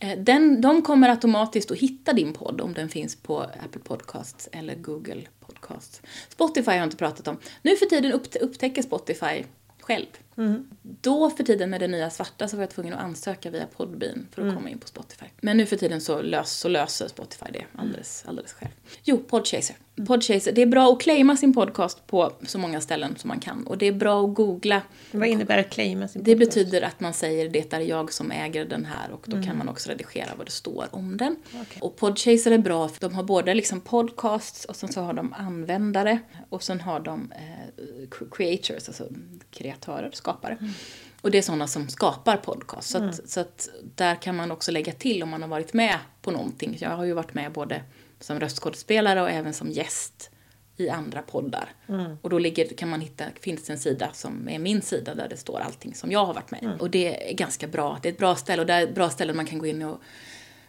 Eh, 0.00 0.18
den, 0.18 0.60
de 0.60 0.82
kommer 0.82 1.08
automatiskt 1.08 1.70
att 1.70 1.78
hitta 1.78 2.12
din 2.12 2.32
podd 2.32 2.60
om 2.60 2.74
den 2.74 2.88
finns 2.88 3.16
på 3.16 3.40
Apple 3.40 3.80
Podcasts 3.84 4.48
eller 4.52 4.74
Google 4.74 5.22
Podcasts. 5.40 6.02
Spotify 6.28 6.70
har 6.70 6.76
jag 6.76 6.86
inte 6.86 6.96
pratat 6.96 7.28
om. 7.28 7.38
Nu 7.62 7.76
för 7.76 7.86
tiden 7.86 8.12
upptäcker 8.40 8.82
Spotify 8.82 9.44
själv. 9.80 10.06
Mm. 10.40 10.68
Då 10.82 11.30
för 11.30 11.44
tiden 11.44 11.70
med 11.70 11.80
det 11.80 11.88
nya 11.88 12.10
svarta 12.10 12.48
så 12.48 12.56
var 12.56 12.62
jag 12.62 12.70
tvungen 12.70 12.94
att 12.94 13.00
ansöka 13.00 13.50
via 13.50 13.66
Podbean 13.66 14.26
för 14.32 14.42
att 14.42 14.44
mm. 14.44 14.56
komma 14.56 14.70
in 14.70 14.78
på 14.78 14.86
Spotify. 14.86 15.26
Men 15.40 15.56
nu 15.56 15.66
för 15.66 15.76
tiden 15.76 16.00
så, 16.00 16.22
lös, 16.22 16.50
så 16.50 16.68
löser 16.68 17.08
Spotify 17.08 17.46
det 17.52 17.64
alldeles, 17.76 18.24
alldeles 18.26 18.52
själv. 18.52 18.70
Jo, 19.02 19.18
Podchaser. 19.18 19.76
Podchaser. 20.06 20.52
Det 20.52 20.62
är 20.62 20.66
bra 20.66 20.92
att 20.92 21.00
claima 21.00 21.36
sin 21.36 21.54
podcast 21.54 22.06
på 22.06 22.32
så 22.42 22.58
många 22.58 22.80
ställen 22.80 23.16
som 23.16 23.28
man 23.28 23.40
kan. 23.40 23.66
Och 23.66 23.78
det 23.78 23.86
är 23.86 23.92
bra 23.92 24.24
att 24.24 24.34
googla. 24.34 24.82
Vad 25.10 25.28
innebär 25.28 25.58
att 25.58 25.70
claima 25.70 26.08
sin 26.08 26.24
podcast? 26.24 26.24
Det 26.24 26.36
betyder 26.36 26.82
att 26.82 27.00
man 27.00 27.14
säger 27.14 27.48
det 27.48 27.72
är 27.72 27.80
jag 27.80 28.12
som 28.12 28.30
äger 28.30 28.64
den 28.64 28.84
här 28.84 29.10
och 29.10 29.24
då 29.26 29.36
mm. 29.36 29.46
kan 29.46 29.58
man 29.58 29.68
också 29.68 29.90
redigera 29.90 30.28
vad 30.36 30.46
det 30.46 30.52
står 30.52 30.86
om 30.90 31.16
den. 31.16 31.36
Okay. 31.48 31.80
Och 31.80 31.96
Podchaser 31.96 32.50
är 32.50 32.58
bra 32.58 32.88
för 32.88 33.00
de 33.00 33.14
har 33.14 33.22
både 33.22 33.54
liksom 33.54 33.80
podcasts 33.80 34.64
och 34.64 34.76
sen 34.76 34.92
så 34.92 35.00
har 35.00 35.12
de 35.12 35.32
användare 35.32 36.18
och 36.48 36.62
sen 36.62 36.80
har 36.80 37.00
de 37.00 37.32
eh, 37.32 38.08
creators, 38.30 38.88
alltså 38.88 39.08
kreatörer, 39.50 40.10
skapare. 40.12 40.29
Mm. 40.42 40.72
Och 41.20 41.30
det 41.30 41.38
är 41.38 41.42
sådana 41.42 41.66
som 41.66 41.88
skapar 41.88 42.36
podcast. 42.36 42.90
Så, 42.90 42.98
att, 42.98 43.02
mm. 43.02 43.26
så 43.26 43.40
att 43.40 43.68
där 43.94 44.14
kan 44.14 44.36
man 44.36 44.50
också 44.50 44.72
lägga 44.72 44.92
till 44.92 45.22
om 45.22 45.28
man 45.28 45.42
har 45.42 45.48
varit 45.48 45.72
med 45.72 45.98
på 46.22 46.30
någonting. 46.30 46.76
Jag 46.80 46.90
har 46.90 47.04
ju 47.04 47.12
varit 47.12 47.34
med 47.34 47.52
både 47.52 47.82
som 48.20 48.40
röstskådespelare 48.40 49.22
och 49.22 49.30
även 49.30 49.54
som 49.54 49.70
gäst 49.70 50.30
i 50.76 50.88
andra 50.88 51.22
poddar. 51.22 51.72
Mm. 51.88 52.16
Och 52.22 52.30
då 52.30 52.38
ligger, 52.38 52.76
kan 52.76 52.88
man 52.88 53.00
hitta, 53.00 53.24
finns 53.40 53.64
det 53.64 53.72
en 53.72 53.78
sida 53.78 54.10
som 54.12 54.48
är 54.48 54.58
min 54.58 54.82
sida 54.82 55.14
där 55.14 55.28
det 55.28 55.36
står 55.36 55.60
allting 55.60 55.94
som 55.94 56.10
jag 56.10 56.26
har 56.26 56.34
varit 56.34 56.50
med 56.50 56.62
i. 56.62 56.66
Mm. 56.66 56.80
Och 56.80 56.90
det 56.90 57.30
är 57.30 57.34
ganska 57.34 57.66
bra. 57.66 57.98
Det 58.02 58.08
är 58.08 58.12
ett 58.12 58.18
bra 58.18 58.36
ställe 58.36 58.62
och 58.62 58.66
det 58.66 58.74
är 58.74 58.82
ett 58.82 58.94
bra 58.94 59.10
ställe 59.10 59.32
man 59.32 59.46
kan 59.46 59.58
gå 59.58 59.66
in 59.66 59.82
och 59.82 60.00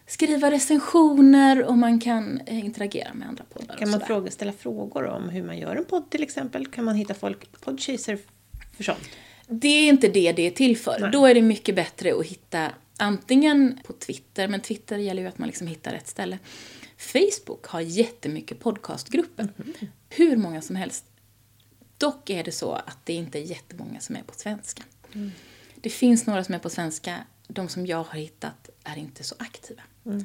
skriva 0.06 0.50
recensioner 0.50 1.64
och 1.64 1.78
man 1.78 2.00
kan 2.00 2.40
eh, 2.46 2.58
interagera 2.58 3.14
med 3.14 3.28
andra 3.28 3.44
poddar. 3.44 3.76
Kan 3.76 3.90
man 3.90 4.00
fråga, 4.00 4.30
ställa 4.30 4.52
frågor 4.52 5.04
om 5.04 5.28
hur 5.28 5.42
man 5.42 5.58
gör 5.58 5.76
en 5.76 5.84
podd 5.84 6.10
till 6.10 6.22
exempel? 6.22 6.66
Kan 6.66 6.84
man 6.84 6.94
hitta 6.94 7.14
folk, 7.14 7.60
Podchaser 7.60 8.18
för 8.76 8.84
sånt? 8.84 9.08
Det 9.52 9.68
är 9.68 9.88
inte 9.88 10.08
det 10.08 10.32
det 10.32 10.46
är 10.46 10.50
till 10.50 10.76
för. 10.76 10.98
Nej. 11.00 11.10
Då 11.10 11.26
är 11.26 11.34
det 11.34 11.42
mycket 11.42 11.74
bättre 11.74 12.14
att 12.14 12.26
hitta 12.26 12.70
antingen 12.96 13.78
på 13.84 13.92
Twitter, 13.92 14.48
men 14.48 14.60
Twitter 14.60 14.98
gäller 14.98 15.22
ju 15.22 15.28
att 15.28 15.38
man 15.38 15.46
liksom 15.48 15.66
hittar 15.66 15.92
rätt 15.92 16.08
ställe. 16.08 16.38
Facebook 16.96 17.66
har 17.66 17.80
jättemycket 17.80 18.60
podcastgrupper. 18.60 19.48
Mm. 19.58 19.74
Hur 20.08 20.36
många 20.36 20.62
som 20.62 20.76
helst. 20.76 21.04
Dock 21.98 22.30
är 22.30 22.44
det 22.44 22.52
så 22.52 22.72
att 22.72 22.98
det 23.04 23.12
inte 23.12 23.38
är 23.38 23.42
jättemånga 23.42 24.00
som 24.00 24.16
är 24.16 24.22
på 24.22 24.34
svenska. 24.34 24.82
Mm. 25.14 25.30
Det 25.76 25.90
finns 25.90 26.26
några 26.26 26.44
som 26.44 26.54
är 26.54 26.58
på 26.58 26.70
svenska. 26.70 27.16
De 27.48 27.68
som 27.68 27.86
jag 27.86 28.04
har 28.04 28.18
hittat 28.18 28.70
är 28.84 28.98
inte 28.98 29.24
så 29.24 29.34
aktiva. 29.38 29.82
Mm. 30.06 30.24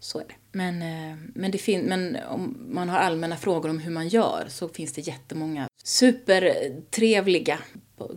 Så 0.00 0.18
är 0.18 0.24
det. 0.28 0.34
Men, 0.52 0.82
eh, 0.82 1.18
men, 1.34 1.50
det 1.50 1.58
fin- 1.58 1.84
men 1.86 2.16
om 2.28 2.66
man 2.70 2.88
har 2.88 2.98
allmänna 2.98 3.36
frågor 3.36 3.70
om 3.70 3.78
hur 3.78 3.90
man 3.90 4.08
gör 4.08 4.46
så 4.48 4.68
finns 4.68 4.92
det 4.92 5.00
jättemånga 5.00 5.68
supertrevliga 5.84 7.58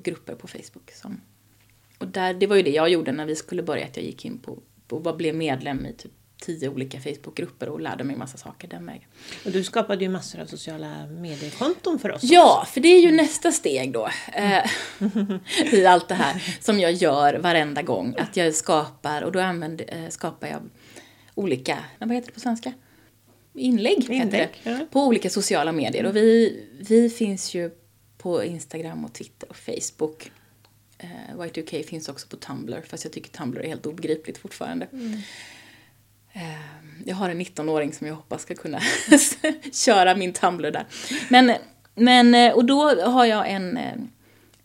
grupper 0.04 0.36
på 0.36 0.48
Facebook. 0.48 0.92
Som, 0.92 1.22
och 1.98 2.08
där, 2.08 2.34
det 2.34 2.48
var 2.48 2.56
ju 2.56 2.62
det 2.62 2.72
jag 2.72 2.90
gjorde 2.90 3.12
när 3.12 3.26
vi 3.26 3.36
skulle 3.36 3.64
börja, 3.64 3.86
att 3.86 3.98
jag 3.98 4.06
gick 4.06 4.26
in 4.26 4.38
på 4.38 4.60
och 4.90 5.18
blev 5.18 5.36
medlem 5.36 5.86
i 5.86 5.94
typ 5.94 6.12
tio 6.42 6.70
olika 6.70 7.00
Facebookgrupper 7.00 7.70
och 7.70 7.82
lärde 7.82 8.04
mig 8.04 8.16
massa 8.16 8.38
saker 8.38 8.68
den 8.68 8.86
vägen. 8.86 9.08
Och 9.46 9.52
du 9.52 9.64
skapade 9.64 10.04
ju 10.04 10.10
massor 10.10 10.40
av 10.40 10.46
sociala 10.46 11.08
mediekonton 11.08 12.00
för 12.00 12.12
oss. 12.12 12.24
Ja, 12.24 12.60
också. 12.62 12.74
för 12.74 12.82
det 12.82 12.88
är 12.88 13.02
ju 13.02 13.12
nästa 13.12 13.52
steg 13.52 13.92
då 13.92 14.10
eh, 14.34 14.66
i 15.74 15.86
allt 15.86 16.08
det 16.08 16.16
här 16.16 16.58
som 16.60 16.80
jag 16.80 16.92
gör 16.92 17.34
varenda 17.34 17.82
gång. 17.82 18.16
Att 18.18 18.38
jag 18.38 18.56
skapar, 18.56 19.22
och 19.22 19.32
då 19.32 19.40
använder, 19.40 19.86
eh, 20.04 20.10
skapar 20.10 20.48
jag 20.48 20.62
olika, 21.36 21.78
vad 22.00 22.12
heter 22.12 22.28
det 22.28 22.34
på 22.34 22.40
svenska? 22.40 22.74
Inlägg, 23.54 24.10
Inlägg 24.10 24.50
ja. 24.64 24.80
på 24.92 25.04
olika 25.04 25.30
sociala 25.30 25.72
medier. 25.72 26.06
Och 26.06 26.16
vi, 26.16 26.64
vi 26.80 27.10
finns 27.10 27.56
ju 27.56 27.72
på 28.18 28.44
Instagram 28.44 29.06
och 29.06 29.14
Twitter 29.14 29.50
och 29.50 29.56
Facebook. 29.56 30.32
Eh, 30.98 31.36
Y2K 31.36 31.84
finns 31.84 32.10
också 32.10 32.28
på 32.28 32.36
Tumblr, 32.36 32.82
fast 32.82 33.04
jag 33.04 33.14
tycker 33.14 33.32
Tumblr 33.32 33.62
är 33.62 33.68
helt 33.68 33.86
obegripligt 33.86 34.38
fortfarande. 34.38 34.88
Mm. 34.94 35.22
Eh, 36.34 36.42
jag 37.06 37.16
har 37.16 37.30
en 37.30 37.42
19-åring 37.42 37.94
som 37.94 38.08
jag 38.08 38.16
hoppas 38.16 38.42
ska 38.42 38.56
kunna 38.56 38.80
köra 39.72 40.16
min 40.16 40.34
Tumblr 40.34 40.72
där. 40.72 40.86
Men, 41.30 41.54
men, 41.96 42.36
eh, 42.36 42.54
och 42.54 42.66
då 42.66 43.02
har 43.02 43.26
jag 43.26 43.52
en, 43.52 43.78
eh, 43.78 43.94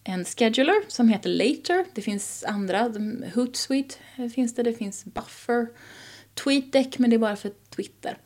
en 0.05 0.24
scheduler 0.24 0.74
som 0.88 1.09
heter 1.09 1.30
Later. 1.30 1.84
Det 1.94 2.03
finns 2.03 2.44
andra, 2.44 2.92
Hootsuite 3.34 3.94
finns 4.34 4.55
det, 4.55 4.62
det 4.62 4.72
finns 4.72 5.05
Buffer, 5.05 5.66
TweetDeck, 6.34 6.98
men 6.98 7.11
det 7.11 7.16
är 7.16 7.18
bara 7.18 7.36
för 7.36 7.53
Twitter. 7.76 8.18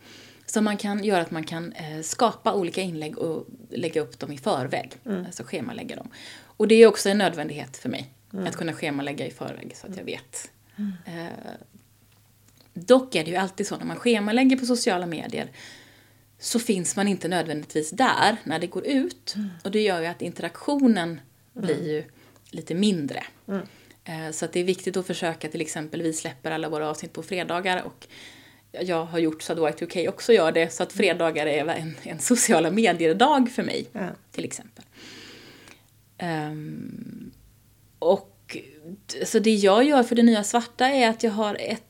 Så 0.46 0.60
man 0.60 0.76
kan 0.76 1.04
göra 1.04 1.22
att 1.22 1.30
man 1.30 1.44
kan 1.44 1.74
skapa 2.02 2.54
olika 2.54 2.80
inlägg 2.80 3.18
och 3.18 3.46
lägga 3.70 4.00
upp 4.00 4.18
dem 4.18 4.32
i 4.32 4.38
förväg. 4.38 4.92
Mm. 5.06 5.26
Alltså 5.26 5.42
schemalägga 5.42 5.96
dem. 5.96 6.08
Och 6.42 6.68
det 6.68 6.74
är 6.74 6.86
också 6.86 7.08
en 7.08 7.18
nödvändighet 7.18 7.76
för 7.76 7.88
mig. 7.88 8.10
Mm. 8.32 8.46
Att 8.46 8.56
kunna 8.56 8.72
schemalägga 8.72 9.26
i 9.26 9.30
förväg 9.30 9.72
så 9.76 9.86
att 9.86 9.96
jag 9.96 10.04
vet 10.04 10.50
mm. 10.76 10.92
Dock 12.74 13.14
är 13.14 13.24
det 13.24 13.30
ju 13.30 13.36
alltid 13.36 13.66
så 13.66 13.76
när 13.76 13.84
man 13.84 13.96
schemalägger 13.96 14.56
på 14.56 14.66
sociala 14.66 15.06
medier 15.06 15.50
så 16.38 16.58
finns 16.58 16.96
man 16.96 17.08
inte 17.08 17.28
nödvändigtvis 17.28 17.90
där 17.90 18.36
när 18.44 18.58
det 18.58 18.66
går 18.66 18.86
ut. 18.86 19.34
Mm. 19.36 19.48
Och 19.64 19.70
det 19.70 19.80
gör 19.80 20.00
ju 20.00 20.06
att 20.06 20.22
interaktionen 20.22 21.08
mm. 21.08 21.20
blir 21.66 21.92
ju 21.92 22.04
lite 22.50 22.74
mindre. 22.74 23.24
Mm. 23.48 23.62
Eh, 24.04 24.32
så 24.32 24.44
att 24.44 24.52
det 24.52 24.60
är 24.60 24.64
viktigt 24.64 24.96
att 24.96 25.06
försöka 25.06 25.48
till 25.48 25.60
exempel, 25.60 26.02
vi 26.02 26.12
släpper 26.12 26.50
alla 26.50 26.68
våra 26.68 26.90
avsnitt 26.90 27.12
på 27.12 27.22
fredagar 27.22 27.82
och 27.82 28.06
jag 28.82 29.04
har 29.04 29.18
gjort 29.18 29.42
så 29.42 29.52
att 29.52 29.58
Y2K 29.58 30.08
också 30.08 30.32
gör 30.32 30.52
det, 30.52 30.72
så 30.72 30.82
att 30.82 30.94
mm. 30.94 30.98
fredagar 30.98 31.46
är 31.46 31.68
en, 31.68 31.96
en 32.02 32.18
sociala 32.18 32.70
medier-dag 32.70 33.50
för 33.50 33.62
mig, 33.62 33.86
ja. 33.92 34.08
till 34.32 34.44
exempel. 34.44 34.84
Um, 36.22 37.30
och 37.98 38.56
så 39.24 39.38
det 39.38 39.54
jag 39.54 39.84
gör 39.84 40.02
för 40.02 40.14
det 40.14 40.22
nya 40.22 40.44
svarta 40.44 40.88
är 40.88 41.10
att 41.10 41.22
jag 41.22 41.30
har 41.30 41.56
ett 41.60 41.82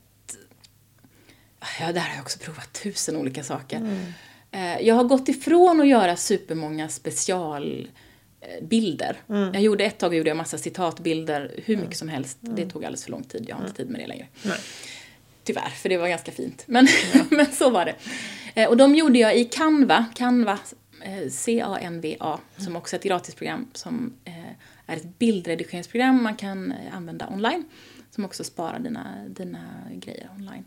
Ja, 1.80 1.93
där 1.93 2.01
har 2.01 2.14
jag 2.14 2.22
också 2.22 2.39
provat 2.39 2.72
tusen 2.72 3.16
olika 3.16 3.45
saker. 3.45 3.76
Mm. 3.76 4.12
Eh, 4.51 4.80
jag 4.87 4.95
har 4.95 5.05
gått 5.05 5.28
ifrån 5.28 5.80
att 5.80 5.89
göra 5.89 6.16
supermånga 6.16 6.89
specialbilder. 6.89 9.16
Mm. 9.28 9.55
Jag 9.55 9.62
gjorde 9.62 9.84
ett 9.84 9.99
tag 9.99 10.14
gjorde 10.14 10.30
jag 10.30 10.37
massa 10.37 10.59
citatbilder, 10.59 11.55
hur 11.64 11.76
mycket 11.76 11.76
mm. 11.76 11.93
som 11.93 12.09
helst. 12.09 12.39
Det 12.41 12.62
mm. 12.62 12.70
tog 12.70 12.84
alldeles 12.84 13.05
för 13.05 13.11
lång 13.11 13.24
tid, 13.24 13.45
jag 13.49 13.57
har 13.57 13.66
inte 13.66 13.82
mm. 13.82 13.87
tid 13.87 13.91
med 13.91 14.01
det 14.01 14.07
längre. 14.07 14.26
Nej. 14.43 14.59
Tyvärr, 15.47 15.70
för 15.70 15.88
det 15.88 15.97
var 15.97 16.09
ganska 16.09 16.32
fint. 16.32 16.64
Men, 16.66 16.88
ja. 17.14 17.24
men 17.30 17.47
så 17.47 17.70
var 17.70 17.84
det. 17.84 17.94
Eh, 18.55 18.68
och 18.68 18.76
de 18.76 18.94
gjorde 18.94 19.18
jag 19.18 19.36
i 19.36 19.44
Canva, 19.44 20.07
Canva, 20.14 20.59
eh, 21.03 21.30
C-A-N-V-A, 21.30 22.38
som 22.57 22.76
också 22.76 22.97
är 22.97 22.99
ett 22.99 23.05
gratisprogram 23.05 23.70
som 23.72 24.12
är 24.86 24.97
ett 24.97 25.18
bildredigeringsprogram 25.18 26.22
man 26.22 26.36
kan 26.36 26.74
använda 26.92 27.28
online. 27.28 27.64
Som 28.11 28.24
också 28.24 28.44
sparar 28.44 28.78
dina, 28.78 29.28
dina 29.28 29.59
grejer 29.94 30.30
online. 30.36 30.64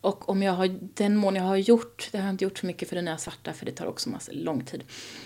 Och 0.00 0.28
om 0.28 0.42
jag 0.42 0.52
har, 0.52 0.78
den 0.94 1.16
mån 1.16 1.36
jag 1.36 1.42
har 1.42 1.56
gjort, 1.56 2.08
det 2.12 2.18
har 2.18 2.24
jag 2.24 2.34
inte 2.34 2.44
gjort 2.44 2.58
så 2.58 2.66
mycket 2.66 2.88
för 2.88 2.96
den 2.96 3.04
nya 3.04 3.18
svarta 3.18 3.52
för 3.52 3.66
det 3.66 3.72
tar 3.72 3.86
också 3.86 4.08
massa 4.08 4.32
lång 4.32 4.64
tid. 4.64 4.82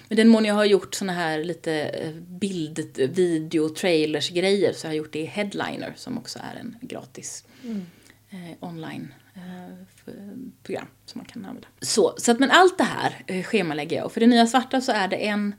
Men 0.08 0.16
den 0.16 0.28
mån 0.28 0.44
jag 0.44 0.54
har 0.54 0.64
gjort 0.64 0.94
såna 0.94 1.12
här 1.12 1.44
lite 1.44 1.72
eh, 1.72 2.12
bild, 2.14 2.78
video, 2.96 3.68
trailers 3.68 4.30
grejer 4.30 4.72
så 4.72 4.86
har 4.86 4.92
jag 4.92 4.98
gjort 4.98 5.12
det 5.12 5.18
i 5.18 5.24
Headliner 5.24 5.92
som 5.96 6.18
också 6.18 6.38
är 6.38 6.60
en 6.60 6.76
gratis 6.80 7.44
mm. 7.64 7.86
Eh, 8.34 8.68
online 8.68 9.14
eh, 9.34 10.12
program 10.62 10.86
som 11.04 11.18
man 11.18 11.26
kan 11.26 11.44
använda. 11.44 11.68
Så, 11.80 12.14
så 12.16 12.30
att 12.32 12.38
men 12.38 12.50
allt 12.50 12.78
det 12.78 12.84
här 12.84 13.24
eh, 13.26 13.42
schemalägger 13.42 13.96
jag 13.96 14.06
och 14.06 14.12
för 14.12 14.20
det 14.20 14.26
nya 14.26 14.46
svarta 14.46 14.80
så 14.80 14.92
är 14.92 15.08
det 15.08 15.16
en 15.16 15.54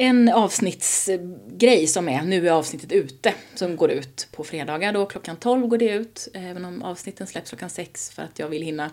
en 0.00 0.28
avsnittsgrej 0.28 1.86
som 1.86 2.08
är, 2.08 2.22
nu 2.22 2.48
är 2.48 2.52
avsnittet 2.52 2.92
ute, 2.92 3.34
som 3.54 3.76
går 3.76 3.90
ut 3.90 4.28
på 4.32 4.44
fredagar 4.44 4.92
då, 4.92 5.06
klockan 5.06 5.36
12 5.36 5.66
går 5.66 5.78
det 5.78 5.90
ut, 5.90 6.28
även 6.34 6.64
om 6.64 6.82
avsnitten 6.82 7.26
släpps 7.26 7.48
klockan 7.48 7.70
6 7.70 8.10
för 8.10 8.22
att 8.22 8.38
jag 8.38 8.48
vill 8.48 8.62
hinna, 8.62 8.90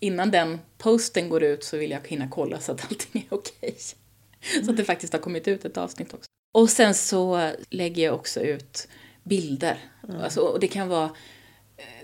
innan 0.00 0.30
den 0.30 0.58
posten 0.78 1.28
går 1.28 1.42
ut 1.42 1.64
så 1.64 1.76
vill 1.76 1.90
jag 1.90 2.00
hinna 2.08 2.28
kolla 2.28 2.60
så 2.60 2.72
att 2.72 2.84
allting 2.90 3.26
är 3.30 3.34
okej. 3.34 3.76
Så 4.64 4.70
att 4.70 4.76
det 4.76 4.84
faktiskt 4.84 5.12
har 5.12 5.20
kommit 5.20 5.48
ut 5.48 5.64
ett 5.64 5.76
avsnitt 5.76 6.14
också. 6.14 6.30
Och 6.54 6.70
sen 6.70 6.94
så 6.94 7.50
lägger 7.70 8.04
jag 8.04 8.14
också 8.14 8.40
ut 8.40 8.88
bilder. 9.22 9.78
Mm. 10.08 10.20
Alltså, 10.20 10.40
och 10.40 10.60
det 10.60 10.68
kan 10.68 10.88
vara 10.88 11.10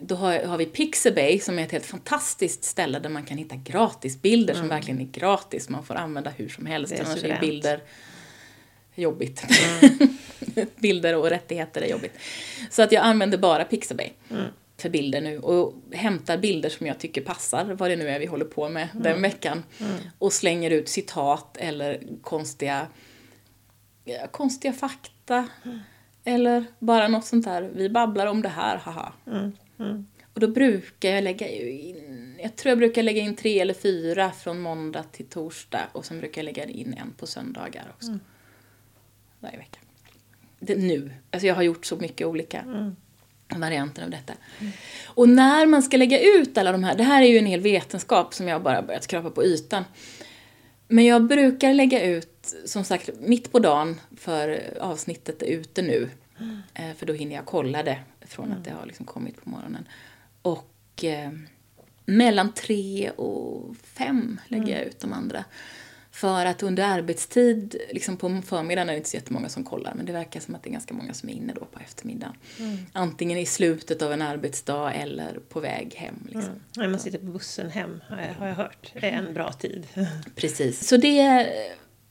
då 0.00 0.14
har, 0.14 0.38
har 0.44 0.58
vi 0.58 0.66
Pixabay 0.66 1.38
som 1.40 1.58
är 1.58 1.62
ett 1.62 1.72
helt 1.72 1.86
fantastiskt 1.86 2.64
ställe 2.64 2.98
där 2.98 3.08
man 3.10 3.24
kan 3.24 3.38
hitta 3.38 3.56
gratisbilder 3.56 4.54
som 4.54 4.68
verkligen 4.68 5.00
är 5.00 5.04
gratis. 5.04 5.68
Man 5.68 5.84
får 5.84 5.94
använda 5.94 6.30
hur 6.30 6.48
som 6.48 6.66
helst. 6.66 6.92
Mm. 6.92 7.06
Annars 7.06 7.24
är 7.24 7.40
bilder 7.40 7.80
jobbigt. 8.94 9.44
bilder 10.76 11.16
och 11.16 11.30
rättigheter 11.30 11.82
är 11.82 11.86
jobbigt. 11.86 12.12
Så 12.70 12.82
att 12.82 12.92
jag 12.92 13.04
använder 13.04 13.38
bara 13.38 13.64
Pixabay 13.64 14.12
Mm. 14.30 14.44
för 14.76 14.88
bilder 14.88 15.20
nu 15.20 15.38
och 15.38 15.74
hämtar 15.92 16.38
bilder 16.38 16.68
som 16.68 16.86
jag 16.86 16.98
tycker 16.98 17.20
passar, 17.20 17.64
vad 17.64 17.90
det 17.90 17.96
nu 17.96 18.08
är 18.08 18.18
vi 18.18 18.26
håller 18.26 18.44
på 18.44 18.68
med 18.68 18.88
Mm. 18.92 19.02
den 19.02 19.22
veckan. 19.22 19.64
Och 20.18 20.32
slänger 20.32 20.70
ut 20.70 20.88
citat 20.88 21.56
eller 21.56 22.00
konstiga, 22.22 22.86
ja, 24.04 24.26
konstiga 24.30 24.72
fakta. 24.72 25.48
Eller 26.24 26.64
bara 26.78 27.08
något 27.08 27.24
sånt 27.24 27.44
där, 27.44 27.70
vi 27.74 27.88
babblar 27.88 28.26
om 28.26 28.42
det 28.42 28.48
här, 28.48 28.76
haha. 28.76 29.12
Mm. 29.26 29.52
Och 30.34 30.40
då 30.40 30.48
brukar 30.48 31.10
jag 31.10 31.24
lägga 31.24 31.48
in, 31.48 32.36
jag 32.42 32.56
tror 32.56 32.70
jag 32.70 32.78
brukar 32.78 33.02
lägga 33.02 33.22
in 33.22 33.36
tre 33.36 33.60
eller 33.60 33.74
fyra 33.74 34.30
från 34.32 34.60
måndag 34.60 35.02
till 35.12 35.26
torsdag 35.26 35.88
och 35.92 36.04
sen 36.04 36.18
brukar 36.18 36.42
jag 36.42 36.44
lägga 36.44 36.64
in 36.64 36.94
en 36.94 37.12
på 37.12 37.26
söndagar 37.26 37.92
också. 37.94 38.18
Varje 39.40 39.58
vecka. 39.58 39.78
Det, 40.60 40.76
nu, 40.76 41.10
alltså 41.30 41.46
jag 41.46 41.54
har 41.54 41.62
gjort 41.62 41.86
så 41.86 41.96
mycket 41.96 42.26
olika 42.26 42.64
varianter 43.56 44.04
av 44.04 44.10
detta. 44.10 44.32
Och 45.04 45.28
när 45.28 45.66
man 45.66 45.82
ska 45.82 45.96
lägga 45.96 46.20
ut 46.20 46.58
alla 46.58 46.72
de 46.72 46.84
här, 46.84 46.96
det 46.96 47.04
här 47.04 47.22
är 47.22 47.26
ju 47.26 47.38
en 47.38 47.46
hel 47.46 47.60
vetenskap 47.60 48.34
som 48.34 48.48
jag 48.48 48.62
bara 48.62 48.82
börjat 48.82 49.04
skrapa 49.04 49.30
på 49.30 49.44
ytan. 49.44 49.84
Men 50.88 51.04
jag 51.04 51.26
brukar 51.26 51.74
lägga 51.74 52.02
ut, 52.02 52.54
som 52.64 52.84
sagt, 52.84 53.10
mitt 53.20 53.52
på 53.52 53.58
dagen 53.58 54.00
för 54.16 54.60
avsnittet 54.80 55.42
är 55.42 55.46
ute 55.46 55.82
nu. 55.82 56.10
Eh, 56.74 56.94
För 56.96 57.06
då 57.06 57.12
hinner 57.12 57.34
jag 57.34 57.44
kolla 57.46 57.82
det 57.82 57.98
från 58.32 58.52
att 58.52 58.64
det 58.64 58.70
har 58.70 58.86
liksom 58.86 59.06
kommit 59.06 59.44
på 59.44 59.50
morgonen. 59.50 59.88
Och 60.42 61.04
eh, 61.04 61.30
mellan 62.04 62.52
tre 62.52 63.10
och 63.10 63.76
fem 63.76 64.40
lägger 64.48 64.78
jag 64.78 64.86
ut 64.86 65.00
de 65.00 65.12
andra. 65.12 65.44
För 66.12 66.46
att 66.46 66.62
under 66.62 66.84
arbetstid, 66.84 67.76
liksom 67.90 68.16
på 68.16 68.42
förmiddagen 68.44 68.88
är 68.88 68.92
det 68.92 68.96
inte 68.96 69.10
så 69.10 69.16
jättemånga 69.16 69.48
som 69.48 69.64
kollar, 69.64 69.94
men 69.94 70.06
det 70.06 70.12
verkar 70.12 70.40
som 70.40 70.54
att 70.54 70.62
det 70.62 70.70
är 70.70 70.72
ganska 70.72 70.94
många 70.94 71.14
som 71.14 71.28
är 71.28 71.32
inne 71.32 71.52
då 71.52 71.64
på 71.64 71.78
eftermiddagen. 71.78 72.34
Antingen 72.92 73.38
i 73.38 73.46
slutet 73.46 74.02
av 74.02 74.12
en 74.12 74.22
arbetsdag 74.22 74.92
eller 74.92 75.40
på 75.48 75.60
väg 75.60 75.94
hem. 75.94 76.14
Liksom. 76.24 76.52
När 76.76 76.88
man 76.88 77.00
sitter 77.00 77.18
på 77.18 77.24
bussen 77.24 77.70
hem 77.70 78.02
har 78.08 78.46
jag, 78.46 78.54
hört. 78.54 78.92
Det 79.00 79.10
är 79.10 79.12
en 79.12 79.34
bra 79.34 79.52
tid. 79.52 79.86
Precis. 80.34 80.88
Så 80.88 80.96
det, 80.96 81.48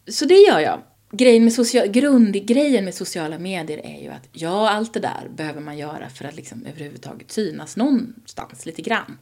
så 0.07 0.25
det 0.25 0.37
gör 0.37 0.59
jag. 0.59 0.81
Grejen 1.11 1.43
med 1.43 1.53
social, 1.53 1.87
grundgrejen 1.87 2.85
med 2.85 2.93
sociala 2.93 3.39
medier 3.39 3.77
är 3.77 4.01
ju 4.01 4.09
att 4.09 4.29
ja, 4.31 4.69
allt 4.69 4.93
det 4.93 4.99
där 4.99 5.29
behöver 5.35 5.61
man 5.61 5.77
göra 5.77 6.09
för 6.09 6.25
att 6.25 6.35
liksom 6.35 6.65
överhuvudtaget 6.65 7.31
synas 7.31 7.77
någonstans 7.77 8.65
lite 8.65 8.81
grann. 8.81 9.17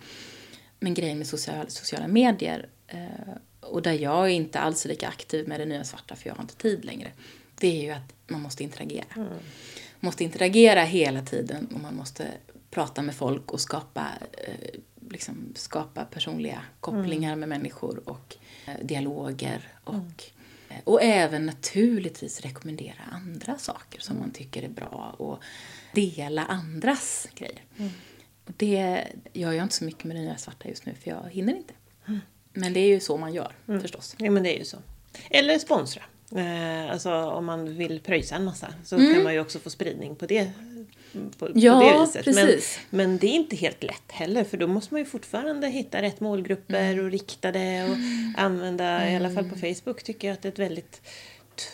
Men 0.79 0.93
grejen 0.93 1.17
med 1.17 1.27
social, 1.27 1.69
sociala 1.69 2.07
medier, 2.07 2.69
eh, 2.87 3.33
och 3.59 3.81
där 3.81 3.93
jag 3.93 4.25
är 4.25 4.29
inte 4.29 4.59
alls 4.59 4.85
är 4.85 4.89
lika 4.89 5.07
aktiv 5.07 5.47
med 5.47 5.59
det 5.59 5.65
nya 5.65 5.83
svarta 5.83 6.15
för 6.15 6.29
jag 6.29 6.35
har 6.35 6.41
inte 6.41 6.55
tid 6.55 6.85
längre, 6.85 7.11
det 7.55 7.67
är 7.67 7.81
ju 7.83 7.91
att 7.91 8.13
man 8.27 8.41
måste 8.41 8.63
interagera. 8.63 9.05
Man 9.15 9.39
måste 9.99 10.23
interagera 10.23 10.83
hela 10.83 11.21
tiden 11.21 11.67
och 11.73 11.79
man 11.79 11.95
måste 11.95 12.27
prata 12.71 13.01
med 13.01 13.15
folk 13.15 13.51
och 13.51 13.61
skapa, 13.61 14.07
eh, 14.47 14.79
liksom, 15.09 15.53
skapa 15.55 16.05
personliga 16.05 16.61
kopplingar 16.79 17.35
med 17.35 17.49
människor 17.49 18.09
och 18.09 18.35
eh, 18.65 18.85
dialoger. 18.85 19.67
Och, 19.83 19.95
eh, 19.95 20.38
och 20.83 21.03
även 21.03 21.45
naturligtvis 21.45 22.41
rekommendera 22.41 23.01
andra 23.11 23.57
saker 23.57 24.01
som 24.01 24.19
man 24.19 24.31
tycker 24.31 24.63
är 24.63 24.69
bra 24.69 25.15
och 25.17 25.39
dela 25.93 26.45
andras 26.45 27.27
grejer. 27.35 27.63
Och 28.45 28.53
det 28.57 29.03
gör 29.33 29.51
jag 29.51 29.65
inte 29.65 29.75
så 29.75 29.83
mycket 29.83 30.03
med 30.03 30.15
det 30.15 30.21
nya 30.21 30.37
svarta 30.37 30.69
just 30.69 30.85
nu 30.85 30.93
för 31.03 31.09
jag 31.09 31.29
hinner 31.31 31.55
inte. 31.55 31.73
Men 32.53 32.73
det 32.73 32.79
är 32.79 32.87
ju 32.87 32.99
så 32.99 33.17
man 33.17 33.33
gör 33.33 33.55
förstås. 33.81 34.15
Ja, 34.17 34.31
men 34.31 34.43
det 34.43 34.55
är 34.55 34.59
ju 34.59 34.65
så. 34.65 34.77
Eller 35.29 35.59
sponsra. 35.59 36.03
Eh, 36.35 36.91
alltså 36.91 37.11
om 37.11 37.45
man 37.45 37.77
vill 37.77 37.99
pröjsa 37.99 38.35
en 38.35 38.43
massa 38.43 38.73
så 38.83 38.97
kan 38.97 39.23
man 39.23 39.33
ju 39.33 39.39
också 39.39 39.59
få 39.59 39.69
spridning 39.69 40.15
på 40.15 40.25
det, 40.25 40.51
på, 41.13 41.19
på 41.45 41.51
Ja, 41.55 41.79
det 41.79 42.01
viset. 42.01 42.25
precis. 42.25 42.79
Men, 42.89 43.07
men 43.09 43.17
det 43.17 43.27
är 43.27 43.35
inte 43.35 43.55
helt 43.55 43.83
lätt 43.83 44.11
heller 44.11 44.43
för 44.43 44.57
då 44.57 44.67
måste 44.67 44.93
man 44.93 45.01
ju 45.01 45.05
fortfarande 45.05 45.67
hitta 45.67 46.01
rätt 46.01 46.19
målgrupper 46.19 46.99
och 47.03 47.11
rikta 47.11 47.51
det 47.51 47.83
och 47.83 47.95
använda, 48.41 49.11
i 49.11 49.15
alla 49.15 49.29
fall 49.29 49.49
på 49.49 49.55
Facebook 49.55 50.03
tycker 50.03 50.27
jag 50.27 50.33
att 50.33 50.41
det 50.41 50.47
är 50.47 50.51
ett 50.51 50.59
väldigt 50.59 51.01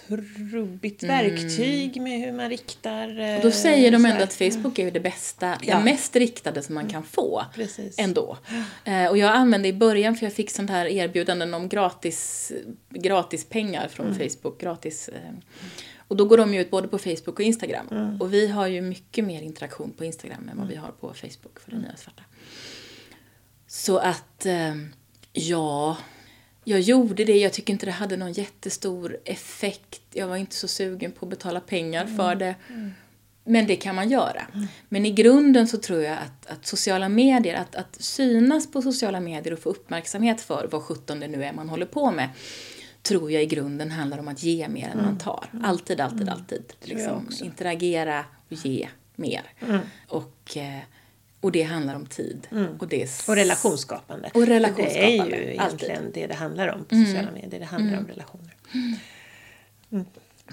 trubbigt 0.09 1.03
verktyg 1.03 2.01
med 2.01 2.19
hur 2.19 2.31
man 2.31 2.49
riktar. 2.49 3.19
eh, 3.19 3.35
Och 3.35 3.41
då 3.41 3.51
säger 3.51 3.91
de 3.91 4.01
så 4.01 4.07
ändå 4.07 4.23
att 4.23 4.33
Facebook 4.33 4.79
är 4.79 4.91
det 4.91 4.99
bästa, 4.99 5.57
Ja. 5.61 5.77
det 5.77 5.83
mest 5.83 6.15
riktade 6.15 6.61
som 6.63 6.75
man 6.75 6.89
kan 6.89 7.03
få. 7.03 7.45
Precis. 7.55 7.99
Ändå. 7.99 8.37
Eh, 8.85 9.05
och 9.07 9.17
jag 9.17 9.35
använde 9.35 9.67
i 9.67 9.73
början, 9.73 10.15
för 10.15 10.25
jag 10.25 10.33
fick 10.33 10.49
sånt 10.51 10.69
här 10.69 10.85
erbjudanden 10.85 11.53
om 11.53 11.69
gratis, 11.69 12.51
gratis 12.89 13.45
pengar 13.45 13.87
från 13.87 14.15
Facebook. 14.15 14.61
Gratis, 14.61 15.09
eh, 15.09 15.31
och 16.07 16.15
då 16.15 16.25
går 16.25 16.37
de 16.37 16.53
ju 16.53 16.61
ut 16.61 16.71
både 16.71 16.87
på 16.87 16.97
Facebook 16.97 17.27
och 17.39 17.41
Instagram. 17.41 18.17
Och 18.19 18.33
vi 18.33 18.47
har 18.47 18.67
ju 18.67 18.81
mycket 18.81 19.25
mer 19.25 19.41
interaktion 19.41 19.91
på 19.97 20.05
Instagram 20.05 20.49
än 20.49 20.57
vad 20.57 20.67
vi 20.67 20.75
har 20.75 20.91
på 20.91 21.13
Facebook 21.13 21.59
för 21.59 21.71
det 21.71 21.77
nya 21.77 21.95
svarta. 21.95 22.23
Så 23.67 23.97
att, 23.97 24.45
eh, 24.45 24.75
ja, 25.33 25.97
jag 26.63 26.79
gjorde 26.79 27.23
det. 27.23 27.37
Jag 27.37 27.53
tycker 27.53 27.73
inte 27.73 27.85
det 27.85 27.91
hade 27.91 28.17
någon 28.17 28.33
jättestor 28.33 29.17
effekt. 29.25 30.01
Jag 30.11 30.27
var 30.27 30.35
inte 30.35 30.55
så 30.55 30.67
sugen 30.67 31.11
på 31.11 31.25
att 31.25 31.29
betala 31.29 31.59
pengar 31.59 32.05
för 32.05 32.35
det. 32.35 32.55
Men 33.47 33.67
det 33.67 33.75
kan 33.75 33.95
man 33.95 34.09
göra. 34.09 34.47
Men 34.89 35.05
i 35.05 35.11
grunden 35.11 35.67
så 35.67 35.77
tror 35.77 36.01
jag 36.03 36.13
att, 36.17 36.45
att 36.45 36.65
sociala 36.65 37.09
medier, 37.09 37.55
att, 37.55 37.75
att 37.75 38.01
synas 38.01 38.71
på 38.71 38.81
sociala 38.81 39.19
medier 39.19 39.53
och 39.53 39.59
få 39.59 39.69
uppmärksamhet 39.69 40.41
för 40.41 40.67
vad 40.71 40.83
sjutton 40.83 41.19
det 41.19 41.27
nu 41.27 41.43
är 41.43 41.53
man 41.53 41.69
håller 41.69 41.85
på 41.85 42.11
med, 42.11 42.29
tror 43.07 43.31
jag 43.31 43.43
i 43.43 43.45
grunden 43.45 43.91
handlar 43.91 44.17
om 44.17 44.27
att 44.27 44.43
ge 44.43 44.67
mer 44.67 44.87
än 44.89 44.97
man 44.97 45.17
tar. 45.17 45.45
Alltid, 45.63 46.01
alltid, 46.01 46.29
alltid. 46.29 46.57
Mm. 46.83 46.99
jag 47.01 47.21
Liksom, 47.23 47.45
interagera 47.47 48.25
och 48.49 48.53
ge 48.65 48.87
mer. 49.15 49.41
Och, 50.07 50.57
eh, 50.57 50.79
och 51.41 51.51
det 51.51 51.63
handlar 51.63 51.95
om 51.95 52.05
tid. 52.05 52.47
Och, 52.79 52.87
det 52.87 53.03
är 53.03 53.09
Och 53.27 53.35
relationsskapande. 53.35 54.31
Och 54.33 54.47
relationsskapande, 54.47 55.35
Det 55.35 55.47
är 55.47 55.51
ju 55.53 55.57
alltid. 55.57 55.89
Mm. 55.89 55.95
egentligen 55.95 56.11
det 56.13 56.27
det 56.27 56.33
handlar 56.33 56.67
om 56.67 56.85
på 56.85 56.95
sociala 56.95 57.31
medier. 57.31 57.59
Det 57.59 57.65
handlar 57.65 57.97
om 57.97 58.07
relationer. 58.07 58.51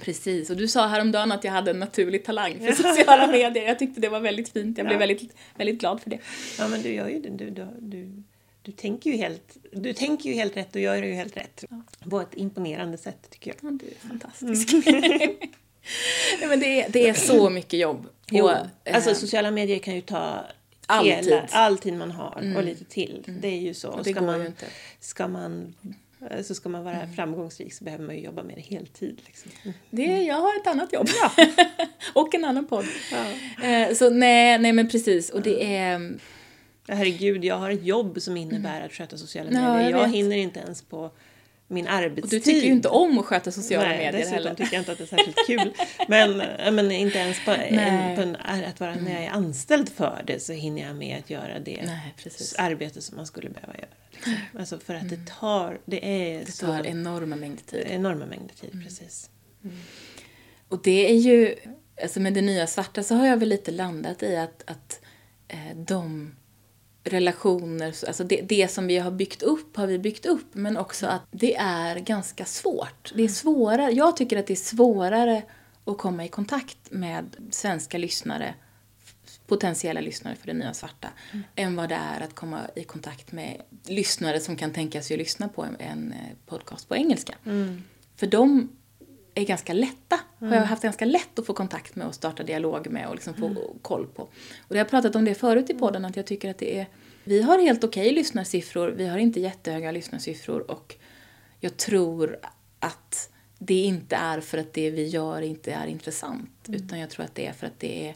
Precis, 0.00 0.50
och 0.50 0.56
du 0.56 0.68
sa 0.68 0.86
häromdagen 0.86 1.32
att 1.32 1.44
jag 1.44 1.52
hade 1.52 1.70
en 1.70 1.78
naturlig 1.78 2.24
talang 2.24 2.58
för 2.58 2.72
sociala 2.72 3.26
medier. 3.26 3.66
Jag 3.66 3.78
tyckte 3.78 4.00
det 4.00 4.08
var 4.08 4.20
väldigt 4.20 4.48
fint. 4.48 4.78
Jag 4.78 4.86
blev 4.86 4.94
Ja. 4.94 4.98
väldigt, 5.06 5.36
väldigt 5.56 5.80
glad 5.80 6.00
för 6.00 6.10
det. 6.10 6.18
Ja, 6.58 6.68
men 6.68 6.82
du 6.82 6.94
gör 6.94 7.08
ju 7.08 7.20
det. 7.20 7.28
Du, 7.28 7.50
du, 7.50 7.66
du, 7.80 8.22
du, 8.62 8.72
tänker 8.72 9.10
ju 9.10 9.16
helt, 9.16 9.56
du 9.72 9.92
tänker 9.92 10.30
ju 10.30 10.34
helt 10.34 10.56
rätt 10.56 10.74
och 10.74 10.80
gör 10.80 11.02
ju 11.02 11.12
helt 11.12 11.36
rätt. 11.36 11.64
På 12.10 12.20
ett 12.20 12.34
imponerande 12.34 12.98
sätt 12.98 13.30
tycker 13.30 13.50
jag. 13.50 13.72
Ja, 13.72 13.78
du 13.82 13.86
är 13.86 14.08
fantastisk. 14.08 14.86
Nej, 16.40 16.48
men 16.48 16.60
det, 16.60 16.82
är, 16.82 16.88
det 16.88 17.08
är 17.08 17.14
så 17.14 17.50
mycket 17.50 17.80
jobb. 17.80 18.06
Jo, 18.30 18.44
Och, 18.44 18.52
eh, 18.84 18.94
alltså 18.94 19.14
sociala 19.14 19.50
medier 19.50 19.78
kan 19.78 19.94
ju 19.94 20.00
ta 20.00 20.44
all 20.86 21.06
hela, 21.06 21.22
tid. 21.22 21.32
Mm. 21.32 21.46
all 21.50 21.78
tid 21.78 21.94
man 21.94 22.10
har 22.10 22.54
och 22.56 22.64
lite 22.64 22.84
till. 22.84 23.24
Det 23.26 23.48
är 23.48 23.60
ju 23.60 23.74
så. 23.74 23.88
Och 23.88 24.06
ska 24.06 24.20
man, 24.20 24.46
inte. 24.46 24.64
Mm. 24.64 24.74
Ska 25.00 25.28
man, 25.28 25.74
eh, 26.30 26.42
så 26.42 26.54
ska 26.54 26.68
man 26.68 26.84
vara 26.84 27.08
framgångsrik 27.16 27.72
så 27.72 27.84
behöver 27.84 28.04
man 28.04 28.16
ju 28.16 28.22
jobba 28.22 28.42
med 28.42 28.56
det 28.56 28.76
heltid. 28.76 29.20
Liksom. 29.26 29.72
det, 29.90 30.22
jag 30.22 30.34
har 30.36 30.60
ett 30.60 30.66
annat 30.66 30.92
jobb. 30.92 31.08
och 32.12 32.34
en 32.34 32.44
annan 32.44 32.66
podd. 32.66 32.86
Eh, 33.62 33.94
Så 33.94 34.10
nej, 34.10 34.58
nej 34.58 34.72
men 34.72 34.88
precis. 34.88 35.30
Och 35.30 35.42
det 35.42 35.76
är... 35.76 36.18
Herregud, 36.88 37.44
jag 37.44 37.58
har 37.58 37.70
ett 37.70 37.84
jobb 37.84 38.22
som 38.22 38.36
innebär 38.36 38.80
att 38.80 38.92
sköta 38.92 39.18
sociala 39.18 39.50
Mm. 39.50 39.62
Ja, 39.62 39.72
medier. 39.74 39.90
jag 39.90 40.00
jag 40.00 40.08
hinner 40.12 40.36
inte 40.36 40.60
ens 40.60 40.82
på 40.82 41.10
min 41.68 41.86
Och 41.86 41.92
arbetstid. 41.92 42.40
du 42.40 42.44
tycker 42.44 42.66
ju 42.66 42.72
inte 42.72 42.88
om 42.88 43.18
att 43.18 43.24
sköta 43.24 43.52
sociala 43.52 43.88
Nej, 43.88 43.96
medier 43.98 44.12
dessutom 44.12 44.34
heller. 44.34 44.54
tycker 44.54 44.72
jag 44.72 44.80
inte 44.80 44.92
att 44.92 44.98
det 44.98 45.04
är 45.04 45.16
särskilt 45.16 45.46
kul. 45.46 45.72
Men, 46.08 46.36
men 46.74 46.90
inte 46.92 47.18
ens 47.18 47.44
på, 47.44 47.50
en, 47.68 48.16
på 48.16 48.22
en, 48.22 48.36
att 48.36 48.80
vara, 48.80 48.94
när 48.94 49.12
jag 49.14 49.22
är 49.24 49.30
anställd 49.30 49.88
för 49.88 50.22
det 50.26 50.42
så 50.42 50.52
hinner 50.52 50.82
jag 50.86 50.96
med 50.96 51.18
att 51.18 51.30
göra 51.30 51.58
det 51.58 51.82
Nej, 51.86 52.14
arbete 52.58 53.02
som 53.02 53.16
man 53.16 53.26
skulle 53.26 53.50
behöva 53.50 53.74
göra. 53.74 53.86
Liksom. 54.10 54.34
Alltså 54.58 54.78
för 54.78 54.94
att 54.94 55.08
det 55.10 55.26
tar, 55.40 55.80
det 55.84 56.06
är 56.34 56.44
Det 56.44 56.52
så 56.52 56.66
tar 56.66 56.86
enorma 56.86 57.36
mängder 57.36 57.62
tid. 57.62 57.86
enorma 57.86 58.26
mängder 58.26 58.54
tid. 58.60 58.70
Mm. 58.72 58.84
Precis. 58.84 59.30
Och 60.68 60.80
det 60.82 61.10
är 61.10 61.14
ju, 61.16 61.54
alltså 62.02 62.20
med 62.20 62.34
det 62.34 62.42
nya 62.42 62.66
svarta 62.66 63.02
så 63.02 63.14
har 63.14 63.26
jag 63.26 63.36
väl 63.36 63.48
lite 63.48 63.70
landat 63.70 64.22
i 64.22 64.36
att, 64.36 64.62
att 64.66 65.00
eh, 65.48 65.76
de 65.76 66.34
relationer, 67.04 67.94
alltså 68.06 68.24
det, 68.24 68.40
det 68.40 68.68
som 68.68 68.86
vi 68.86 68.98
har 68.98 69.10
byggt 69.10 69.42
upp 69.42 69.76
har 69.76 69.86
vi 69.86 69.98
byggt 69.98 70.26
upp 70.26 70.46
men 70.52 70.76
också 70.76 71.06
att 71.06 71.22
det 71.30 71.56
är 71.56 71.98
ganska 71.98 72.44
svårt. 72.44 73.12
Det 73.14 73.22
är 73.22 73.28
svårare, 73.28 73.92
jag 73.92 74.16
tycker 74.16 74.38
att 74.38 74.46
det 74.46 74.54
är 74.54 74.56
svårare 74.56 75.42
att 75.84 75.98
komma 75.98 76.24
i 76.24 76.28
kontakt 76.28 76.78
med 76.90 77.36
svenska 77.50 77.98
lyssnare 77.98 78.54
potentiella 79.46 80.00
lyssnare 80.00 80.36
för 80.36 80.46
det 80.46 80.52
nya 80.52 80.74
svarta 80.74 81.08
än 81.56 81.76
vad 81.76 81.88
det 81.88 81.94
är 81.94 82.20
att 82.20 82.34
komma 82.34 82.60
i 82.76 82.84
kontakt 82.84 83.32
med 83.32 83.62
lyssnare 83.86 84.40
som 84.40 84.56
kan 84.56 84.72
tänka 84.72 85.02
sig 85.02 85.14
att 85.14 85.18
lyssna 85.18 85.48
på 85.48 85.62
en, 85.62 85.76
en 85.78 86.12
eh, 86.12 86.18
podcast 86.46 86.88
på 86.88 86.96
engelska. 86.96 87.34
För 88.16 88.26
de 88.26 88.68
är 89.34 89.44
ganska 89.44 89.72
lätta. 89.72 90.20
Har 90.38 90.54
jag 90.54 90.62
haft 90.62 90.82
ganska 90.82 91.04
lätt 91.04 91.38
att 91.38 91.46
få 91.46 91.52
kontakt 91.52 91.96
med 91.96 92.06
och 92.06 92.14
starta 92.14 92.42
dialog 92.42 92.90
med 92.90 93.08
och 93.08 93.14
liksom 93.14 93.34
få 93.34 93.54
koll 93.82 94.06
på. 94.06 94.22
Och 94.68 94.76
jag 94.76 94.78
har 94.78 94.84
pratat 94.84 95.16
om 95.16 95.24
det 95.24 95.34
förut 95.34 95.70
i 95.70 95.74
podden 95.74 96.04
att 96.04 96.16
jag 96.16 96.26
tycker 96.26 96.50
att 96.50 96.58
det 96.58 96.78
är 96.78 96.86
vi 97.24 97.42
har 97.42 97.58
helt 97.58 97.84
okej 97.84 98.02
okay 98.02 98.14
lyssnarsiffror, 98.14 98.88
vi 98.88 99.06
har 99.06 99.18
inte 99.18 99.40
jättehöga 99.40 99.90
lyssnarsiffror 99.90 100.70
och 100.70 100.96
jag 101.60 101.76
tror 101.76 102.38
att 102.78 103.30
det 103.58 103.82
inte 103.82 104.16
är 104.16 104.40
för 104.40 104.58
att 104.58 104.72
det 104.72 104.90
vi 104.90 105.06
gör 105.06 105.42
inte 105.42 105.72
är 105.72 105.86
intressant 105.86 106.68
mm. 106.68 106.80
utan 106.80 106.98
jag 106.98 107.10
tror 107.10 107.24
att 107.24 107.34
det 107.34 107.46
är 107.46 107.52
för 107.52 107.66
att 107.66 107.80
det 107.80 108.08
är 108.08 108.14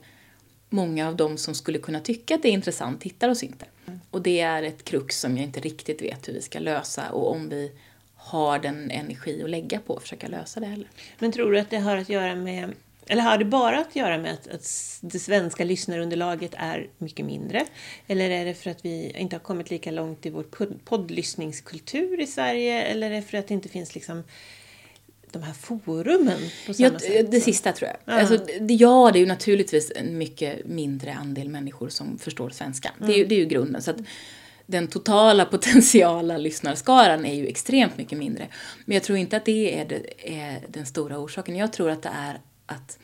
många 0.68 1.08
av 1.08 1.16
dem 1.16 1.38
som 1.38 1.54
skulle 1.54 1.78
kunna 1.78 2.00
tycka 2.00 2.34
att 2.34 2.42
det 2.42 2.48
är 2.48 2.52
intressant 2.52 3.02
hittar 3.02 3.28
oss 3.28 3.42
inte. 3.42 3.66
Mm. 3.86 4.00
Och 4.10 4.22
det 4.22 4.40
är 4.40 4.62
ett 4.62 4.84
krux 4.84 5.20
som 5.20 5.36
jag 5.36 5.44
inte 5.44 5.60
riktigt 5.60 6.02
vet 6.02 6.28
hur 6.28 6.32
vi 6.32 6.42
ska 6.42 6.58
lösa 6.58 7.10
och 7.10 7.32
om 7.32 7.48
vi 7.48 7.72
har 8.26 8.58
den 8.58 8.90
energi 8.90 9.42
att 9.42 9.50
lägga 9.50 9.80
på 9.80 9.96
att 9.96 10.02
försöka 10.02 10.28
lösa 10.28 10.60
det 10.60 10.66
heller. 10.66 10.88
Men 11.18 11.32
tror 11.32 11.52
du 11.52 11.58
att 11.58 11.70
det 11.70 11.78
har 11.78 11.96
att 11.96 12.08
göra 12.08 12.34
med 12.34 12.74
eller 13.08 13.22
har 13.22 13.38
det 13.38 13.44
bara 13.44 13.78
att 13.78 13.96
göra 13.96 14.18
med 14.18 14.32
att, 14.32 14.48
att 14.48 14.98
det 15.00 15.18
svenska 15.18 15.64
lyssnarunderlaget 15.64 16.54
är 16.56 16.88
mycket 16.98 17.26
mindre? 17.26 17.66
Eller 18.06 18.30
är 18.30 18.44
det 18.44 18.54
för 18.54 18.70
att 18.70 18.84
vi 18.84 19.12
inte 19.16 19.36
har 19.36 19.40
kommit 19.40 19.70
lika 19.70 19.90
långt 19.90 20.26
i 20.26 20.30
vår 20.30 20.44
poddlyssningskultur 20.84 22.20
i 22.20 22.26
Sverige? 22.26 22.82
Eller 22.82 23.10
är 23.10 23.14
det 23.14 23.22
för 23.22 23.38
att 23.38 23.48
det 23.48 23.54
inte 23.54 23.68
finns 23.68 23.94
liksom 23.94 24.22
de 25.32 25.42
här 25.42 25.52
forumen 25.52 26.38
på 26.66 26.74
samma 26.74 26.88
ja, 26.92 26.98
sätt? 26.98 27.30
Det 27.30 27.40
sista 27.40 27.72
tror 27.72 27.90
jag. 27.90 28.14
Ja. 28.14 28.20
Alltså, 28.20 28.34
ja, 28.68 29.10
det 29.12 29.18
är 29.18 29.20
ju 29.20 29.26
naturligtvis 29.26 29.92
en 29.96 30.18
mycket 30.18 30.66
mindre 30.66 31.14
andel 31.14 31.48
människor 31.48 31.88
som 31.88 32.18
förstår 32.18 32.50
svenska. 32.50 32.90
Mm. 32.96 33.08
Det, 33.08 33.14
är 33.14 33.18
ju, 33.18 33.24
det 33.24 33.34
är 33.34 33.38
ju 33.38 33.46
grunden. 33.46 33.82
Så 33.82 33.90
att, 33.90 33.96
den 34.66 34.88
totala 34.88 35.44
potentiala 35.50 36.36
lyssnarskaran 36.38 37.24
är 37.24 37.34
ju 37.34 37.46
extremt 37.46 37.96
mycket 37.96 38.18
mindre. 38.18 38.48
Men 38.84 38.94
jag 38.94 39.02
tror 39.02 39.18
inte 39.18 39.36
att 39.36 39.44
det 39.44 39.80
är, 39.80 39.84
det 39.84 40.38
är 40.38 40.62
den 40.68 40.86
stora 40.86 41.18
orsaken. 41.18 41.56
Jag 41.56 41.72
tror 41.72 41.90
att 41.90 42.02
det 42.02 42.12
är 42.14 42.40
att 42.66 42.98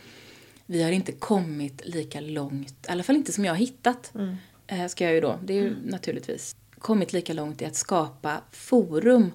vi 0.66 0.82
har 0.82 0.90
inte 0.90 1.12
kommit 1.12 1.82
lika 1.84 2.20
långt, 2.20 2.86
i 2.88 2.90
alla 2.90 3.02
fall 3.02 3.16
inte 3.16 3.32
som 3.32 3.44
jag 3.44 3.52
har 3.52 3.58
hittat, 3.58 4.14
mm. 4.14 4.36
Eh, 4.66 4.86
ska 4.86 5.04
jag 5.04 5.14
ju 5.14 5.20
då, 5.20 5.38
det 5.42 5.52
är 5.52 5.60
ju 5.60 5.68
mm. 5.68 5.80
naturligtvis, 5.84 6.56
kommit 6.78 7.12
lika 7.12 7.32
långt 7.32 7.62
i 7.62 7.64
att 7.64 7.76
skapa 7.76 8.40
forum 8.50 9.32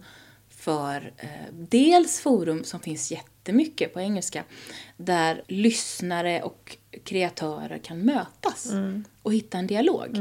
för 0.49 1.13
eh, 1.17 1.30
dels 1.51 2.19
forum 2.19 2.63
som 2.63 2.80
finns 2.80 3.11
jättemycket 3.11 3.93
på 3.93 3.99
engelska, 3.99 4.43
där 4.97 5.43
lyssnare 5.47 6.41
och 6.41 6.78
kreatörer 7.03 7.78
kan 7.78 7.99
mötas 7.99 8.71
mm. 8.71 9.03
och 9.21 9.34
hitta 9.34 9.57
en 9.57 9.67
dialog. 9.67 10.17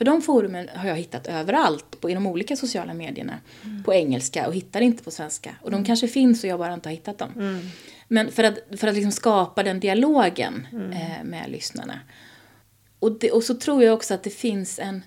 För 0.00 0.04
de 0.04 0.22
forumen 0.22 0.68
har 0.74 0.88
jag 0.88 0.96
hittat 0.96 1.26
överallt, 1.26 2.00
på, 2.00 2.10
i 2.10 2.14
de 2.14 2.26
olika 2.26 2.56
sociala 2.56 2.94
medierna, 2.94 3.38
mm. 3.64 3.82
på 3.84 3.94
engelska 3.94 4.46
och 4.46 4.54
hittar 4.54 4.80
inte 4.80 5.04
på 5.04 5.10
svenska. 5.10 5.56
Och 5.62 5.70
de 5.70 5.76
mm. 5.76 5.86
kanske 5.86 6.08
finns 6.08 6.44
och 6.44 6.50
jag 6.50 6.58
bara 6.58 6.74
inte 6.74 6.88
har 6.88 6.94
hittat 6.94 7.18
dem. 7.18 7.32
Mm. 7.36 7.60
Men 8.08 8.32
för 8.32 8.44
att, 8.44 8.58
för 8.76 8.88
att 8.88 8.94
liksom 8.94 9.12
skapa 9.12 9.62
den 9.62 9.80
dialogen 9.80 10.66
mm. 10.72 10.92
eh, 10.92 11.24
med 11.24 11.50
lyssnarna. 11.50 12.00
Och, 12.98 13.18
det, 13.18 13.30
och 13.30 13.42
så 13.42 13.54
tror 13.54 13.82
jag 13.82 13.94
också 13.94 14.14
att 14.14 14.22
det 14.22 14.30
finns 14.30 14.78
en... 14.78 15.02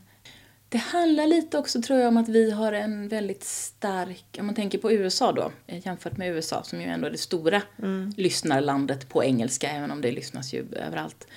Det 0.70 0.78
handlar 0.78 1.28
lite 1.28 1.58
också 1.58 1.82
tror 1.82 2.00
jag 2.00 2.08
om 2.08 2.18
att 2.18 2.30
vi 2.30 2.52
har 2.52 2.74
en 2.74 3.08
väldigt 3.08 3.44
stark, 3.44 4.38
om 4.40 4.46
man 4.46 4.56
tänker 4.56 4.78
på 4.78 4.92
USA 4.92 5.32
då, 5.32 5.52
eh, 5.68 5.86
jämfört 5.86 6.18
med 6.18 6.36
USA 6.36 6.64
som 6.64 6.82
ju 6.82 6.88
ändå 6.88 7.08
är 7.08 7.12
det 7.12 7.18
stora 7.18 7.62
mm. 7.80 8.14
lyssnarlandet 8.18 9.10
på 9.10 9.24
engelska, 9.24 9.70
även 9.70 9.92
om 9.92 10.02
det 10.02 10.12
lyssnas 10.12 10.54
ju 10.54 10.66
överallt. 10.76 11.28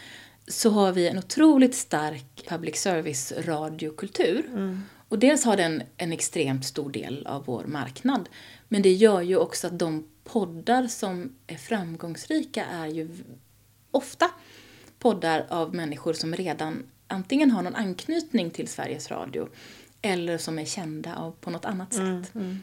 Så 0.49 0.71
har 0.71 0.93
vi 0.93 1.09
en 1.09 1.19
otroligt 1.19 1.75
stark 1.75 2.47
public 2.49 2.77
service 2.77 3.33
radiokultur. 3.33 4.47
Mm. 4.47 4.83
Och 5.09 5.19
dels 5.19 5.45
har 5.45 5.57
den 5.57 5.83
en 5.97 6.13
extremt 6.13 6.65
stor 6.65 6.91
del 6.91 7.27
av 7.27 7.45
vår 7.45 7.65
marknad. 7.65 8.29
Men 8.69 8.83
det 8.83 8.93
gör 8.93 9.23
ju 9.23 9.37
också 9.37 9.67
att 9.67 9.79
de 9.79 10.09
poddar 10.25 10.87
som 10.87 11.35
är 11.47 11.57
framgångsrika 11.57 12.65
är 12.65 12.87
ju 12.87 13.09
ofta 13.91 14.31
poddar 14.99 15.47
av 15.49 15.75
människor 15.75 16.13
som 16.13 16.35
redan 16.35 16.83
antingen 17.07 17.51
har 17.51 17.63
någon 17.63 17.75
anknytning 17.75 18.51
till 18.51 18.69
Sveriges 18.69 19.11
Radio 19.11 19.49
eller 20.03 20.39
som 20.39 20.59
är 20.59 20.65
kända 20.65 21.17
av, 21.17 21.31
på 21.31 21.51
något 21.51 21.65
annat 21.65 21.93
sätt. 21.93 22.01
Mm, 22.01 22.25
mm. 22.35 22.59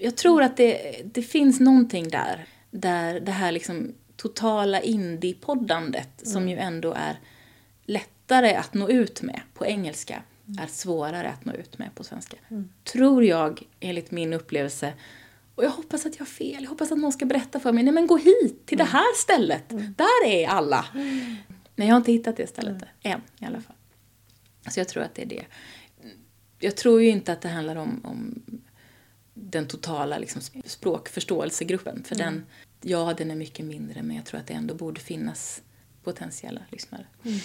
Jag 0.00 0.16
tror 0.16 0.42
att 0.42 0.56
det, 0.56 1.02
det 1.04 1.22
finns 1.22 1.60
någonting 1.60 2.08
där, 2.08 2.46
där 2.70 3.20
det 3.20 3.32
här 3.32 3.52
liksom 3.52 3.94
totala 4.16 4.80
indie-poddandet 4.80 6.22
mm. 6.22 6.32
som 6.32 6.48
ju 6.48 6.56
ändå 6.56 6.92
är 6.92 7.18
lättare 7.84 8.54
att 8.54 8.74
nå 8.74 8.88
ut 8.88 9.22
med 9.22 9.40
på 9.54 9.66
engelska 9.66 10.22
mm. 10.46 10.64
är 10.64 10.66
svårare 10.66 11.28
att 11.28 11.44
nå 11.44 11.52
ut 11.52 11.78
med 11.78 11.94
på 11.94 12.04
svenska. 12.04 12.36
Mm. 12.48 12.68
Tror 12.84 13.24
jag, 13.24 13.62
enligt 13.80 14.10
min 14.10 14.32
upplevelse, 14.32 14.92
och 15.54 15.64
jag 15.64 15.70
hoppas 15.70 16.06
att 16.06 16.14
jag 16.14 16.20
har 16.20 16.26
fel. 16.26 16.62
Jag 16.62 16.70
hoppas 16.70 16.92
att 16.92 16.98
någon 16.98 17.12
ska 17.12 17.24
berätta 17.24 17.60
för 17.60 17.72
mig. 17.72 17.84
Nej 17.84 17.92
men 17.94 18.06
gå 18.06 18.16
hit, 18.16 18.66
till 18.66 18.80
mm. 18.80 18.86
det 18.86 18.92
här 18.92 19.16
stället. 19.16 19.72
Mm. 19.72 19.94
Där 19.98 20.26
är 20.26 20.48
alla. 20.48 20.86
Mm. 20.94 21.36
Nej, 21.76 21.88
jag 21.88 21.94
har 21.94 21.96
inte 21.98 22.12
hittat 22.12 22.36
det 22.36 22.46
stället 22.46 22.82
mm. 22.82 22.88
än 23.02 23.20
i 23.38 23.46
alla 23.46 23.60
fall. 23.60 23.76
Så 24.70 24.80
jag 24.80 24.88
tror 24.88 25.02
att 25.02 25.14
det 25.14 25.22
är 25.22 25.26
det. 25.26 25.44
Jag 26.58 26.76
tror 26.76 27.02
ju 27.02 27.08
inte 27.08 27.32
att 27.32 27.40
det 27.40 27.48
handlar 27.48 27.76
om, 27.76 28.00
om 28.04 28.42
den 29.34 29.66
totala 29.68 30.18
liksom, 30.18 30.42
språkförståelsegruppen. 30.64 32.04
För 32.04 32.14
mm. 32.14 32.26
den, 32.26 32.46
ja, 32.84 33.14
den 33.18 33.30
är 33.30 33.34
mycket 33.34 33.66
mindre 33.66 34.02
men 34.02 34.16
jag 34.16 34.24
tror 34.24 34.40
att 34.40 34.46
det 34.46 34.54
ändå 34.54 34.74
borde 34.74 35.00
finnas 35.00 35.62
potentiella 36.04 36.60
lyssnare. 36.70 37.06
Mm. 37.24 37.38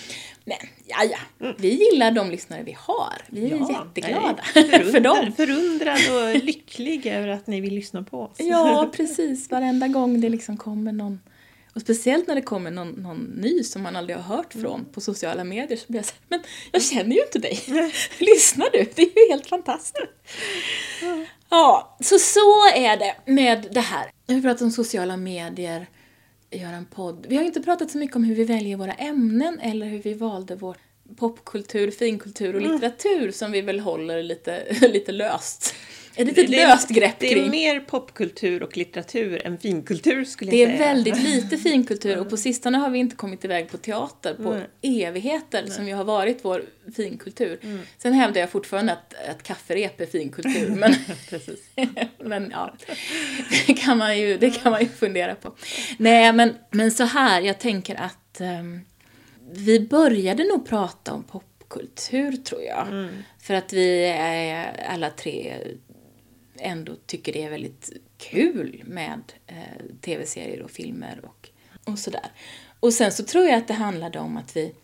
Men 0.46 0.58
ja, 0.86 1.04
ja, 1.04 1.46
mm. 1.46 1.56
vi 1.60 1.70
gillar 1.70 2.12
de 2.12 2.32
lyssnare 2.32 2.64
vi 2.64 2.76
har. 2.80 3.22
Vi 3.28 3.46
är 3.46 3.58
ja, 3.58 3.72
jätteglada 3.72 4.44
för 4.92 5.00
dem. 5.00 5.32
Förundrad 5.38 6.00
och 6.12 6.44
lycklig 6.44 7.06
över 7.06 7.28
att 7.28 7.48
ni 7.48 7.62
vill 7.62 7.74
lyssna 7.74 8.04
på 8.04 8.22
oss. 8.22 8.38
Ja, 8.38 8.92
precis. 8.96 9.52
Varenda 9.52 9.88
gång 9.88 10.22
det 10.22 10.30
liksom 10.30 10.58
kommer 10.58 10.92
någon 10.92 11.20
och 11.74 11.82
speciellt 11.82 12.28
när 12.28 12.36
det 12.36 12.42
kommer 12.42 12.72
någon, 12.72 12.90
någon 12.90 13.18
ny 13.18 13.64
som 13.64 13.82
man 13.82 13.96
aldrig 13.96 14.18
har 14.18 14.36
hört 14.36 14.54
från 14.54 14.80
mm. 14.80 14.86
på 14.86 15.02
sociala 15.02 15.44
medier 15.44 15.78
så 15.78 15.86
blir 15.88 16.00
jag 16.00 16.06
såhär, 16.06 16.22
men 16.30 16.40
jag 16.72 16.82
känner 16.84 17.16
ju 17.16 17.22
inte 17.22 17.40
dig. 17.40 17.60
Lyssnar 18.18 18.70
du? 18.72 18.86
Det 18.96 19.02
är 19.02 19.26
ju 19.26 19.32
helt 19.32 19.48
fantastiskt. 19.48 20.08
Ja, 21.50 21.98
så 22.00 22.20
så 22.20 22.68
är 22.76 22.98
det 22.98 23.16
med 23.26 23.68
det 23.72 23.80
här. 23.80 24.12
Vi 24.28 24.42
pratar 24.42 24.66
om 24.66 24.72
sociala 24.72 25.18
medier 25.18 25.88
göra 26.52 26.76
en 26.76 26.86
podd. 26.86 27.26
Vi 27.30 27.36
har 27.36 27.44
inte 27.44 27.62
pratat 27.62 27.92
så 27.92 27.98
mycket 27.98 28.16
om 28.16 28.24
hur 28.24 28.36
vi 28.36 28.44
väljer 28.44 28.78
våra 28.78 28.94
ämnen 28.94 29.60
eller 29.60 29.86
hur 29.86 30.00
vi 30.00 30.14
valde 30.14 30.56
vår 30.56 30.78
popkultur, 31.18 31.92
finkultur 31.92 32.56
och 32.56 32.62
mm. 32.62 32.74
litteratur 32.74 33.22
mm. 33.22 33.32
som 33.32 33.52
vi 33.52 33.62
väl 33.62 33.80
håller 33.80 34.24
lite, 34.24 34.74
lite 34.82 35.12
löst. 35.12 35.76
Ett 36.20 36.28
litet 36.28 36.50
löst 36.50 36.90
grepp 36.90 37.20
kring. 37.20 37.34
Det 37.34 37.46
är 37.46 37.50
mer 37.50 37.80
popkultur 37.80 38.64
och 38.64 38.78
litteratur 38.78 39.48
än 39.48 39.58
finkultur 39.58 40.26
skulle 40.26 40.52
jag 40.52 40.58
säga. 40.58 40.78
Det 40.78 40.84
är 40.84 40.94
väldigt 40.94 41.24
lite 41.24 41.58
finkultur 41.58 42.18
och 42.18 42.30
på 42.30 42.38
sistone 42.38 42.78
har 42.78 42.90
vi 42.90 43.00
inte 43.00 43.16
kommit 43.16 43.46
iväg 43.46 43.72
på 43.72 43.78
teater 43.78 44.34
på 44.34 44.54
mm. 44.54 44.68
evigheter 44.82 45.66
som 45.66 45.88
ju 45.88 45.94
har 45.94 46.04
varit 46.04 46.40
vår 46.42 46.64
finkultur. 46.96 47.60
Mm. 47.64 47.80
Sen 47.98 48.14
hävdar 48.14 48.42
jag 48.42 48.50
fortfarande 48.50 48.92
att, 48.94 49.14
att 49.30 49.44
kafferep 49.44 50.02
är 50.02 50.06
finkultur 50.06 50.70
men, 50.70 50.96
men 52.30 52.50
ja, 52.52 52.74
det 53.68 53.74
kan, 53.74 53.98
man 53.98 54.20
ju, 54.20 54.38
det 54.38 54.50
kan 54.50 54.72
man 54.72 54.82
ju 54.82 54.88
fundera 54.88 55.36
på. 55.36 55.56
Nej 55.98 56.34
men, 56.34 56.56
men 56.72 56.92
så 56.92 57.04
här, 57.04 57.42
jag 57.42 57.60
tänker 57.60 57.96
att 57.96 58.42
um, 58.42 58.82
vi 59.52 59.80
började 59.80 60.44
nog 60.44 60.68
prata 60.70 61.14
om 61.14 61.24
popkultur 61.24 62.32
tror 62.32 62.62
jag. 62.62 62.88
Mm. 62.88 63.10
För 63.42 63.54
att 63.54 63.74
vi 63.74 64.06
är 64.06 64.86
alla 64.90 65.10
tre 65.10 65.54
ändå 66.62 66.96
tycker 67.06 67.34
det 67.34 67.44
är 67.44 67.50
väldigt 67.50 67.92
kul 68.18 68.84
med 68.86 69.22
eh, 69.48 69.56
tv-serier 70.02 70.62
och 70.62 70.72
filmer 70.72 71.22
och, 71.24 71.50
och 71.92 72.00
sådär. 72.00 72.32
Och 72.80 72.94
sen 72.94 73.12
så 73.12 73.24
tror 73.24 73.46
jag 73.46 73.58
att 73.58 73.68
det 73.68 73.74
handlade 73.74 74.20
om 74.20 74.38
att 74.38 74.56
vi, 74.56 74.76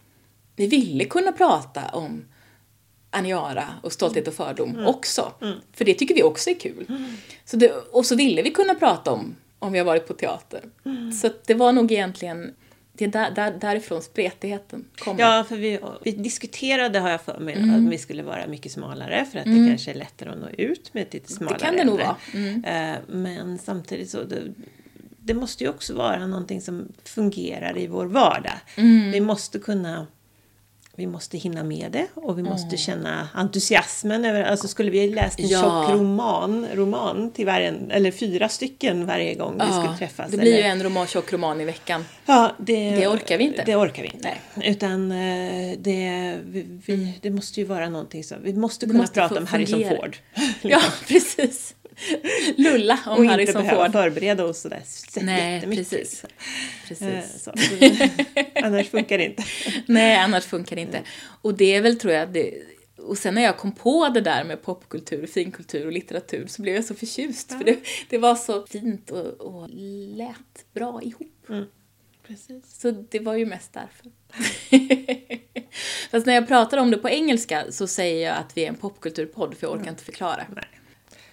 vi 0.55 0.67
ville 0.67 1.05
kunna 1.05 1.31
prata 1.31 1.89
om 1.89 2.25
Aniara 3.09 3.67
och 3.83 3.93
Stolthet 3.93 4.27
och 4.27 4.33
fördom 4.33 4.69
mm. 4.69 4.85
också. 4.85 5.33
Mm. 5.41 5.57
För 5.73 5.85
det 5.85 5.93
tycker 5.93 6.15
vi 6.15 6.23
också 6.23 6.49
är 6.49 6.59
kul. 6.59 6.85
Mm. 6.89 7.17
Så 7.45 7.57
det, 7.57 7.71
och 7.71 8.05
så 8.05 8.15
ville 8.15 8.41
vi 8.41 8.51
kunna 8.51 8.75
prata 8.75 9.11
om 9.11 9.35
om 9.59 9.71
vi 9.71 9.79
har 9.79 9.85
varit 9.85 10.07
på 10.07 10.13
teater. 10.13 10.63
Mm. 10.85 11.11
Så 11.11 11.29
det 11.45 11.53
var 11.53 11.71
nog 11.71 11.91
egentligen 11.91 12.55
det 12.97 13.05
är 13.05 13.09
där, 13.09 13.31
där, 13.31 13.51
därifrån 13.51 14.01
spretigheten 14.01 14.85
kommer. 14.97 15.21
Ja, 15.21 15.45
för 15.49 15.55
vi, 15.55 15.79
vi 16.03 16.11
diskuterade, 16.11 16.99
har 16.99 17.09
jag 17.09 17.21
för 17.21 17.39
mig, 17.39 17.55
mm. 17.55 17.75
att 17.85 17.91
vi 17.91 17.97
skulle 17.97 18.23
vara 18.23 18.47
mycket 18.47 18.71
smalare 18.71 19.25
för 19.31 19.39
att 19.39 19.45
mm. 19.45 19.63
det 19.63 19.69
kanske 19.69 19.91
är 19.91 19.95
lättare 19.95 20.29
att 20.29 20.37
nå 20.37 20.49
ut 20.49 20.93
med 20.93 21.03
ett 21.03 21.13
lite 21.13 21.33
smalare 21.33 21.57
Det 21.57 21.65
kan 21.65 21.75
det 21.75 21.83
nog 21.83 21.99
vara. 21.99 22.15
Mm. 22.33 22.63
Eh, 22.63 22.99
men 23.07 23.57
samtidigt 23.57 24.09
så, 24.09 24.23
det, 24.23 24.41
det, 25.17 25.33
måste 25.33 25.63
ju 25.63 25.69
också 25.69 25.95
vara 25.95 26.27
någonting 26.27 26.61
som 26.61 26.87
fungerar 27.03 27.77
i 27.77 27.87
vår 27.87 28.05
vardag. 28.05 28.59
Mm. 28.75 29.11
Vi 29.11 29.21
måste 29.21 29.59
kunna 29.59 30.07
vi 30.97 31.07
måste 31.07 31.37
hinna 31.37 31.63
med 31.63 31.91
det 31.91 32.07
och 32.13 32.37
vi 32.37 32.43
måste 32.43 32.67
mm. 32.67 32.77
känna 32.77 33.29
entusiasmen 33.33 34.25
över, 34.25 34.43
alltså 34.43 34.67
skulle 34.67 34.91
vi 34.91 35.09
läst 35.09 35.39
en 35.39 35.47
ja. 35.47 35.61
tjock 35.61 35.99
roman, 35.99 36.67
roman 36.73 37.31
till 37.31 37.45
varje, 37.45 37.73
eller 37.89 38.11
fyra 38.11 38.49
stycken 38.49 39.05
varje 39.05 39.33
gång 39.33 39.55
ja. 39.59 39.65
vi 39.65 39.71
skulle 39.71 39.97
träffas. 39.97 40.31
Det 40.31 40.37
blir 40.37 40.53
eller, 40.53 40.63
ju 40.63 40.69
en 40.69 40.83
roman, 40.83 41.07
tjock 41.07 41.33
roman 41.33 41.61
i 41.61 41.65
veckan. 41.65 42.05
Ja, 42.25 42.51
det, 42.57 42.89
det 42.89 43.07
orkar 43.07 43.37
vi 43.37 43.43
inte. 43.43 43.63
Det 43.65 43.75
orkar 43.75 44.03
vi 44.03 44.09
inte. 44.13 44.33
Nej. 44.55 44.69
Utan 44.69 45.11
eh, 45.11 45.77
det, 45.77 46.37
vi, 46.45 46.65
vi, 46.85 46.93
mm. 46.93 47.11
det 47.21 47.29
måste 47.29 47.59
ju 47.59 47.65
vara 47.65 47.89
någonting 47.89 48.23
som, 48.23 48.37
vi 48.43 48.53
måste 48.53 48.85
kunna 48.85 48.99
måste 48.99 49.13
prata 49.13 49.37
om 49.37 49.47
Harrison 49.47 49.83
Ford. 49.89 50.17
ja, 50.61 50.81
precis. 51.07 51.75
Lulla 52.57 52.99
om 53.05 53.11
och 53.11 53.19
inte 53.23 53.31
Harrison 53.31 53.61
behöva 53.61 53.85
Ford. 53.85 53.91
förbereda 53.93 54.45
oss 54.45 54.59
sådär 54.61 54.81
Nej, 55.21 55.53
jättemycket. 55.53 55.89
precis. 55.89 56.23
Eh, 56.23 56.29
Precis. 56.87 57.43
Så, 57.43 57.51
annars 58.65 58.89
funkar 58.89 59.17
det 59.17 59.25
inte. 59.25 59.43
Nej, 59.85 60.17
annars 60.17 60.45
funkar 60.45 60.75
det 60.75 60.81
inte. 60.81 61.01
Och 61.41 61.53
det 61.57 61.75
är 61.75 61.81
väl, 61.81 61.99
tror 61.99 62.13
jag, 62.13 62.29
det, 62.29 62.53
och 62.97 63.17
sen 63.17 63.33
när 63.35 63.41
jag 63.41 63.57
kom 63.57 63.71
på 63.71 64.09
det 64.09 64.21
där 64.21 64.43
med 64.43 64.61
popkultur, 64.61 65.27
finkultur 65.27 65.85
och 65.85 65.91
litteratur 65.91 66.47
så 66.47 66.61
blev 66.61 66.75
jag 66.75 66.85
så 66.85 66.95
förtjust. 66.95 67.51
För 67.51 67.63
det, 67.63 67.79
det 68.09 68.17
var 68.17 68.35
så 68.35 68.65
fint 68.67 69.11
och, 69.11 69.25
och 69.25 69.69
lät 70.15 70.73
bra 70.73 71.01
ihop. 71.03 71.47
Precis. 72.27 72.79
Så 72.81 72.91
det 72.91 73.19
var 73.19 73.33
ju 73.35 73.45
mest 73.45 73.73
därför. 73.73 74.11
Fast 76.11 76.25
när 76.25 76.33
jag 76.33 76.47
pratar 76.47 76.77
om 76.77 76.91
det 76.91 76.97
på 76.97 77.09
engelska 77.09 77.65
så 77.71 77.87
säger 77.87 78.27
jag 78.27 78.37
att 78.37 78.57
vi 78.57 78.63
är 78.63 78.69
en 78.69 78.75
popkulturpodd 78.75 79.55
för 79.57 79.67
jag 79.67 79.79
orkar 79.79 79.89
inte 79.91 80.03
förklara. 80.03 80.45
Nej. 80.55 80.65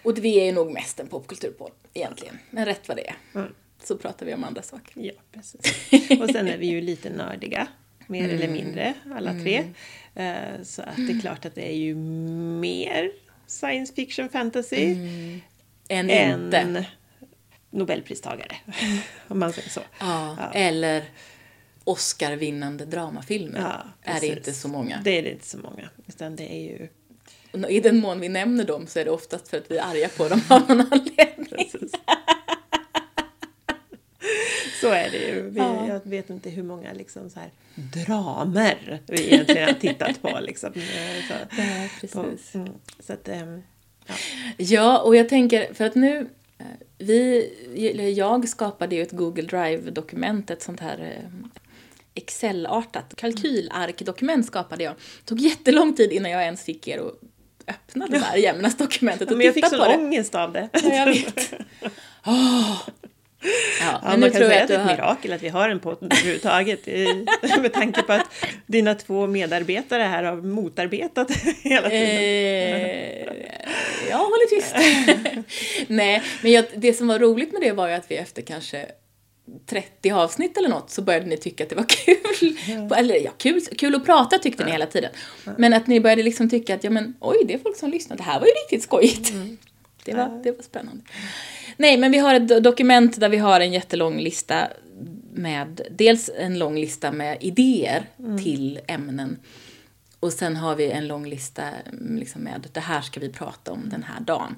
Och 0.02 0.18
vi 0.24 0.40
är 0.40 0.44
ju 0.44 0.52
nog 0.52 0.72
mest 0.72 1.00
en 1.00 1.06
popkulturpodd 1.08 1.72
egentligen. 1.94 2.38
Men 2.50 2.64
rätt 2.64 2.88
vad 2.88 2.96
det 2.96 3.08
är 3.08 3.16
Mm. 3.34 3.54
så 3.84 3.96
pratar 3.96 4.26
vi 4.26 4.34
om 4.34 4.44
andra 4.44 4.62
saker. 4.62 4.92
Ja, 5.02 5.12
precis. 5.32 6.20
Och 6.20 6.30
sen 6.30 6.48
är 6.48 6.56
vi 6.58 6.66
ju 6.66 6.80
lite 6.80 7.10
nördiga, 7.10 7.66
mer 8.06 8.28
eller 8.28 8.48
mindre, 8.48 8.94
alla 9.14 9.32
tre. 9.32 9.64
Eh, 10.14 10.62
Så 10.62 10.82
att 10.82 10.96
det 10.96 11.12
är 11.12 11.20
klart 11.20 11.44
att 11.44 11.54
det 11.54 11.68
är 11.72 11.76
ju 11.76 11.94
mer 11.94 13.12
science 13.46 13.94
fiction 13.94 14.28
fantasy 14.28 14.96
Än 15.88 16.10
än 16.10 16.44
inte. 16.44 16.86
Nobelpristagare, 17.70 18.56
om 19.28 19.38
man 19.38 19.52
säger 19.52 19.68
så. 19.68 19.80
Ja, 20.00 20.36
Ja. 20.40 20.52
Eller 20.52 21.04
Oscar-vinnande 21.84 22.84
dramafilmer. 22.84 23.60
Ja, 23.60 24.12
är 24.14 24.20
det 24.20 24.26
inte 24.26 24.52
så 24.52 24.68
många. 24.68 25.00
Det 25.04 25.18
är 25.18 25.22
det 25.22 25.30
inte 25.30 25.46
så 25.46 25.58
många, 25.58 25.90
utan 26.06 26.36
det 26.36 26.52
är 26.54 26.60
ju 26.62 26.88
I 27.68 27.80
den 27.80 28.00
mån 28.00 28.20
vi 28.20 28.28
nämner 28.28 28.64
dem 28.64 28.86
så 28.86 28.98
är 28.98 29.04
det 29.04 29.10
oftast 29.10 29.48
för 29.48 29.56
att 29.58 29.70
vi 29.70 29.76
är 29.76 29.82
arga 29.82 30.08
på 30.08 30.28
dem 30.28 30.40
av 30.48 30.68
någon 30.68 30.80
anledning. 30.80 31.46
Precis. 31.50 31.92
Så 34.80 34.90
är 34.90 35.10
det 35.10 35.18
ju. 35.18 35.50
Vi, 35.50 35.58
Ja. 35.58 35.88
Jag 35.88 36.00
vet 36.04 36.30
inte 36.30 36.50
hur 36.50 36.62
många 36.62 36.92
liksom 36.92 37.30
så 37.30 37.40
här 37.40 37.50
dramer 37.74 39.00
vi 39.06 39.26
egentligen 39.32 39.66
har 39.68 39.74
tittat 39.74 40.22
på. 40.22 40.38
Liksom. 40.40 40.72
Så, 40.74 40.80
Ja, 41.56 41.88
på, 42.00 42.22
precis. 42.24 42.54
mm, 42.54 42.68
så 43.00 43.12
att, 43.12 43.28
ehm, 43.28 43.62
ja. 44.06 44.14
Ja, 44.56 44.98
och 45.02 45.16
jag 45.16 45.28
tänker, 45.28 45.74
för 45.74 45.84
att 45.84 45.94
nu, 45.94 46.28
eh, 46.58 46.66
vi, 46.98 48.12
jag 48.16 48.48
skapade 48.48 48.96
ju 48.96 49.02
ett 49.02 49.12
Google 49.12 49.42
Drive-dokument, 49.42 50.50
ett 50.50 50.62
sånt 50.62 50.80
här 50.80 50.98
eh, 50.98 51.48
Excel-artat 52.14 53.14
kalkylark-dokument 53.16 54.46
skapade 54.46 54.84
jag. 54.84 54.92
Det 54.94 55.24
tog 55.24 55.40
jättelång 55.40 55.94
tid 55.94 56.12
innan 56.12 56.30
jag 56.30 56.42
ens 56.42 56.62
fick 56.64 56.88
er 56.88 56.98
att 56.98 57.14
öppna 57.74 58.06
det 58.06 58.18
där 58.18 58.36
Jämnas-dokumentet 58.36 59.30
och 59.30 59.36
Men 59.36 59.46
jag 59.46 59.54
fick 59.54 59.64
titta 59.64 59.76
sån 59.76 59.86
på 59.86 59.92
det. 59.92 59.98
ångest 59.98 60.34
av 60.34 60.52
det. 60.52 60.68
Ja, 60.72 60.80
jag 60.94 61.06
vet. 61.06 61.52
Åh. 62.26 62.82
Ja, 63.44 63.52
Ja, 63.80 64.00
men 64.02 64.20
nu 64.20 64.26
man 64.26 64.30
kan 64.30 64.40
säga 64.40 64.62
att 64.62 64.68
det 64.68 64.74
är 64.74 64.78
ett 64.78 64.86
har... 64.86 64.96
mirakel 64.96 65.32
att 65.32 65.42
vi 65.42 65.48
har 65.48 65.68
en 65.68 65.80
podd 65.80 65.98
överhuvudtaget 66.00 66.88
i, 66.88 67.26
med 67.60 67.72
tanke 67.72 68.02
på 68.02 68.12
att 68.12 68.26
dina 68.66 68.94
två 68.94 69.26
medarbetare 69.26 70.02
här 70.02 70.22
har 70.22 70.36
motarbetat 70.36 71.30
hela 71.62 71.88
tiden. 71.88 72.06
Eh, 72.08 73.32
jag 74.10 74.16
håller 74.18 74.48
tyst. 74.48 74.74
Nej, 75.88 76.22
men 76.42 76.52
jag, 76.52 76.64
det 76.74 76.92
som 76.92 77.08
var 77.08 77.18
roligt 77.18 77.52
med 77.52 77.62
det 77.62 77.72
var 77.72 77.88
ju 77.88 77.94
att 77.94 78.10
vi 78.10 78.16
efter 78.16 78.42
kanske 78.42 78.86
30 79.66 80.10
avsnitt 80.10 80.56
eller 80.56 80.68
något 80.68 80.90
så 80.90 81.02
började 81.02 81.26
ni 81.26 81.36
tycka 81.36 81.64
att 81.64 81.70
det 81.70 81.76
var 81.76 81.86
kul. 81.88 82.92
Eller 82.96 83.14
ja, 83.24 83.30
kul, 83.38 83.60
kul 83.60 83.94
att 83.94 84.04
prata 84.04 84.38
tyckte 84.38 84.64
ni 84.64 84.70
hela 84.70 84.86
tiden. 84.86 85.10
Men 85.58 85.72
att 85.74 85.86
ni 85.86 86.00
började 86.00 86.22
liksom 86.22 86.50
tycka 86.50 86.74
att 86.74 86.84
ja 86.84 86.90
men 86.90 87.14
oj, 87.20 87.36
det 87.46 87.54
är 87.54 87.58
folk 87.58 87.76
som 87.76 87.90
lyssnar. 87.90 88.16
Det 88.16 88.22
här 88.22 88.40
var 88.40 88.46
ju 88.46 88.52
riktigt 88.52 88.82
skojigt. 88.82 89.32
Det, 90.04 90.14
var, 90.14 90.40
det 90.44 90.52
var 90.52 90.62
spännande. 90.62 91.02
Nej, 91.76 91.96
men 91.98 92.12
vi 92.12 92.18
har 92.18 92.34
ett 92.34 92.42
do- 92.42 92.60
dokument 92.60 93.20
där 93.20 93.28
vi 93.28 93.36
har 93.36 93.60
en 93.60 93.72
jättelång 93.72 94.18
lista 94.20 94.68
med 95.32 95.80
dels 95.90 96.30
en 96.38 96.58
lång 96.58 96.74
lista 96.78 97.12
med 97.12 97.38
idéer 97.40 98.04
till 98.42 98.80
ämnen 98.86 99.38
och 100.20 100.32
sen 100.32 100.56
har 100.56 100.76
vi 100.76 100.90
en 100.90 101.06
lång 101.06 101.26
lista 101.26 101.62
mm, 101.92 102.16
liksom 102.16 102.42
med 102.42 102.66
det 102.72 102.80
här 102.80 103.00
ska 103.00 103.20
vi 103.20 103.28
prata 103.28 103.72
om 103.72 103.88
den 103.88 104.02
här 104.02 104.20
dagen. 104.20 104.56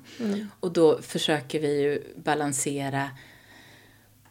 Och 0.60 0.72
då 0.72 1.02
försöker 1.02 1.60
vi 1.60 1.80
ju 1.82 2.02
balansera 2.16 3.10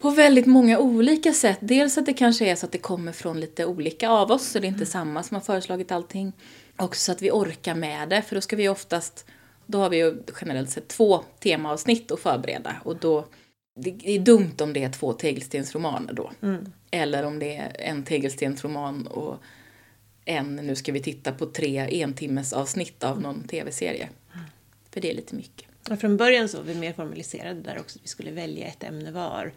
på 0.03 0.09
väldigt 0.09 0.45
många 0.45 0.79
olika 0.79 1.33
sätt. 1.33 1.57
Dels 1.61 1.97
att 1.97 2.05
det 2.05 2.13
kanske 2.13 2.45
är 2.45 2.55
så 2.55 2.65
att 2.65 2.71
det 2.71 2.77
kommer 2.77 3.11
från 3.11 3.39
lite 3.39 3.65
olika 3.65 4.09
av 4.09 4.31
oss, 4.31 4.47
så 4.47 4.59
det 4.59 4.67
är 4.67 4.69
inte 4.69 4.85
samma 4.85 5.23
som 5.23 5.35
har 5.35 5.41
föreslagit 5.41 5.91
allting. 5.91 6.33
Också 6.77 6.99
så 6.99 7.11
att 7.11 7.21
vi 7.21 7.31
orkar 7.31 7.75
med 7.75 8.09
det, 8.09 8.21
för 8.21 8.35
då 8.35 8.41
ska 8.41 8.55
vi 8.55 8.69
oftast, 8.69 9.25
då 9.65 9.77
har 9.77 9.89
vi 9.89 9.97
ju 9.97 10.23
generellt 10.41 10.69
sett 10.69 10.87
två 10.87 11.23
temaavsnitt 11.39 12.11
att 12.11 12.19
förbereda 12.19 12.75
och 12.83 12.95
då, 12.95 13.25
det 13.79 14.15
är 14.15 14.19
dumt 14.19 14.55
om 14.61 14.73
det 14.73 14.83
är 14.83 14.91
två 14.91 15.13
tegelstensromaner 15.13 16.13
då. 16.13 16.31
Eller 16.91 17.23
om 17.23 17.39
det 17.39 17.55
är 17.55 17.75
en 17.79 18.03
tegelstensroman 18.03 19.07
och 19.07 19.37
en, 20.25 20.55
nu 20.55 20.75
ska 20.75 20.91
vi 20.91 21.01
titta 21.01 21.31
på 21.31 21.45
tre 21.45 22.03
entimmes 22.03 22.53
avsnitt 22.53 23.03
av 23.03 23.21
någon 23.21 23.47
tv-serie. 23.47 24.09
För 24.91 25.01
det 25.01 25.11
är 25.11 25.15
lite 25.15 25.35
mycket. 25.35 25.67
Och 25.89 25.99
från 25.99 26.17
början 26.17 26.49
så 26.49 26.57
var 26.57 26.63
vi 26.63 26.75
mer 26.75 26.93
formaliserade 26.93 27.61
där 27.61 27.79
också, 27.79 27.99
att 27.99 28.03
vi 28.03 28.07
skulle 28.07 28.31
välja 28.31 28.67
ett 28.67 28.83
ämne 28.83 29.11
var. 29.11 29.51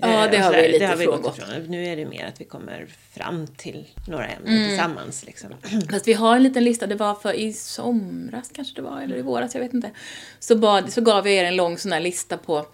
Ja, 0.00 0.24
Eh, 0.24 0.30
det 0.30 0.38
och 0.38 0.44
har 0.44 0.52
vi 0.52 0.68
lite 0.68 0.78
det 0.78 0.86
har 0.86 0.96
vi 0.96 1.04
gått 1.04 1.14
frångått. 1.22 1.38
ifrån. 1.38 1.70
Nu 1.70 1.86
är 1.86 1.96
det 1.96 2.06
mer 2.06 2.26
att 2.26 2.40
vi 2.40 2.44
kommer 2.44 2.86
fram 3.12 3.46
till 3.46 3.86
några 4.06 4.26
ämnen 4.26 4.68
tillsammans. 4.68 5.24
Liksom. 5.26 5.50
Fast 5.90 6.08
vi 6.08 6.12
har 6.12 6.36
en 6.36 6.42
liten 6.42 6.64
lista, 6.64 6.86
det 6.86 6.94
var 6.94 7.14
för 7.14 7.32
i 7.32 7.52
somras 7.52 8.50
kanske 8.54 8.74
det 8.76 8.82
var, 8.82 9.00
eller 9.00 9.16
i 9.16 9.22
våras, 9.22 9.54
jag 9.54 9.62
vet 9.62 9.74
inte. 9.74 9.90
Så, 10.38 10.56
bad, 10.56 10.92
så 10.92 11.00
gav 11.00 11.28
jag 11.28 11.36
er 11.36 11.44
en 11.44 11.56
lång 11.56 11.78
sån 11.78 11.92
här 11.92 12.00
lista 12.00 12.36
på, 12.38 12.66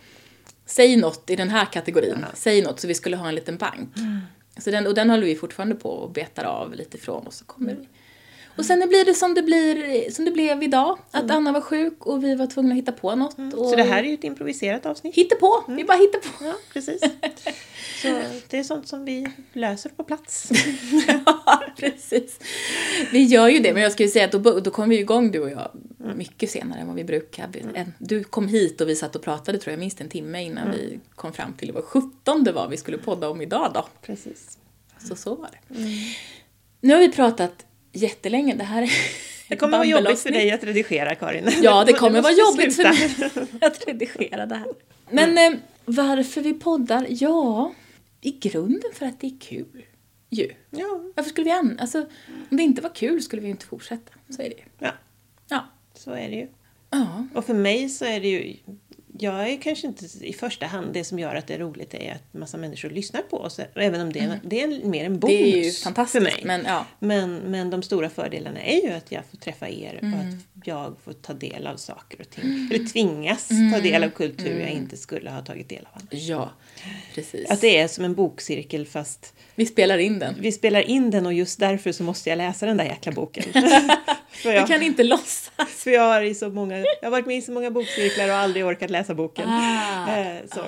säg 0.66 0.96
något 0.96 1.30
i 1.30 1.36
den 1.36 1.50
här 1.50 1.64
kategorin, 1.72 2.24
säg 2.34 2.62
något, 2.62 2.80
så 2.80 2.86
vi 2.88 2.94
skulle 2.94 3.16
ha 3.16 3.28
en 3.28 3.34
liten 3.34 3.56
bank. 3.56 3.88
Så 4.58 4.70
den, 4.70 4.86
och 4.86 4.94
den 4.94 5.10
håller 5.10 5.24
vi 5.26 5.36
fortfarande 5.36 5.74
på 5.74 5.90
och 5.90 6.10
betar 6.10 6.44
av 6.44 6.74
lite 6.74 6.96
ifrån 6.96 7.26
och 7.26 7.34
så 7.34 7.44
kommer 7.44 7.74
vi. 7.74 7.88
Och 8.56 8.64
sen 8.64 8.88
blir 8.88 9.04
det 9.04 9.14
som 9.14 9.34
det, 9.34 9.42
blir, 9.42 10.10
som 10.10 10.24
det 10.24 10.30
blev 10.30 10.62
idag, 10.62 10.98
att 11.10 11.30
Anna 11.30 11.52
var 11.52 11.60
sjuk 11.60 12.06
och 12.06 12.24
vi 12.24 12.34
var 12.34 12.46
tvungna 12.46 12.70
att 12.72 12.78
hitta 12.78 12.92
på 12.92 13.14
något. 13.14 13.38
Och 13.54 13.68
Så 13.68 13.76
det 13.76 13.82
här 13.82 13.98
är 14.02 14.08
ju 14.08 14.14
ett 14.14 14.24
improviserat 14.24 14.86
avsnitt. 14.86 15.14
Hitta 15.14 15.36
på, 15.36 15.64
vi 15.68 15.84
bara 15.84 15.98
hittar 15.98 16.18
på. 16.18 16.44
Ja, 16.44 16.54
precis. 16.72 17.00
Så 18.02 18.20
det 18.48 18.58
är 18.58 18.62
sånt 18.62 18.88
som 18.88 19.04
vi 19.04 19.26
löser 19.52 19.90
på 19.90 20.04
plats. 20.04 20.50
Ja, 21.26 21.62
precis. 21.76 22.38
Vi 23.12 23.22
gör 23.24 23.48
ju 23.48 23.58
det, 23.58 23.72
men 23.74 23.82
jag 23.82 23.92
skulle 23.92 24.08
säga 24.08 24.24
att 24.24 24.32
då, 24.32 24.60
då 24.60 24.70
kom 24.70 24.88
vi 24.88 24.98
igång 24.98 25.30
du 25.30 25.40
och 25.40 25.50
jag 25.50 25.70
mycket 26.16 26.50
senare 26.50 26.80
än 26.80 26.86
vad 26.86 26.96
vi 26.96 27.04
brukar. 27.04 27.48
En- 27.74 27.92
Du 27.98 28.24
kom 28.24 28.48
hit 28.48 28.80
och 28.80 28.88
vi 28.88 28.96
satt 28.96 29.16
och 29.16 29.22
pratade 29.22 29.58
tror 29.58 29.72
jag 29.72 29.80
minst 29.80 30.00
en 30.00 30.08
timme 30.08 30.42
innan 30.44 30.70
vi 30.70 31.00
kom 31.14 31.32
fram 31.32 31.52
till 31.52 31.72
vad 31.72 31.84
17 31.84 32.44
det 32.44 32.52
var 32.52 32.68
vi 32.68 32.76
skulle 32.76 32.98
podda 32.98 33.28
om 33.28 33.40
idag 33.40 33.70
då. 33.74 33.86
Precis. 34.02 34.58
Så 35.08 35.16
så 35.16 35.34
var 35.34 35.50
det. 35.52 35.74
Nu 36.80 36.92
har 36.92 37.00
vi 37.00 37.12
pratat 37.12 37.66
jättelänge, 37.94 38.54
det 38.54 38.64
här 38.64 38.82
är 38.82 38.90
Det 39.48 39.56
kommer 39.56 39.72
vara 39.78 39.86
jobbigt 39.86 40.20
för 40.20 40.30
dig 40.30 40.50
att 40.50 40.64
redigera 40.64 41.14
Karin. 41.14 41.50
Ja, 41.62 41.84
det 41.84 41.92
kommer 42.02 42.22
vara 42.22 42.32
jobbigt 42.32 42.74
sluta. 42.74 42.92
för 42.92 43.40
mig 43.40 43.48
att 43.60 43.88
redigera 43.88 44.46
det 44.46 44.54
här. 44.54 44.66
Men 45.10 45.38
eh, 45.38 45.58
varför 45.84 46.40
vi 46.40 46.54
poddar? 46.54 47.06
Ja, 47.10 47.72
i 48.20 48.30
grunden 48.32 48.90
för 48.94 49.06
att 49.06 49.20
det 49.20 49.26
är 49.26 49.38
kul. 49.40 49.84
Ju. 50.30 50.52
Ja, 50.70 51.00
Varför 51.14 51.30
skulle 51.30 51.44
vi 51.44 51.50
an... 51.50 51.78
Alltså, 51.80 51.98
om 52.50 52.56
det 52.56 52.62
inte 52.62 52.82
var 52.82 52.94
kul 52.94 53.22
skulle 53.22 53.40
vi 53.42 53.46
ju 53.48 53.50
inte 53.52 53.66
fortsätta. 53.66 54.12
Så 54.28 54.42
är 54.42 54.48
det 54.48 54.54
ju. 54.56 54.62
ja, 54.78 54.92
Ja. 55.48 55.64
så 55.94 56.10
är 56.12 56.28
det 56.30 56.36
ju. 56.36 56.48
Ja. 56.90 57.26
Och 57.34 57.44
för 57.44 57.54
mig 57.54 57.88
så 57.88 58.04
är 58.04 58.20
det 58.20 58.28
ju, 58.28 58.56
jag 59.18 59.48
är 59.50 59.56
kanske 59.62 59.86
inte 59.86 60.04
i 60.20 60.32
första 60.32 60.66
hand 60.66 60.92
det 60.94 61.04
som 61.04 61.18
gör 61.18 61.34
att 61.34 61.46
det 61.46 61.54
är 61.54 61.58
roligt 61.58 61.94
är 61.94 62.12
att 62.14 62.34
massa 62.34 62.56
människor 62.56 62.90
lyssnar 62.90 63.22
på 63.22 63.36
oss. 63.36 63.60
Även 63.74 64.00
om 64.00 64.12
det, 64.12 64.18
är, 64.18 64.40
det 64.44 64.62
är 64.62 64.84
mer 64.84 65.04
en 65.04 65.18
bonus 65.18 65.34
Mm. 65.40 65.52
Det 65.52 65.58
är 65.60 65.64
ju 65.64 65.72
fantastiskt. 65.72 66.12
för 66.12 66.20
mig. 66.20 66.42
Men 66.44 66.64
ja. 66.66 66.86
Men, 66.98 67.36
men 67.36 67.70
de 67.70 67.82
stora 67.82 68.10
fördelarna 68.10 68.60
är 68.62 68.82
ju 68.82 68.90
att 68.90 69.12
jag 69.12 69.22
får 69.30 69.36
träffa 69.36 69.68
er 69.68 69.98
Mm. 70.02 70.14
och 70.14 70.20
att 70.26 70.66
jag 70.66 70.96
får 71.04 71.12
ta 71.12 71.32
del 71.32 71.66
av 71.66 71.76
saker 71.76 72.20
och 72.20 72.30
ting. 72.30 72.68
Eller 72.72 72.86
tvingas 72.86 73.48
ta 73.48 73.80
del 73.80 74.04
av 74.04 74.08
kultur 74.10 74.60
jag 74.60 74.70
inte 74.70 74.96
skulle 74.96 75.30
ha 75.30 75.42
tagit 75.42 75.68
del 75.68 75.86
av. 75.92 76.00
annars. 76.10 76.22
Ja, 76.28 76.50
precis. 77.14 77.50
Att 77.50 77.60
det 77.60 77.78
är 77.78 77.88
som 77.88 78.04
en 78.04 78.14
bokcirkel 78.14 78.86
fast 78.86 79.34
Vi 79.54 79.66
spelar 79.66 79.98
in 79.98 80.18
den. 80.18 80.34
vi 80.40 80.52
spelar 80.52 80.80
in 80.80 81.10
den 81.10 81.26
och 81.26 81.32
just 81.32 81.60
därför 81.60 81.92
så 81.92 82.02
måste 82.02 82.30
jag 82.30 82.36
läsa 82.36 82.66
den 82.66 82.76
där 82.76 82.84
jäkla 82.84 83.12
boken. 83.12 83.44
Vi 84.44 84.54
jag, 84.54 84.68
kan 84.68 84.82
inte 84.82 85.02
låtsas. 85.02 85.50
för 85.68 85.90
jag, 85.90 86.02
har 86.02 86.22
i 86.22 86.34
så 86.34 86.48
många, 86.48 86.76
jag 86.78 86.86
har 87.02 87.10
varit 87.10 87.26
med 87.26 87.36
i 87.36 87.42
så 87.42 87.52
många 87.52 87.70
bokcirklar 87.70 88.28
och 88.28 88.34
aldrig 88.34 88.64
orkat 88.64 88.90
läsa 88.90 89.14
boken. 89.14 89.48
Ah. 89.48 90.16
Eh, 90.18 90.36
så, 90.54 90.60
eh, 90.60 90.66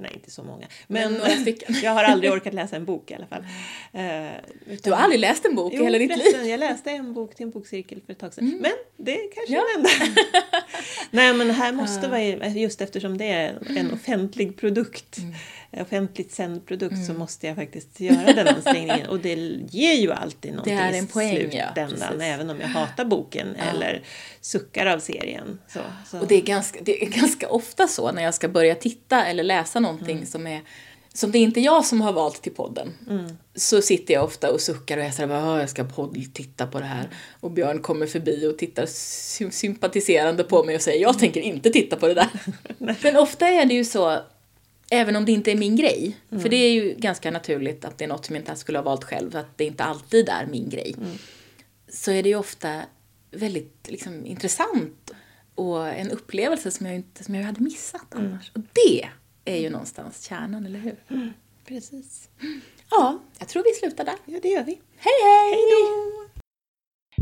Nej, 0.00 0.10
inte 0.14 0.30
så 0.30 0.42
många. 0.42 0.66
Men 0.86 1.12
Men, 1.12 1.54
jag 1.82 1.90
har 1.90 2.04
aldrig 2.04 2.32
orkat 2.32 2.54
läsa 2.54 2.76
en 2.76 2.84
bok 2.84 3.10
i 3.10 3.14
alla 3.14 3.26
fall. 3.26 3.44
Eh, 3.92 4.26
utan- 4.66 4.76
Du 4.82 4.90
har 4.90 4.98
aldrig 5.02 5.20
läst 5.20 5.44
en 5.44 5.54
bok 5.54 5.72
i 5.72 5.76
hela 5.76 5.98
ditt 5.98 6.16
liv. 6.16 6.44
jag 6.46 6.60
läste 6.60 6.90
en 6.90 7.14
bok 7.14 7.34
till 7.34 7.44
en 7.44 7.50
bokcirkel 7.50 8.00
för 8.06 8.12
ett 8.12 8.18
tag 8.18 8.34
sedan. 8.34 8.58
Men 8.62 8.72
det 8.96 9.12
är 9.20 9.32
kanske 9.34 9.54
Ja. 9.54 9.62
den 9.76 9.86
enda. 10.06 10.20
Nej, 11.10 11.32
men 11.34 11.50
här 11.50 11.72
måste 11.72 12.08
vara, 12.08 12.48
just 12.48 12.80
eftersom 12.80 13.18
det 13.18 13.24
är 13.32 13.58
en 13.76 13.92
offentlig 13.92 14.56
produkt, 14.56 15.16
offentligt 15.80 16.32
sänd 16.32 16.66
produkt 16.66 17.06
så 17.06 17.12
måste 17.12 17.46
jag 17.46 17.56
faktiskt 17.56 18.00
göra 18.00 18.32
den 18.32 18.48
ansträngningen. 18.48 19.06
Och 19.08 19.18
det 19.20 19.34
ger 19.70 19.94
ju 19.94 20.12
alltid 20.12 20.50
någonting 20.50 20.76
Det 20.76 20.82
är 20.82 20.92
en 20.92 21.04
i 21.04 21.06
poäng, 21.06 21.34
ja, 21.36 21.66
slutändan, 21.66 21.88
precis. 22.08 22.22
även 22.22 22.50
om 22.50 22.60
jag 22.60 22.68
hatar 22.68 23.04
boken 23.06 23.56
eller 23.56 24.02
suckar 24.40 24.86
av 24.86 24.98
serien. 24.98 25.58
Så, 25.68 25.80
så. 26.10 26.20
Och 26.20 26.26
det 26.26 26.34
är, 26.34 26.42
ganska, 26.42 26.78
det 26.82 27.02
är 27.04 27.08
ganska 27.10 27.48
ofta 27.48 27.88
så 27.88 28.12
när 28.12 28.22
jag 28.22 28.34
ska 28.34 28.48
börja 28.48 28.74
titta 28.74 29.24
eller 29.26 29.42
läsa 29.44 29.80
någonting 29.80 30.16
Mm. 30.16 30.26
som 30.26 30.46
är 30.46 30.62
som 31.14 31.32
det 31.32 31.38
är 31.38 31.42
inte 31.42 31.60
jag 31.60 31.84
som 31.84 32.00
har 32.00 32.12
valt 32.12 32.42
till 32.42 32.52
podden. 32.54 32.92
Mm. 33.10 33.36
Så 33.54 33.82
sitter 33.82 34.14
jag 34.14 34.24
ofta 34.24 34.52
och 34.52 34.60
suckar 34.60 34.98
och 34.98 35.04
jag 35.04 35.14
säger 35.14 35.30
att 35.30 35.60
jag 35.60 35.70
ska 35.70 35.84
podd, 35.84 36.34
titta 36.34 36.66
på 36.66 36.78
det 36.78 36.84
här. 36.84 37.08
Och 37.40 37.50
Björn 37.50 37.82
kommer 37.82 38.06
förbi 38.06 38.46
och 38.46 38.58
tittar 38.58 38.86
sy- 38.88 39.50
sympatiserande 39.50 40.44
på 40.44 40.64
mig 40.64 40.74
och 40.76 40.82
säger 40.82 41.02
jag 41.02 41.18
tänker 41.18 41.40
inte 41.40 41.70
titta 41.70 41.96
på 41.96 42.08
det 42.08 42.14
där. 42.14 42.28
Men 43.02 43.16
ofta 43.16 43.48
är 43.48 43.64
det 43.64 43.74
ju 43.74 43.84
så, 43.84 44.18
även 44.90 45.16
om 45.16 45.24
det 45.24 45.32
inte 45.32 45.52
är 45.52 45.56
min 45.56 45.76
grej. 45.76 46.16
Mm. 46.30 46.42
För 46.42 46.48
det 46.48 46.56
är 46.56 46.72
ju 46.72 46.94
ganska 46.98 47.30
naturligt 47.30 47.84
att 47.84 47.98
det 47.98 48.04
är 48.04 48.08
något 48.08 48.24
som 48.26 48.34
jag 48.36 48.42
inte 48.42 48.56
skulle 48.56 48.78
ha 48.78 48.82
valt 48.82 49.04
själv. 49.04 49.36
Att 49.36 49.58
det 49.58 49.64
inte 49.64 49.84
alltid 49.84 50.28
är 50.28 50.46
min 50.46 50.68
grej. 50.68 50.94
Mm. 50.98 51.18
Så 51.88 52.10
är 52.12 52.22
det 52.22 52.28
ju 52.28 52.36
ofta 52.36 52.80
väldigt 53.30 53.88
liksom, 53.90 54.26
intressant 54.26 55.10
och 55.54 55.88
en 55.88 56.10
upplevelse 56.10 56.70
som 56.70 56.86
jag, 56.86 56.94
inte, 56.94 57.24
som 57.24 57.34
jag 57.34 57.42
hade 57.42 57.60
missat 57.62 58.14
Mm. 58.14 58.26
annars. 58.26 58.50
Och 58.54 58.60
det 58.60 59.08
är 59.52 59.56
ju 59.60 59.70
någonstans 59.70 60.24
kärnan, 60.28 60.66
eller 60.66 60.78
hur? 60.78 60.96
Precis. 61.68 62.28
Ja, 62.90 63.18
jag 63.38 63.48
tror 63.48 63.62
vi 63.62 63.86
slutar 63.88 64.04
där. 64.04 64.14
Ja, 64.24 64.38
det 64.42 64.48
gör 64.48 64.64
vi. 64.64 64.80
Hej 64.96 65.12
hej! 65.24 65.56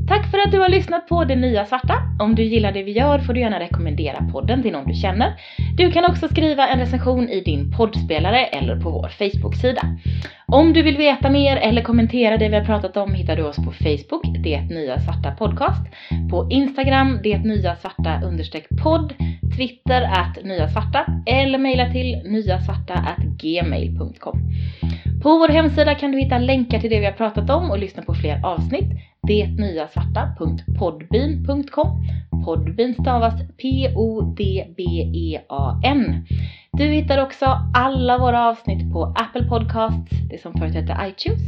Tack 0.09 0.31
för 0.31 0.39
att 0.39 0.53
du 0.53 0.59
har 0.61 0.69
lyssnat 0.69 1.09
på 1.09 1.25
Det 1.25 1.37
Nya 1.37 1.67
Svarta. 1.67 1.95
Om 2.21 2.35
du 2.35 2.43
gillar 2.43 2.73
det 2.73 2.83
vi 2.83 2.93
gör 2.93 3.19
får 3.19 3.33
du 3.33 3.41
gärna 3.41 3.61
rekommendera 3.61 4.29
podden 4.33 4.63
till 4.63 4.73
någon 4.73 4.89
du 4.89 4.95
känner. 4.95 5.35
Du 5.77 5.93
kan 5.93 6.05
också 6.05 6.29
skriva 6.29 6.69
en 6.69 6.79
recension 6.79 7.29
i 7.29 7.41
din 7.41 7.73
poddspelare 7.77 8.47
eller 8.47 8.81
på 8.81 8.91
vår 8.91 9.09
Facebook-sida. 9.09 9.83
Om 10.47 10.73
du 10.73 10.83
vill 10.83 10.97
veta 10.97 11.31
mer 11.31 11.57
eller 11.57 11.83
kommentera 11.83 12.37
det 12.37 12.49
vi 12.49 12.57
har 12.57 12.65
pratat 12.65 12.97
om 12.97 13.15
hittar 13.15 13.37
du 13.37 13.43
oss 13.43 13.57
på 13.57 13.73
Facebook, 13.73 14.23
Det 14.45 14.61
Nya 14.71 15.01
Svarta 15.01 15.31
Podcast, 15.31 15.87
på 16.31 16.49
Instagram, 16.51 17.21
Det 17.23 17.39
Nya 17.39 17.77
Svarta 17.77 18.21
understreck 18.25 18.67
podd, 18.83 19.15
Twitter 19.57 20.03
att 20.03 20.45
Nya 20.45 20.69
Svarta 20.69 21.07
eller 21.27 21.59
mejla 21.59 21.91
till 21.91 22.23
nyasvarta 22.25 22.95
at 22.95 23.25
gmail.com. 23.43 24.41
På 25.23 25.39
vår 25.39 25.49
hemsida 25.49 25.95
kan 25.95 26.13
du 26.13 26.19
hitta 26.19 26.39
länkar 26.39 26.81
till 26.81 26.91
det 26.91 27.01
vi 27.01 27.07
har 27.07 27.13
pratat 27.13 27.51
om 27.51 27.71
och 27.71 27.79
lyssna 27.79 28.03
på 28.03 28.15
fler 28.15 28.47
avsnitt. 28.47 28.91
Detnyasvarta.podbean.com 29.29 31.89
Podbean 32.45 32.95
stavas 32.95 33.35
P-O-D-B-E-A-N. 33.63 34.65
Du 36.77 36.85
hittar 36.85 37.22
också 37.22 37.45
alla 37.75 38.18
våra 38.18 38.49
avsnitt 38.49 38.93
på 38.93 39.05
Apple 39.05 39.45
Podcasts, 39.45 40.11
det 40.31 40.43
som 40.43 40.53
förut 40.53 40.75
hette 40.75 40.97
iTunes, 41.09 41.43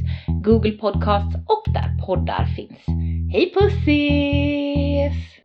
Google 0.45 0.71
Podcasts 0.71 1.37
och 1.47 1.73
där 1.73 2.07
poddar 2.07 2.45
finns. 2.45 2.87
Hej 3.33 3.53
pussis! 3.55 5.36